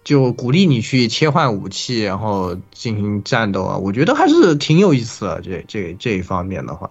[0.04, 5.42] 就鼓励你去切换武器，然后进行战斗啊，我觉得还是挺有意思的。
[5.42, 6.90] 这这这一方面的话，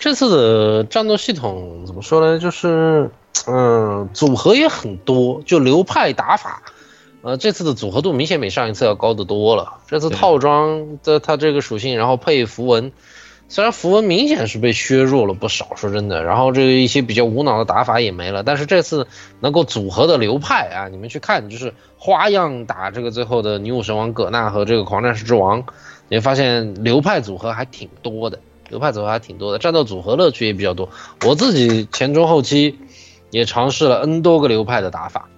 [0.00, 2.38] 这次的战斗系统怎么说呢？
[2.38, 3.10] 就是
[3.46, 6.62] 嗯，组合也很多，就流派打法。
[7.20, 9.74] 呃，这次的组合度明显比上一次要高得多了。
[9.86, 12.92] 这次套装的它这个属性，然后配符文，
[13.50, 18.42] 虽然符文明显是被削弱了不少，说真的，然后这个一些比较无脑的打法也没了。
[18.42, 19.06] 但是这次
[19.40, 25.62] 能够组合的流派啊，你们去看，就是花样打这个最后的女武神王葛娜和这个狂战士之王，
[26.08, 28.38] 你会发现流派组合还挺多的，
[28.70, 30.88] 流派组合还挺多的，战斗组合乐趣也比较多。
[31.26, 32.78] 我自己前中后期
[33.30, 35.28] 也尝试了 N 多个流派的打法，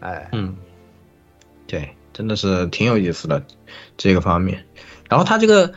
[0.00, 0.56] 哎，嗯。
[1.66, 3.42] 对，真的是挺有意思的
[3.96, 4.66] 这个方面。
[5.08, 5.72] 然后他这个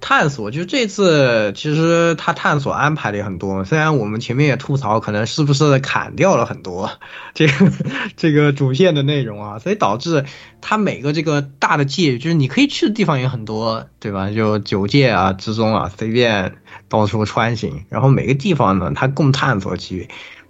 [0.00, 3.64] 探索，就这次其实他探索安排的也很多。
[3.64, 6.90] 虽然我们前面也吐槽，可能是不是砍掉了很多
[7.34, 7.72] 这个
[8.16, 10.24] 这个主线的内容啊，所以导致
[10.60, 14.30] 他每个这个大的界，就是你可以去的地方也很多，对吧？
[14.30, 16.56] 就九界啊之中啊，随便
[16.88, 17.84] 到处穿行。
[17.88, 20.08] 然后每个地方呢，它供探索区。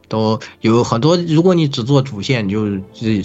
[0.08, 2.64] 都有很多，如果你只做主线，你就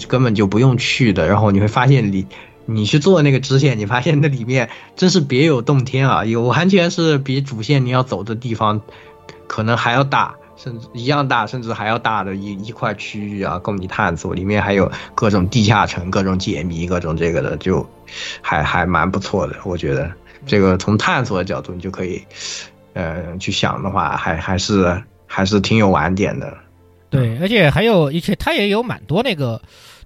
[0.08, 1.28] 根本就不用去的。
[1.28, 2.26] 然后你会发现，你
[2.66, 6.24] 你去做那个支线，你发现那里面真是别有洞天啊！
[6.26, 8.82] 有完全是比主线你要走的地方
[9.48, 14.34] 可能还要大，甚至一样大，甚至还要大的一一块区域啊，供你探索。
[14.34, 17.86] 里面还有各种地下城、各种解谜、各种这个的，就
[18.42, 19.56] 还还蛮不错的。
[19.64, 20.10] 我觉得
[20.46, 22.22] 这个从探索的角度，你就可以
[22.94, 26.56] 呃去想的话，还还是还是挺有玩点的。
[27.10, 29.62] 对，而且还有，而且它也有蛮多那个，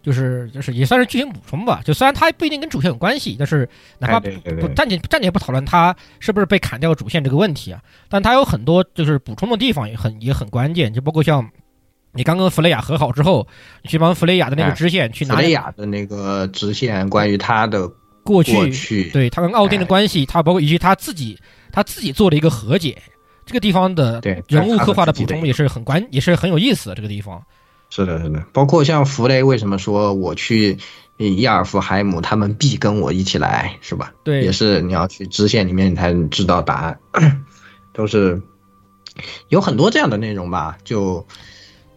[0.06, 1.82] 就是就是也算是剧情补充吧。
[1.84, 3.68] 就虽然它不一定跟主线有关系，但是
[3.98, 10.94] 哪怕不暂且暂且不讨论它是不是被砍掉主线这个问题啊，但它有很多就是补充的地方也很也很关键。
[10.94, 11.50] 就包括像
[12.12, 13.48] 你刚跟弗雷亚和好之后，
[13.82, 17.90] 你去帮弗雷亚的那个支线去拿弗雷亚的那个支线，关于他的
[18.24, 21.36] 过去，对他跟奥丁的关系，他包括以及他自己
[21.72, 23.02] 他自己做了一个和解。
[23.48, 26.96] 这个地方的人物刻画的补充也是很关，也是很有意思的。
[26.96, 27.40] 这个地方，
[27.96, 28.44] 是的，是的。
[28.52, 30.78] 包括像弗雷，为什么说我去
[31.18, 34.12] 伊尔夫海姆，他们必跟我一起来，是吧？
[34.26, 37.00] 对，也是你要去支线里面，你才能知道答案。
[37.94, 38.42] 都是
[39.48, 40.78] 有很多这样的内容吧？
[40.84, 41.26] 就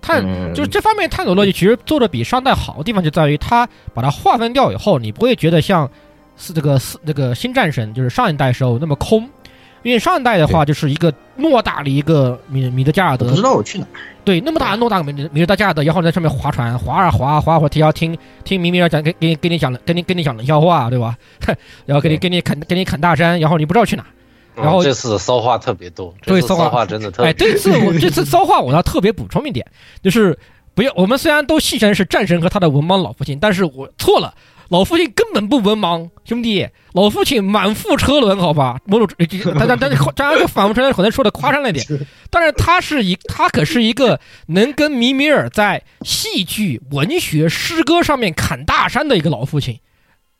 [0.01, 5.91] 探，就是这方面探索逻辑，其实做的比上代好的地方就在于，它把它划分掉以后，你不会觉得像
[6.37, 9.29] 是这个是那个新战神，就是上一代时候那么空。
[9.83, 13.87] 因为上一代的话，就是一个偌大的一个米米德加尔德，不知道我去哪。
[14.25, 21.17] 对，那么大偌大米米德加尔德，然后在上面划船，划啊划啊划，或提要听听明明要讲给给给你讲跟你跟你讲冷笑话，对吧？
[21.87, 24.05] 然后给你给你砍给你砍大山，然后你不知道去哪。
[24.55, 27.31] 然后这次骚话特别多，对骚话真的特别。
[27.31, 29.65] 哎，这次我 这次骚话我要特别补充一点，
[30.03, 30.37] 就是
[30.75, 34.35] 不要我们虽然都戏称是战神和他的文盲老父亲，但是我错了。
[34.69, 38.79] 老父亲根本不文盲，兄弟，老父亲满腹车轮，好吧？
[38.85, 39.09] 某种，
[39.59, 41.85] 但但但 当然，这反过来可能说的夸张了点。
[42.31, 49.81] 但是他是一，他可是一个能跟米米尔在戏剧、文学、诗歌上面砍大山的一个老父亲，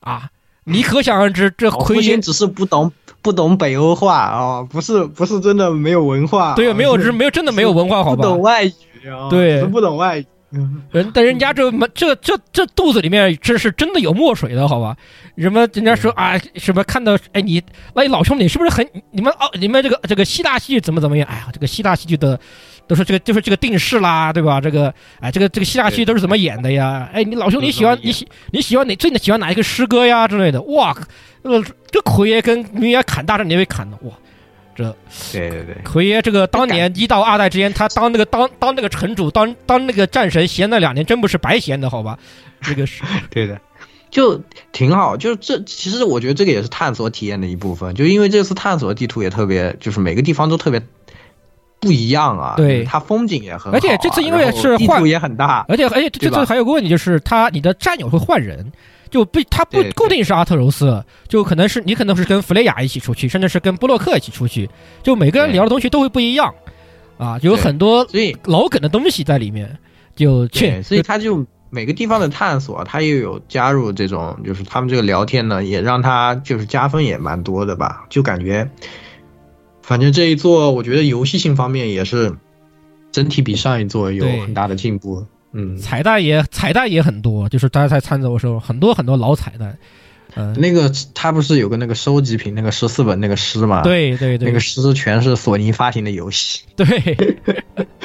[0.01, 0.31] 啊！
[0.65, 2.93] 你可想而知，这亏爷只是不懂
[3.23, 8.17] 不懂北欧话啊，不是不是真的没有文化，对，没有，是没有真的没有文化，好吧？
[8.17, 8.73] 不懂外语
[9.09, 10.27] 啊，对，不懂外语。
[10.91, 14.97] 人但人家这这这这肚子里面这是真的有墨水的，好吧？
[15.37, 17.63] 什么人家说啊，什么看到哎你，
[17.95, 21.29] 哎老兄你是不是很你们哦你们这个这个希腊戏剧怎么怎么样？
[21.29, 22.41] 哎呀，这个希腊戏剧的
[22.87, 24.59] 都是这个就是这个定式啦，对吧？
[24.61, 27.09] 这个哎这个这个希腊戏剧都是怎么演的呀？
[27.13, 30.63] 哎你老兄你喜欢你喜你喜欢哪最喜欢哪一个诗歌呀之类的？
[30.63, 30.97] 哇，
[31.43, 34.13] 呃这奎爷跟明爷砍大战你被砍的哇！
[34.79, 34.97] 这，
[35.33, 42.17] 对对对，奎爷这个当年一到二代之间，他当那个当当那个城主，当当那个战神，闲了两年，真不是白闲的，好吧？
[42.61, 43.61] 这个是 对的，
[44.09, 44.41] 就
[44.71, 45.17] 挺好。
[45.17, 47.93] 就是这，其实我觉得这个也是探索体验的一部分。
[47.97, 50.81] 就因为这次探索地图也特别，就是每个地方都特别
[51.81, 52.55] 不一样啊。
[52.57, 58.73] 对，它风景也很，而且这次因为是地图也很大，而且而且这次还有个问题就是，他你的战友会换人。
[59.11, 64.69] 就不，他不固定是阿特柔斯，就可能是你可能是跟弗雷亚一起出去，甚至是跟布洛克一起出去，
[65.03, 66.55] 就每个人聊的东西都会不一样，
[67.17, 69.79] 啊，有很多所以老梗的东西在里面，
[70.15, 78.71] 就去，所以他就每个地方的探索，他又有加入这种，就是他们这个聊天呢，也让他就是加分也蛮多的吧，就感觉，
[79.83, 82.37] 反正这一座我觉得游戏性方面也是
[83.13, 85.27] 整体比上一座有很大的进步。
[85.59, 89.77] 嗯，彩蛋也彩蛋也很多，就是大家在参走的时候，很多很多老彩蛋。
[90.37, 93.83] 嗯，那个他不是有个那个收集品，那个十四本那个诗吗？
[93.83, 96.61] 对对对，那个诗全是索尼发行的游戏。
[96.77, 96.87] 对，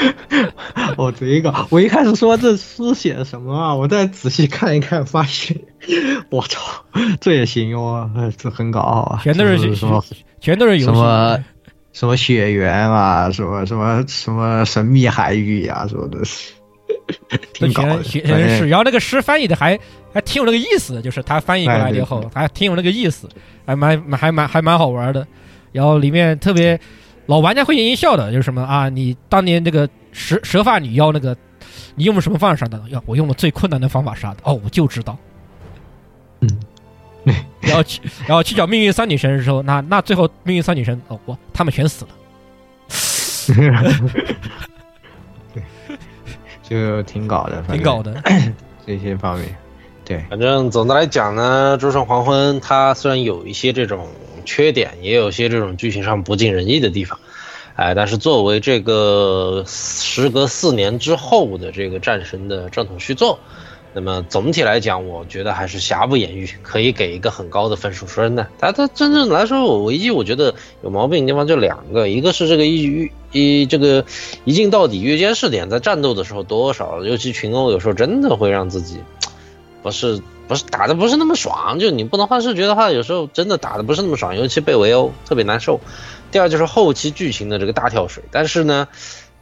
[0.97, 3.75] 我这个，我一开始说这诗写的什么啊？
[3.75, 5.55] 我再仔细看一看，发现
[6.31, 6.59] 我操，
[7.21, 9.21] 这也行哦，这很搞啊！
[9.21, 10.03] 全都是什么，
[10.39, 11.43] 全都是游戏什么
[11.91, 16.19] 什么血缘啊，什么什么什么神秘海域呀，什么的，
[17.67, 18.03] 挺搞的。
[18.03, 19.79] 是，然后那个诗翻译的还
[20.13, 23.27] 还挺有那个意思，就是他翻译过来以后，还挺有那个意思，
[23.65, 25.25] 还蛮还蛮还蛮好玩的。
[25.71, 26.79] 然后里面特别
[27.25, 31.35] 老玩家会心一笑的，就是什么啊，你当年那个蛇蛇发女妖那个，
[31.95, 32.81] 你用什么方法杀的？
[32.89, 34.37] 要我用了最困难的方法杀的。
[34.43, 35.17] 哦，我就知道。
[36.41, 36.49] 嗯，
[37.61, 42.11] 然后去，然后去找命运三女神的时候，那那最后命运三女神哦，我他们全死了。
[46.73, 48.15] 对，就挺搞的，挺搞的
[48.85, 49.55] 这些方面。
[50.03, 54.07] 对，反正总的来讲呢，《诸神黄昏》它虽然有一些这种
[54.43, 57.19] 缺点，也有些这种剧情上不尽人意的地方，
[57.75, 63.39] 哎，但是作为这个时隔四年之后的这个战神的正统续作。
[63.95, 68.07] 那么总体来讲，我觉得还是瑕不掩瑜，可以给一个很高的分数。
[68.07, 74.03] 说真的，它它真正来说，我唯一我觉得有毛病的地方就两个，一个是这个一一这个
[74.45, 78.97] 一镜到底越肩试点，在战斗的时候多少，尤其群殴有时候真的会让自己
[79.83, 85.79] 不是不是打的不是那么爽，就你不能换视觉的话，有时候真的打的不是那么爽，尤其被围殴特别难受。
[86.31, 88.87] 第二就是后期剧情的这个大跳水，但是呢，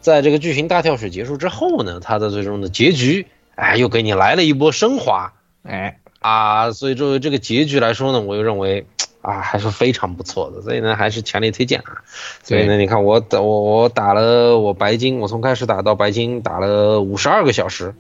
[0.02, 3.26] 在这个剧情大跳水结束之后呢，它的最终的结局。
[3.62, 8.88] 哎，又给你来了一波升华，哎啊，所以作为这个结局来说呢，我又认为
[9.22, 12.02] 啊还是非常不错的，所以呢还是强烈推荐啊。
[12.42, 17.94] 所以呢，你看我打我我打了我白金，我从开始打到白金打了五十二个小时，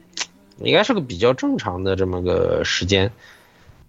[0.57, 3.11] 应该是个比较正常的这么个时间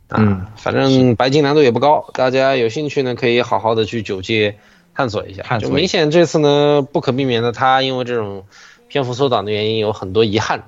[0.08, 0.52] 啊。
[0.56, 4.58] 反正白金难度也不高，大家有兴趣呢可以好好的去九界
[4.94, 5.58] 探索一下。
[5.58, 8.44] 就明显这次呢不可避免的，他因为这种
[8.88, 10.64] 篇幅缩短的原因，有很多遗憾。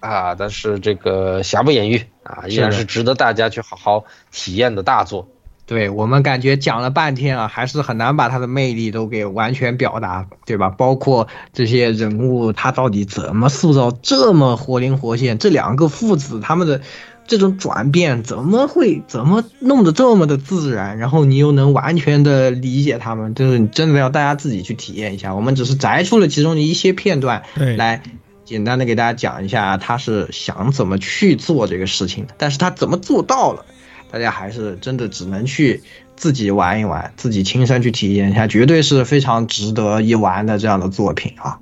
[0.00, 5.28] 啊，但是这个瑕不掩瑜啊，依然是值得大家去好好体验的大作。
[5.66, 10.70] 对我们感觉讲了半天啊，还是很难把它的魅力都给完全表达，对吧？
[10.70, 15.36] 包括这些人物，他到底怎么塑造这么活灵活现？
[15.36, 16.80] 这两个父子他们的
[17.26, 20.96] 这种转变，怎么会怎么弄得这么的自然？
[20.96, 25.34] 然后你又能完全的理解他们，就是真的要大家自己去体验一下。
[25.34, 27.42] 我们只是摘出了其中的一些片段
[27.76, 28.02] 来。
[28.48, 33.62] 简单的给大家讲一下，他是想怎么去做这个事情的，但是他怎么做到了，
[34.10, 35.82] 大家还是真的只能去
[36.16, 41.58] 自己玩一玩，自己亲身去体验一下，绝对是非常值得一玩的这样的作品啊，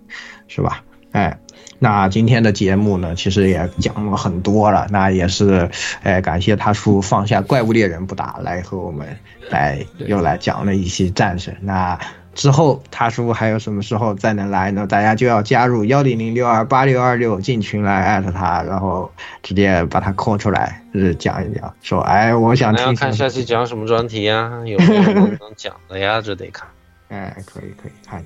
[0.47, 0.85] 是吧？
[1.11, 1.37] 哎，
[1.81, 5.69] 那今天的节目呢，其实也讲了很多了，那也是，
[6.05, 9.09] 哎，感谢他叔放下怪物猎人不打，来和我们
[9.51, 11.99] 来又来讲了一些战神，那。
[12.37, 14.87] 之后他说还有什么时候再能来呢？
[14.87, 19.11] 大家就要加入幺零零六二八六二六进群来艾特他，然后
[19.43, 22.95] 直接把他 call 出来，就是讲一讲，说哎，我想听。
[22.95, 24.53] 看下期讲什么专题呀？
[24.67, 26.21] 有没有能讲的呀？
[26.21, 26.69] 这得看。
[27.09, 28.23] 哎，可以可以看。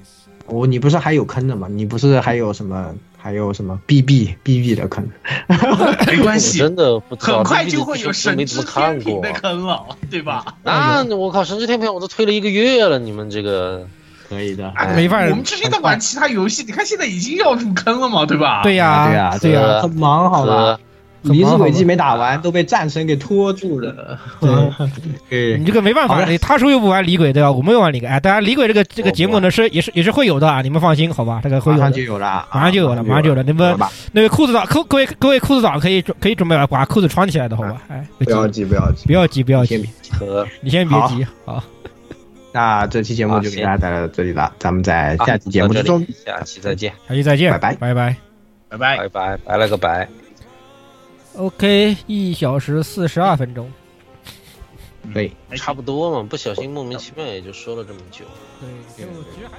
[0.46, 1.68] 我你不是还有坑的吗？
[1.70, 5.08] 你不是还有什么还有什么 BB BB 的坑？
[6.08, 10.44] 没关系，真的不很快就会有神之天平的坑了，对吧？
[10.64, 13.86] 那我靠，神之天平我都推了一个月了，你们这个。
[14.30, 15.18] 可以的，没法。
[15.24, 18.62] 我们之前在玩其他游戏，你看现在已经要入坑了嘛，对吧？
[18.62, 20.78] 对呀，对呀，对呀，很忙，好吧？
[21.22, 24.18] 离子轨迹没打完，都被战神给拖住了。
[25.28, 27.50] 对，你这个没办法，他说又不玩李鬼，对吧？
[27.50, 28.08] 我们又玩李鬼。
[28.08, 31.40] 哎，当然李鬼这个这个节目呢是也是也是会有的啊，你们放心，好吧？
[31.42, 33.42] 这个会有，马上就有了，马上就有了，马上就有了。
[33.42, 33.76] 那么
[34.12, 37.82] 那个裤子党，各各位各位裤子党可以可以准备把裤子穿起来的，好吧？
[37.88, 39.84] 哎，不要急，不要急，不要急，不要急，
[40.62, 41.62] 你先别急，好。
[42.52, 48.16] 那这期节目就给大家带来到这里了，咱们在下期节目之中，下期再见，下期再见，拜拜，拜拜，
[48.68, 50.08] 拜拜，拜拜，拜了个拜。
[51.36, 53.70] OK，一小时四十二分钟，
[55.14, 58.24] 对，差不多嘛，不小心莫名其妙也就说了这么久，
[58.96, 59.58] 对，就其实还。